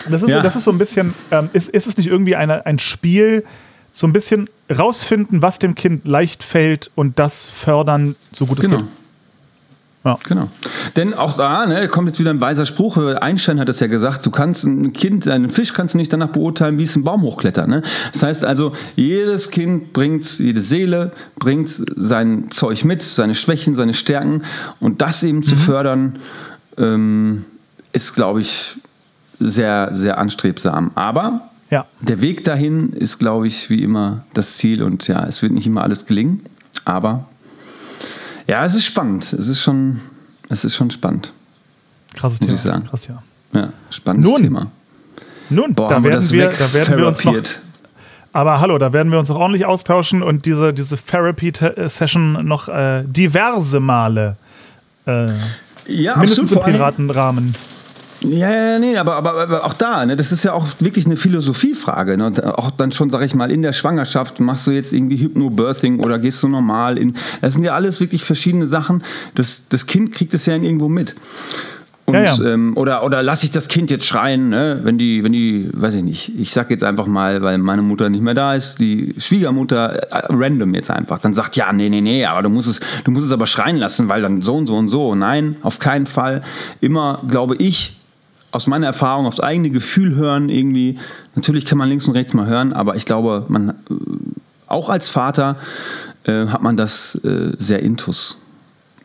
Das 0.08 0.22
ist, 0.22 0.28
ja. 0.28 0.36
So, 0.36 0.42
das 0.42 0.54
ist 0.54 0.62
so 0.62 0.70
ein 0.70 0.78
bisschen, 0.78 1.12
ähm, 1.32 1.48
ist, 1.52 1.70
ist 1.70 1.88
es 1.88 1.96
nicht 1.96 2.06
irgendwie 2.06 2.36
eine, 2.36 2.64
ein 2.66 2.78
Spiel, 2.78 3.44
so 3.90 4.06
ein 4.06 4.12
bisschen 4.12 4.48
rausfinden, 4.70 5.42
was 5.42 5.58
dem 5.58 5.74
Kind 5.74 6.06
leicht 6.06 6.44
fällt 6.44 6.92
und 6.94 7.18
das 7.18 7.46
fördern, 7.46 8.14
so 8.32 8.46
gut 8.46 8.60
es 8.60 8.66
genau. 8.66 8.78
geht? 8.78 8.86
Ja. 10.04 10.18
Genau. 10.24 10.48
Denn 10.96 11.14
auch 11.14 11.36
da 11.36 11.66
ne, 11.66 11.88
kommt 11.88 12.08
jetzt 12.08 12.20
wieder 12.20 12.30
ein 12.30 12.40
weiser 12.40 12.66
Spruch. 12.66 12.98
Einstein 12.98 13.58
hat 13.58 13.70
es 13.70 13.80
ja 13.80 13.86
gesagt, 13.86 14.26
du 14.26 14.30
kannst 14.30 14.64
ein 14.64 14.92
Kind, 14.92 15.26
einen 15.26 15.48
Fisch 15.48 15.72
kannst 15.72 15.94
du 15.94 15.98
nicht 15.98 16.12
danach 16.12 16.28
beurteilen, 16.28 16.78
wie 16.78 16.82
es 16.82 16.94
einen 16.94 17.04
Baum 17.04 17.22
hochklettert. 17.22 17.68
Ne? 17.68 17.82
Das 18.12 18.22
heißt 18.22 18.44
also, 18.44 18.74
jedes 18.96 19.50
Kind 19.50 19.94
bringt, 19.94 20.38
jede 20.38 20.60
Seele 20.60 21.12
bringt 21.36 21.68
sein 21.68 22.50
Zeug 22.50 22.84
mit, 22.84 23.02
seine 23.02 23.34
Schwächen, 23.34 23.74
seine 23.74 23.94
Stärken. 23.94 24.42
Und 24.78 25.00
das 25.00 25.22
eben 25.22 25.38
mhm. 25.38 25.44
zu 25.44 25.56
fördern, 25.56 26.18
ähm, 26.76 27.46
ist, 27.92 28.14
glaube 28.14 28.42
ich, 28.42 28.76
sehr, 29.40 29.88
sehr 29.92 30.18
anstrebsam. 30.18 30.90
Aber 30.96 31.48
ja. 31.70 31.86
der 32.00 32.20
Weg 32.20 32.44
dahin 32.44 32.92
ist, 32.92 33.18
glaube 33.18 33.46
ich, 33.46 33.70
wie 33.70 33.82
immer 33.82 34.24
das 34.34 34.58
Ziel. 34.58 34.82
Und 34.82 35.08
ja, 35.08 35.24
es 35.26 35.42
wird 35.42 35.52
nicht 35.52 35.66
immer 35.66 35.82
alles 35.82 36.04
gelingen. 36.04 36.42
Aber 36.84 37.26
ja, 38.46 38.64
es 38.64 38.74
ist 38.74 38.84
spannend. 38.84 39.32
Es 39.32 39.48
ist 39.48 39.62
schon, 39.62 40.00
es 40.48 40.64
ist 40.64 40.74
schon 40.74 40.90
spannend. 40.90 41.32
Krasses 42.14 42.40
muss 42.40 42.48
Thema. 42.48 42.56
Ich 42.56 42.60
sagen. 42.62 42.84
Krasses 42.84 43.06
Thema. 43.06 43.22
Ja, 43.54 43.72
spannendes 43.90 44.30
Nun, 44.30 44.42
Thema. 44.42 44.70
Nun, 45.50 45.74
Boah, 45.74 45.88
da, 45.88 46.02
werden 46.02 46.30
wir, 46.30 46.48
da 46.48 46.72
werden 46.72 46.98
wir 46.98 47.06
uns 47.06 47.24
noch. 47.24 47.34
Aber 48.32 48.60
hallo, 48.60 48.78
da 48.78 48.92
werden 48.92 49.12
wir 49.12 49.18
uns 49.20 49.30
auch 49.30 49.38
ordentlich 49.38 49.64
austauschen 49.64 50.22
und 50.22 50.44
diese, 50.44 50.72
diese 50.72 50.96
Therapy-Session 50.96 52.44
noch 52.44 52.68
äh, 52.68 53.04
diverse 53.04 53.78
Male 53.78 54.36
äh, 55.06 55.26
ja, 55.86 56.16
mindestens 56.16 56.50
absolut, 56.50 56.66
im 56.66 56.72
Piratenrahmen. 56.72 57.54
Ja, 58.24 58.50
ja, 58.50 58.78
nee, 58.78 58.96
aber, 58.96 59.16
aber, 59.16 59.34
aber 59.34 59.64
auch 59.64 59.74
da, 59.74 60.04
ne, 60.06 60.16
das 60.16 60.32
ist 60.32 60.44
ja 60.44 60.52
auch 60.52 60.66
wirklich 60.80 61.06
eine 61.06 61.16
Philosophiefrage. 61.16 62.16
Ne? 62.16 62.26
Und 62.26 62.42
auch 62.42 62.70
dann 62.70 62.90
schon, 62.90 63.10
sag 63.10 63.22
ich 63.22 63.34
mal, 63.34 63.50
in 63.50 63.62
der 63.62 63.72
Schwangerschaft 63.72 64.40
machst 64.40 64.66
du 64.66 64.70
jetzt 64.70 64.92
irgendwie 64.92 65.18
Hypnobirthing 65.18 66.00
oder 66.00 66.18
gehst 66.18 66.42
du 66.42 66.48
normal 66.48 66.96
in. 66.96 67.14
Das 67.40 67.54
sind 67.54 67.64
ja 67.64 67.74
alles 67.74 68.00
wirklich 68.00 68.24
verschiedene 68.24 68.66
Sachen. 68.66 69.02
Das, 69.34 69.68
das 69.68 69.86
Kind 69.86 70.12
kriegt 70.12 70.32
es 70.34 70.46
ja 70.46 70.54
irgendwo 70.54 70.88
mit. 70.88 71.14
Und, 72.06 72.14
ja, 72.14 72.24
ja. 72.24 72.44
Ähm, 72.44 72.76
oder, 72.76 73.02
oder 73.02 73.22
lasse 73.22 73.46
ich 73.46 73.50
das 73.50 73.68
Kind 73.68 73.90
jetzt 73.90 74.06
schreien, 74.06 74.50
ne? 74.50 74.80
wenn 74.82 74.98
die, 74.98 75.24
wenn 75.24 75.32
die, 75.32 75.70
weiß 75.72 75.94
ich 75.94 76.02
nicht, 76.02 76.38
ich 76.38 76.52
sag 76.52 76.70
jetzt 76.70 76.84
einfach 76.84 77.06
mal, 77.06 77.40
weil 77.40 77.56
meine 77.56 77.80
Mutter 77.80 78.10
nicht 78.10 78.22
mehr 78.22 78.34
da 78.34 78.54
ist, 78.54 78.78
die 78.78 79.14
Schwiegermutter 79.16 80.12
äh, 80.12 80.26
random 80.28 80.74
jetzt 80.74 80.90
einfach, 80.90 81.18
dann 81.18 81.32
sagt, 81.32 81.56
ja, 81.56 81.72
nee, 81.72 81.88
nee, 81.88 82.02
nee, 82.02 82.26
aber 82.26 82.42
du 82.42 82.50
musst 82.50 82.68
es, 82.68 82.80
du 83.04 83.10
musst 83.10 83.26
es 83.26 83.32
aber 83.32 83.46
schreien 83.46 83.78
lassen, 83.78 84.08
weil 84.08 84.20
dann 84.20 84.42
so 84.42 84.54
und 84.54 84.66
so 84.66 84.76
und 84.76 84.88
so. 84.88 85.14
Nein, 85.14 85.56
auf 85.62 85.78
keinen 85.78 86.04
Fall. 86.04 86.42
Immer, 86.82 87.22
glaube 87.26 87.56
ich, 87.56 87.96
aus 88.54 88.68
meiner 88.68 88.86
Erfahrung 88.86 89.26
aufs 89.26 89.40
eigene 89.40 89.70
Gefühl 89.70 90.14
hören 90.14 90.48
irgendwie. 90.48 90.98
Natürlich 91.34 91.64
kann 91.64 91.76
man 91.76 91.88
links 91.88 92.06
und 92.06 92.14
rechts 92.14 92.34
mal 92.34 92.46
hören, 92.46 92.72
aber 92.72 92.94
ich 92.94 93.04
glaube, 93.04 93.44
man 93.48 93.70
äh, 93.70 93.74
auch 94.68 94.88
als 94.88 95.08
Vater 95.08 95.56
äh, 96.24 96.46
hat 96.46 96.62
man 96.62 96.76
das 96.76 97.16
äh, 97.24 97.52
sehr 97.58 97.82
intus. 97.82 98.38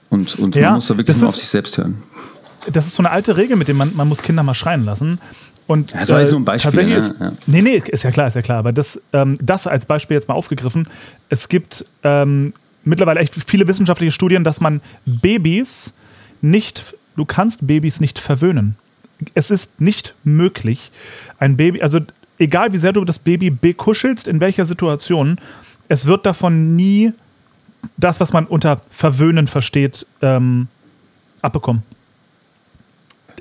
Und, 0.09 0.37
und 0.37 0.55
ja, 0.55 0.67
man 0.67 0.75
muss 0.75 0.87
da 0.87 0.97
wirklich 0.97 1.17
mal 1.17 1.27
auf 1.27 1.35
sich 1.35 1.47
selbst 1.47 1.77
hören. 1.77 2.01
Das 2.71 2.85
ist 2.85 2.93
so 2.93 3.01
eine 3.01 3.09
alte 3.09 3.37
Regel, 3.37 3.57
mit 3.57 3.67
der 3.67 3.75
man, 3.75 3.95
man 3.95 4.07
muss 4.07 4.21
Kinder 4.21 4.43
mal 4.43 4.53
schreien 4.53 4.85
lassen. 4.85 5.19
Und, 5.65 5.91
ja, 5.91 5.99
das 5.99 6.09
war 6.09 6.19
äh, 6.19 6.27
so 6.27 6.35
ein 6.35 6.45
Beispiel. 6.45 6.85
Ne? 6.85 6.95
Ist, 6.95 7.13
ja. 7.19 7.31
Nee, 7.47 7.61
nee, 7.61 7.83
ist 7.87 8.03
ja 8.03 8.11
klar, 8.11 8.27
ist 8.27 8.35
ja 8.35 8.41
klar. 8.41 8.59
Aber 8.59 8.71
das, 8.71 8.99
ähm, 9.13 9.37
das 9.41 9.65
als 9.65 9.85
Beispiel 9.85 10.15
jetzt 10.15 10.27
mal 10.27 10.35
aufgegriffen. 10.35 10.87
Es 11.29 11.49
gibt 11.49 11.85
ähm, 12.03 12.53
mittlerweile 12.83 13.19
echt 13.19 13.35
viele 13.47 13.67
wissenschaftliche 13.67 14.11
Studien, 14.11 14.43
dass 14.43 14.61
man 14.61 14.81
Babys 15.05 15.93
nicht, 16.41 16.95
du 17.15 17.25
kannst 17.25 17.65
Babys 17.65 17.99
nicht 17.99 18.19
verwöhnen 18.19 18.75
es 19.33 19.51
ist 19.51 19.81
nicht 19.81 20.13
möglich, 20.23 20.91
ein 21.39 21.57
Baby, 21.57 21.81
also 21.81 21.99
egal 22.37 22.73
wie 22.73 22.77
sehr 22.77 22.93
du 22.93 23.03
das 23.05 23.19
Baby 23.19 23.49
bekuschelst, 23.49 24.27
in 24.27 24.39
welcher 24.39 24.65
Situation, 24.65 25.39
es 25.87 26.05
wird 26.05 26.25
davon 26.25 26.75
nie 26.75 27.13
das, 27.97 28.19
was 28.19 28.33
man 28.33 28.45
unter 28.45 28.81
Verwöhnen 28.91 29.47
versteht, 29.47 30.05
ähm, 30.21 30.67
abbekommen. 31.41 31.83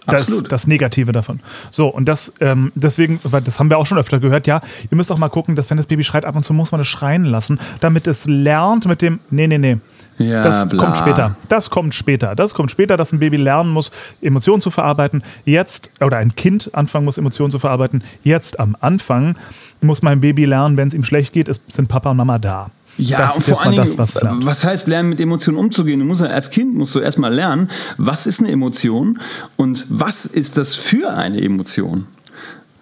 Das, 0.06 0.22
Absolut. 0.22 0.50
das 0.50 0.66
Negative 0.66 1.12
davon. 1.12 1.40
So, 1.70 1.88
und 1.88 2.06
das, 2.06 2.32
ähm, 2.40 2.72
deswegen, 2.74 3.20
weil 3.24 3.42
das 3.42 3.58
haben 3.58 3.68
wir 3.68 3.76
auch 3.76 3.84
schon 3.84 3.98
öfter 3.98 4.20
gehört, 4.20 4.46
ja, 4.46 4.62
ihr 4.90 4.96
müsst 4.96 5.12
auch 5.12 5.18
mal 5.18 5.28
gucken, 5.28 5.54
dass 5.54 5.68
wenn 5.68 5.76
das 5.76 5.86
Baby 5.86 6.02
schreit, 6.02 6.24
ab 6.24 6.34
und 6.34 6.44
zu 6.44 6.54
muss 6.54 6.72
man 6.72 6.80
es 6.80 6.86
schreien 6.86 7.24
lassen, 7.24 7.60
damit 7.80 8.06
es 8.06 8.24
lernt 8.24 8.86
mit 8.86 9.02
dem, 9.02 9.20
nee, 9.30 9.46
nee, 9.46 9.58
nee, 9.58 9.76
ja, 10.18 10.42
das 10.42 10.68
bla. 10.68 10.84
kommt 10.84 10.98
später. 10.98 11.36
Das 11.48 11.70
kommt 11.70 11.94
später. 11.94 12.34
Das 12.34 12.54
kommt 12.54 12.70
später, 12.70 12.96
dass 12.96 13.12
ein 13.12 13.18
Baby 13.18 13.36
lernen 13.36 13.70
muss, 13.70 13.90
Emotionen 14.20 14.60
zu 14.60 14.70
verarbeiten. 14.70 15.22
Jetzt, 15.44 15.90
oder 16.00 16.18
ein 16.18 16.34
Kind 16.34 16.70
anfangen 16.74 17.04
muss, 17.04 17.18
Emotionen 17.18 17.50
zu 17.50 17.58
verarbeiten. 17.58 18.02
Jetzt 18.24 18.60
am 18.60 18.76
Anfang 18.80 19.36
muss 19.80 20.02
mein 20.02 20.20
Baby 20.20 20.44
lernen, 20.44 20.76
wenn 20.76 20.88
es 20.88 20.94
ihm 20.94 21.04
schlecht 21.04 21.32
geht, 21.32 21.48
ist, 21.48 21.60
sind 21.68 21.88
Papa 21.88 22.10
und 22.10 22.16
Mama 22.16 22.38
da. 22.38 22.70
Ja, 22.96 23.18
das 23.18 23.36
und 23.36 23.42
vor 23.44 23.62
allen 23.62 23.76
Dingen, 23.76 23.96
was, 23.96 24.16
was, 24.16 24.64
heißt 24.64 24.88
lernen, 24.88 25.10
mit 25.10 25.20
Emotionen 25.20 25.56
umzugehen? 25.56 26.00
Du 26.00 26.04
musst 26.04 26.20
als 26.20 26.50
Kind 26.50 26.74
musst 26.74 26.96
du 26.96 26.98
erstmal 26.98 27.32
lernen, 27.32 27.68
was 27.96 28.26
ist 28.26 28.40
eine 28.40 28.50
Emotion 28.50 29.20
und 29.56 29.86
was 29.88 30.26
ist 30.26 30.58
das 30.58 30.74
für 30.74 31.14
eine 31.14 31.40
Emotion? 31.40 32.06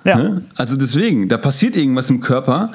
Ja. 0.05 0.17
Ne? 0.17 0.43
Also 0.55 0.77
deswegen, 0.77 1.29
da 1.29 1.37
passiert 1.37 1.77
irgendwas 1.77 2.09
im 2.09 2.21
Körper 2.21 2.71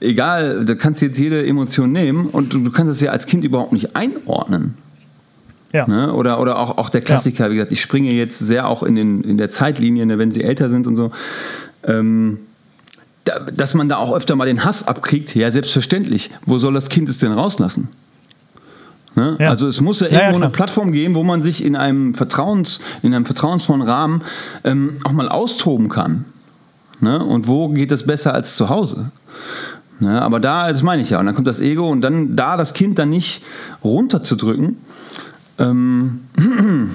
egal, 0.00 0.64
du 0.64 0.76
kannst 0.76 1.02
jetzt 1.02 1.18
jede 1.18 1.46
Emotion 1.46 1.92
nehmen 1.92 2.26
und 2.26 2.52
du, 2.52 2.60
du 2.60 2.70
kannst 2.70 2.92
es 2.92 3.00
ja 3.00 3.10
als 3.10 3.26
Kind 3.26 3.44
überhaupt 3.44 3.72
nicht 3.72 3.96
einordnen. 3.96 4.74
Ja. 5.72 5.86
Ne? 5.86 6.12
Oder, 6.12 6.40
oder 6.40 6.58
auch, 6.58 6.78
auch 6.78 6.88
der 6.88 7.00
Klassiker, 7.00 7.44
ja. 7.44 7.50
wie 7.50 7.54
gesagt, 7.56 7.72
ich 7.72 7.80
springe 7.80 8.12
jetzt 8.12 8.38
sehr 8.38 8.68
auch 8.68 8.82
in, 8.82 8.94
den, 8.94 9.22
in 9.22 9.36
der 9.36 9.50
Zeitlinie, 9.50 10.06
ne, 10.06 10.18
wenn 10.18 10.30
sie 10.30 10.42
älter 10.42 10.68
sind 10.68 10.86
und 10.86 10.96
so. 10.96 11.10
Ähm, 11.84 12.38
da, 13.24 13.40
dass 13.40 13.74
man 13.74 13.88
da 13.88 13.96
auch 13.96 14.14
öfter 14.14 14.36
mal 14.36 14.46
den 14.46 14.64
Hass 14.64 14.86
abkriegt, 14.86 15.34
ja, 15.34 15.50
selbstverständlich. 15.50 16.30
Wo 16.44 16.58
soll 16.58 16.74
das 16.74 16.88
Kind 16.88 17.08
es 17.08 17.18
denn 17.18 17.32
rauslassen? 17.32 17.88
Ne? 19.16 19.36
Ja. 19.40 19.50
Also 19.50 19.66
es 19.66 19.80
muss 19.80 20.00
ja 20.00 20.06
irgendwo 20.06 20.38
ja, 20.38 20.44
eine 20.44 20.50
Plattform 20.50 20.92
geben, 20.92 21.14
wo 21.14 21.24
man 21.24 21.42
sich 21.42 21.64
in 21.64 21.74
einem, 21.74 22.14
Vertrauens, 22.14 22.80
in 23.02 23.14
einem 23.14 23.24
vertrauensvollen 23.24 23.82
Rahmen 23.82 24.22
ähm, 24.62 24.98
auch 25.04 25.12
mal 25.12 25.28
austoben 25.28 25.88
kann. 25.88 26.26
Ne? 27.00 27.22
Und 27.24 27.48
wo 27.48 27.68
geht 27.70 27.90
das 27.90 28.06
besser 28.06 28.32
als 28.32 28.56
zu 28.56 28.68
Hause? 28.68 29.10
Ja, 30.00 30.20
aber 30.20 30.40
da, 30.40 30.68
das 30.68 30.82
meine 30.82 31.02
ich 31.02 31.10
ja, 31.10 31.20
und 31.20 31.26
dann 31.26 31.34
kommt 31.34 31.46
das 31.46 31.60
Ego 31.60 31.88
und 31.88 32.02
dann 32.02 32.36
da 32.36 32.56
das 32.56 32.74
Kind 32.74 32.98
dann 32.98 33.10
nicht 33.10 33.42
runterzudrücken, 33.82 34.76
ähm, 35.58 36.20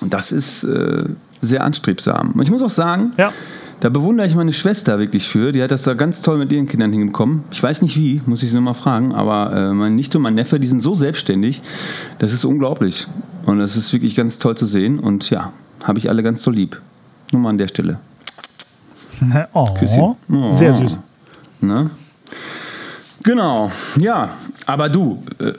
das 0.00 0.32
ist 0.32 0.64
äh, 0.64 1.04
sehr 1.40 1.62
anstrebsam. 1.62 2.32
Und 2.32 2.42
ich 2.42 2.50
muss 2.50 2.62
auch 2.62 2.70
sagen, 2.70 3.12
ja. 3.18 3.32
da 3.80 3.90
bewundere 3.90 4.26
ich 4.26 4.34
meine 4.34 4.52
Schwester 4.52 4.98
wirklich 4.98 5.28
für. 5.28 5.52
Die 5.52 5.62
hat 5.62 5.70
das 5.70 5.82
da 5.82 5.94
ganz 5.94 6.22
toll 6.22 6.38
mit 6.38 6.50
ihren 6.52 6.66
Kindern 6.66 6.90
hingekommen. 6.92 7.44
Ich 7.50 7.62
weiß 7.62 7.82
nicht 7.82 7.98
wie, 7.98 8.22
muss 8.24 8.42
ich 8.42 8.50
sie 8.50 8.56
nochmal 8.56 8.74
fragen, 8.74 9.14
aber 9.14 9.52
äh, 9.52 9.72
meine 9.74 9.94
Nichte 9.94 10.18
und 10.18 10.22
mein 10.22 10.34
Neffe, 10.34 10.58
die 10.58 10.66
sind 10.66 10.80
so 10.80 10.94
selbstständig, 10.94 11.60
das 12.18 12.32
ist 12.32 12.44
unglaublich. 12.44 13.06
Und 13.44 13.58
das 13.58 13.76
ist 13.76 13.92
wirklich 13.92 14.16
ganz 14.16 14.38
toll 14.38 14.56
zu 14.56 14.64
sehen 14.64 14.98
und 14.98 15.28
ja, 15.28 15.52
habe 15.84 15.98
ich 15.98 16.08
alle 16.08 16.22
ganz 16.22 16.42
toll 16.42 16.54
lieb. 16.54 16.80
Nur 17.30 17.42
mal 17.42 17.50
an 17.50 17.58
der 17.58 17.68
Stelle. 17.68 17.98
Oh, 19.52 19.64
Küsschen. 19.74 20.16
Oh. 20.30 20.52
Sehr 20.52 20.74
süß. 20.74 20.98
Ne? 21.60 21.90
Genau, 23.22 23.70
ja, 23.98 24.30
aber 24.66 24.88
du, 24.88 25.22
äh, 25.38 25.52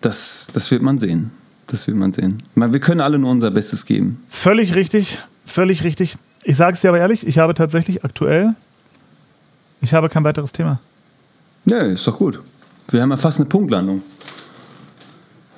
das, 0.00 0.48
das 0.52 0.70
wird 0.70 0.82
man 0.82 0.98
sehen. 0.98 1.30
Das 1.66 1.86
wird 1.86 1.96
man 1.96 2.12
sehen. 2.12 2.42
Wir 2.54 2.80
können 2.80 3.00
alle 3.00 3.18
nur 3.18 3.30
unser 3.30 3.50
Bestes 3.50 3.86
geben. 3.86 4.22
Völlig 4.28 4.74
richtig, 4.74 5.18
völlig 5.46 5.84
richtig. 5.84 6.16
Ich 6.44 6.56
sage 6.56 6.74
es 6.74 6.80
dir 6.80 6.88
aber 6.88 6.98
ehrlich, 6.98 7.26
ich 7.26 7.38
habe 7.38 7.54
tatsächlich 7.54 8.04
aktuell, 8.04 8.54
ich 9.80 9.94
habe 9.94 10.08
kein 10.08 10.24
weiteres 10.24 10.52
Thema. 10.52 10.80
Nee, 11.64 11.92
ist 11.92 12.06
doch 12.06 12.18
gut. 12.18 12.40
Wir 12.88 13.00
haben 13.02 13.10
ja 13.10 13.16
fast 13.16 13.40
eine 13.40 13.48
Punktlandung. 13.48 14.02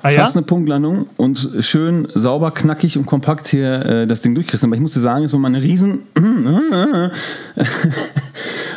Ah, 0.05 0.11
ja? 0.11 0.20
fast 0.20 0.36
eine 0.36 0.44
Punktlandung 0.44 1.07
und 1.16 1.48
schön 1.61 2.07
sauber, 2.14 2.50
knackig 2.50 2.98
und 2.98 3.07
kompakt 3.07 3.48
hier 3.48 3.86
äh, 3.86 4.07
das 4.07 4.20
Ding 4.20 4.34
durchkriegst. 4.34 4.62
Aber 4.62 4.74
ich 4.74 4.80
muss 4.82 4.92
dir 4.92 5.00
sagen, 5.00 5.24
es 5.24 5.32
war 5.32 5.40
mal 5.40 5.48
eine 5.48 5.62
riesen, 5.62 6.00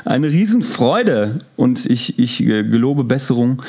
eine 0.05 0.27
riesen 0.27 0.61
Freude 0.61 1.41
und 1.57 1.85
ich, 1.85 2.17
ich 2.17 2.41
äh, 2.45 2.63
gelobe 2.63 3.03
Besserung. 3.03 3.61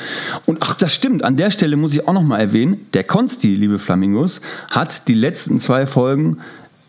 Und 0.45 0.59
ach, 0.61 0.75
das 0.75 0.93
stimmt, 0.93 1.25
an 1.25 1.35
der 1.35 1.51
Stelle 1.51 1.75
muss 1.75 1.91
ich 1.93 2.07
auch 2.07 2.13
noch 2.13 2.23
mal 2.23 2.39
erwähnen, 2.39 2.85
der 2.93 3.03
Konsti, 3.03 3.55
liebe 3.55 3.77
Flamingos, 3.77 4.39
hat 4.71 5.09
die 5.09 5.13
letzten 5.13 5.59
zwei 5.59 5.85
Folgen 5.85 6.37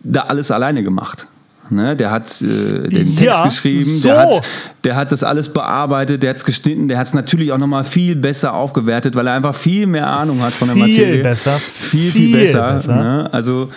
da 0.04 0.20
alles 0.20 0.52
alleine 0.52 0.84
gemacht. 0.84 1.26
Ne, 1.72 1.94
der 1.94 2.10
hat 2.10 2.24
äh, 2.42 2.88
den 2.88 3.14
Text 3.16 3.20
Ja, 3.20 3.44
geschrieben, 3.44 3.84
so. 3.84 4.08
der, 4.08 4.18
hat, 4.18 4.42
der 4.82 4.96
hat 4.96 5.12
das 5.12 5.22
alles 5.22 5.52
bearbeitet, 5.52 6.20
der 6.22 6.30
hat 6.30 6.38
es 6.38 6.44
geschnitten, 6.44 6.88
der 6.88 6.98
hat 6.98 7.06
es 7.06 7.14
natürlich 7.14 7.52
auch 7.52 7.58
nochmal 7.58 7.84
viel 7.84 8.16
besser 8.16 8.54
aufgewertet, 8.54 9.14
weil 9.14 9.26
er 9.28 9.34
einfach 9.34 9.54
viel 9.54 9.86
mehr 9.86 10.08
Ahnung 10.08 10.42
hat 10.42 10.52
von 10.52 10.66
der 10.66 10.76
Viel 10.76 10.88
Materie. 10.88 11.22
besser. 11.22 11.60
Viel, 11.78 12.10
viel, 12.10 12.26
Viel 12.26 12.36
besser. 12.40 12.72
besser. 12.74 12.96
Ne? 12.96 13.28
Also, 13.32 13.70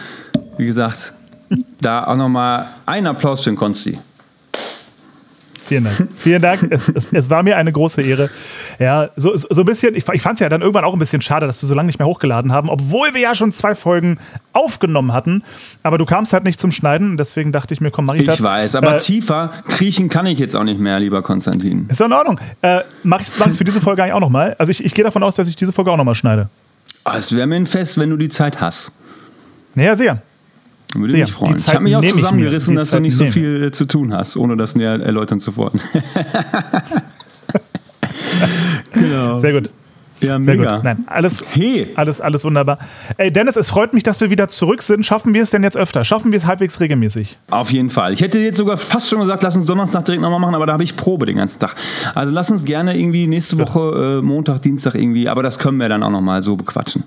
wie 0.58 0.66
gesagt, 0.66 1.14
da 1.82 2.06
auch 2.08 2.16
nochmal 2.16 2.66
ein 2.88 3.06
Applaus 3.06 3.44
für 3.44 3.52
den 3.52 3.58
Konsti. 3.58 4.00
Vielen 5.74 5.84
Dank. 5.84 6.10
Vielen 6.18 6.42
Dank. 6.42 6.68
Es, 6.72 6.90
es, 6.90 7.14
es 7.14 7.30
war 7.30 7.44
mir 7.44 7.58
eine 7.58 7.72
große 7.72 8.02
Ehre. 8.02 8.30
Ja, 8.80 9.10
so, 9.16 9.36
so 9.36 9.62
ein 9.62 9.66
bisschen, 9.66 9.96
ich, 9.96 10.08
ich 10.12 10.22
fand 10.22 10.36
es 10.36 10.40
ja 10.40 10.50
dann 10.50 10.62
irgendwann 10.62 10.84
auch 10.86 10.94
ein 10.94 11.00
bisschen 11.00 11.22
schade, 11.22 11.48
dass 11.48 11.62
wir 11.62 11.68
so 11.68 11.76
lange 11.76 11.88
nicht 11.88 12.00
mehr 12.00 12.08
hochgeladen 12.08 12.52
haben, 12.52 12.70
obwohl 12.70 13.14
wir 13.14 13.22
ja 13.22 13.36
schon 13.36 13.52
zwei 13.52 13.76
Folgen 13.76 14.18
aufgenommen 14.54 15.14
hatten. 15.14 15.44
Aber 15.84 15.98
du 15.98 16.06
kamst 16.06 16.34
halt 16.34 16.44
nicht 16.44 16.60
zum 16.60 16.72
Schneiden 16.72 17.18
deswegen 17.18 17.52
dachte 17.52 17.74
ich 17.74 17.82
mir, 17.82 17.92
komm, 17.92 18.06
mach 18.06 18.16
ich, 18.16 18.26
das. 18.26 18.36
Ich 18.36 18.44
weiß, 18.44 18.76
aber 18.76 18.96
Äh, 18.96 19.00
tiefer 19.00 19.52
kriechen 19.68 20.10
kann 20.10 20.26
ich 20.26 20.40
jetzt 20.40 20.56
auch 20.56 20.64
nicht 20.64 20.80
mehr, 20.80 21.00
lieber 21.00 21.22
Konstantin. 21.22 21.88
ist 21.90 22.00
doch 22.02 22.06
in 22.06 22.14
Ordnung. 22.14 22.40
Äh, 22.62 22.82
mach 23.04 23.22
ich 23.22 23.28
es 23.30 23.58
für 23.58 23.64
diese 23.64 23.82
Folge 23.82 24.04
eigentlich 24.04 24.14
auch 24.14 24.20
nochmal? 24.20 24.56
Also 24.60 24.72
ich, 24.72 24.84
ich 24.84 24.94
gehe 24.94 25.04
davon 25.04 25.24
aus, 25.24 25.36
dass 25.36 25.48
ich 25.48 25.56
diese 25.56 25.72
Folge 25.74 25.92
auch 25.92 25.98
nochmal 25.98 26.16
schneide. 26.16 26.50
Ah, 27.04 27.18
Es 27.18 27.36
wäre 27.36 27.48
mir 27.48 27.56
ein 27.56 27.66
Fest, 27.66 27.98
wenn 27.98 28.10
du 28.10 28.18
die 28.18 28.30
Zeit 28.30 28.62
hast. 28.62 28.92
Naja, 29.76 29.96
sehr. 29.96 30.22
Würde 30.96 31.12
Sehr. 31.12 31.22
mich 31.22 31.32
freuen. 31.32 31.58
Ich 31.58 31.74
habe 31.74 31.84
mich 31.84 31.96
auch 31.96 32.04
zusammengerissen, 32.04 32.76
dass 32.76 32.90
du 32.90 32.94
Zeit 32.96 33.02
nicht 33.02 33.16
so 33.16 33.26
viel 33.26 33.66
äh, 33.66 33.72
zu 33.72 33.86
tun 33.86 34.14
hast, 34.14 34.38
ohne 34.38 34.58
das 34.58 34.76
näher 34.76 35.00
erläutern 35.02 35.40
zu 35.40 35.56
wollen. 35.58 35.80
genau. 38.94 39.40
Sehr 39.40 39.54
gut. 39.54 39.70
Ja, 40.22 40.30
Sehr 40.30 40.40
mega. 40.40 40.76
gut. 40.76 40.84
Nein, 40.86 41.04
alles, 41.08 41.44
Hey. 41.52 41.90
alles, 41.96 42.22
alles 42.22 42.46
wunderbar. 42.46 42.80
Ey, 43.18 43.32
Dennis, 43.32 43.58
es 43.58 43.70
freut 43.70 43.94
mich, 43.94 44.04
dass 44.04 44.22
wir 44.22 44.30
wieder 44.30 44.48
zurück 44.48 44.82
sind. 44.82 45.06
Schaffen 45.06 45.34
wir 45.34 45.44
es 45.44 45.50
denn 45.50 45.64
jetzt 45.64 45.76
öfter? 45.76 46.06
Schaffen 46.06 46.32
wir 46.32 46.40
es 46.40 46.46
halbwegs 46.46 46.80
regelmäßig? 46.80 47.38
Auf 47.50 47.72
jeden 47.72 47.90
Fall. 47.90 48.14
Ich 48.14 48.22
hätte 48.22 48.40
jetzt 48.40 48.58
sogar 48.58 48.78
fast 48.78 49.10
schon 49.10 49.20
gesagt, 49.20 49.44
lass 49.44 49.58
uns 49.58 49.66
Donnerstag 49.66 50.06
direkt 50.06 50.22
nochmal 50.22 50.40
machen, 50.40 50.56
aber 50.56 50.66
da 50.66 50.74
habe 50.74 50.84
ich 50.84 50.96
Probe 50.96 51.26
den 51.26 51.38
ganzen 51.38 51.60
Tag. 51.60 51.76
Also 52.16 52.32
lass 52.32 52.50
uns 52.52 52.64
gerne 52.64 52.98
irgendwie 52.98 53.28
nächste 53.28 53.60
Woche, 53.60 54.20
äh, 54.20 54.26
Montag, 54.26 54.62
Dienstag 54.62 54.96
irgendwie, 54.96 55.28
aber 55.28 55.44
das 55.44 55.60
können 55.60 55.78
wir 55.78 55.90
dann 55.90 56.04
auch 56.04 56.12
nochmal 56.12 56.42
so 56.42 56.56
bequatschen. 56.56 57.04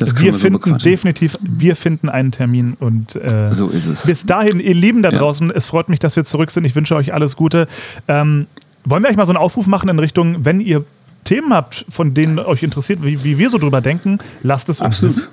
Das 0.00 0.16
Wir 0.16 0.24
wir, 0.26 0.32
so 0.32 0.38
finden 0.38 0.58
bequatschen. 0.58 0.90
definitiv, 0.90 1.38
wir 1.42 1.76
finden 1.76 2.08
einen 2.08 2.32
Termin 2.32 2.76
und 2.80 3.14
äh, 3.16 3.52
So 3.52 3.68
ist 3.68 3.86
es. 3.86 4.06
bis 4.06 4.26
dahin, 4.26 4.58
ihr 4.60 4.74
Lieben 4.74 5.02
da 5.02 5.10
Ja. 5.10 5.18
draußen, 5.18 5.50
es 5.50 5.66
freut 5.66 5.88
mich, 5.88 5.98
dass 5.98 6.16
wir 6.16 6.24
zurück 6.24 6.50
sind. 6.50 6.64
Ich 6.64 6.74
wünsche 6.74 6.94
euch 6.96 7.12
alles 7.14 7.36
Gute. 7.36 7.68
Ähm, 8.08 8.46
wollen 8.84 9.02
wir 9.02 9.08
eigentlich 9.08 9.18
mal 9.18 9.26
so 9.26 9.32
einen 9.32 9.36
Aufruf 9.38 9.66
machen 9.66 9.88
in 9.88 9.98
Richtung, 9.98 10.44
wenn 10.44 10.60
ihr 10.60 10.84
Themen 11.24 11.52
habt, 11.52 11.84
von 11.90 12.14
denen 12.14 12.38
euch 12.38 12.62
interessiert, 12.62 13.04
wie, 13.04 13.22
wie 13.24 13.36
wir 13.38 13.50
so 13.50 13.58
drüber 13.58 13.80
denken, 13.82 14.18
lasst 14.42 14.68
es 14.70 14.80
uns 14.80 14.86
Absolut. 14.86 15.16
wissen. 15.16 15.28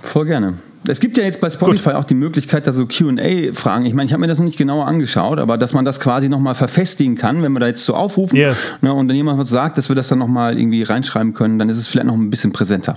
Voll 0.00 0.26
gerne. 0.26 0.54
Es 0.86 1.00
gibt 1.00 1.16
ja 1.18 1.24
jetzt 1.24 1.40
bei 1.40 1.50
Spotify 1.50 1.90
auch 1.90 2.04
die 2.04 2.14
Möglichkeit, 2.14 2.66
da 2.66 2.72
so 2.72 2.86
QA-Fragen. 2.86 3.84
Ich 3.84 3.94
meine, 3.94 4.06
ich 4.06 4.12
habe 4.12 4.20
mir 4.20 4.26
das 4.28 4.38
noch 4.38 4.44
nicht 4.46 4.56
genauer 4.56 4.86
angeschaut, 4.86 5.38
aber 5.40 5.58
dass 5.58 5.72
man 5.72 5.84
das 5.84 5.98
quasi 6.00 6.28
nochmal 6.28 6.54
verfestigen 6.54 7.16
kann, 7.16 7.42
wenn 7.42 7.52
wir 7.52 7.58
da 7.60 7.66
jetzt 7.66 7.84
so 7.84 7.94
aufrufen 7.94 8.36
Yes. 8.36 8.74
ne, 8.80 8.92
und 8.92 9.08
dann 9.08 9.16
jemand 9.16 9.38
was 9.40 9.50
sagt, 9.50 9.76
dass 9.76 9.88
wir 9.88 9.96
das 9.96 10.08
dann 10.08 10.18
nochmal 10.20 10.56
irgendwie 10.58 10.82
reinschreiben 10.84 11.34
können, 11.34 11.58
dann 11.58 11.68
ist 11.68 11.78
es 11.78 11.88
vielleicht 11.88 12.06
noch 12.06 12.14
ein 12.14 12.30
bisschen 12.30 12.52
präsenter. 12.52 12.96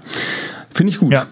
Finde 0.74 0.92
ich 0.92 1.00
gut. 1.00 1.12
Ja. 1.12 1.26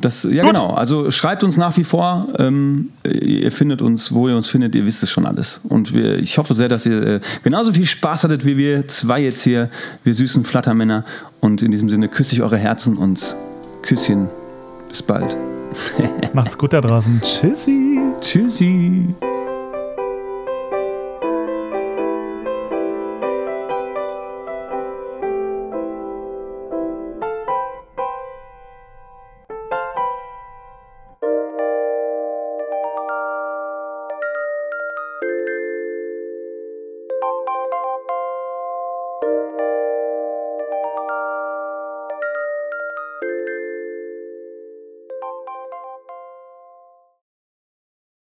Das, 0.00 0.24
ja, 0.24 0.44
Gut. 0.44 0.54
genau. 0.54 0.70
Also 0.70 1.10
schreibt 1.10 1.42
uns 1.42 1.56
nach 1.56 1.76
wie 1.76 1.84
vor. 1.84 2.28
Ähm, 2.38 2.90
ihr 3.04 3.50
findet 3.50 3.82
uns, 3.82 4.12
wo 4.12 4.28
ihr 4.28 4.36
uns 4.36 4.48
findet. 4.48 4.74
Ihr 4.74 4.86
wisst 4.86 5.02
es 5.02 5.10
schon 5.10 5.26
alles. 5.26 5.60
Und 5.64 5.92
wir, 5.92 6.18
ich 6.18 6.38
hoffe 6.38 6.54
sehr, 6.54 6.68
dass 6.68 6.86
ihr 6.86 7.02
äh, 7.02 7.20
genauso 7.42 7.72
viel 7.72 7.86
Spaß 7.86 8.24
hattet 8.24 8.44
wie 8.44 8.56
wir 8.56 8.86
zwei 8.86 9.20
jetzt 9.20 9.42
hier, 9.42 9.70
wir 10.04 10.14
süßen 10.14 10.44
Flattermänner. 10.44 11.04
Und 11.40 11.62
in 11.62 11.70
diesem 11.70 11.88
Sinne 11.88 12.08
küsse 12.08 12.34
ich 12.34 12.42
eure 12.42 12.58
Herzen 12.58 12.96
und 12.96 13.36
Küsschen. 13.82 14.28
Bis 14.88 15.02
bald. 15.02 15.36
Macht's 16.32 16.56
gut 16.56 16.72
da 16.72 16.80
draußen. 16.80 17.20
Tschüssi. 17.22 17.98
Tschüssi. 18.20 19.14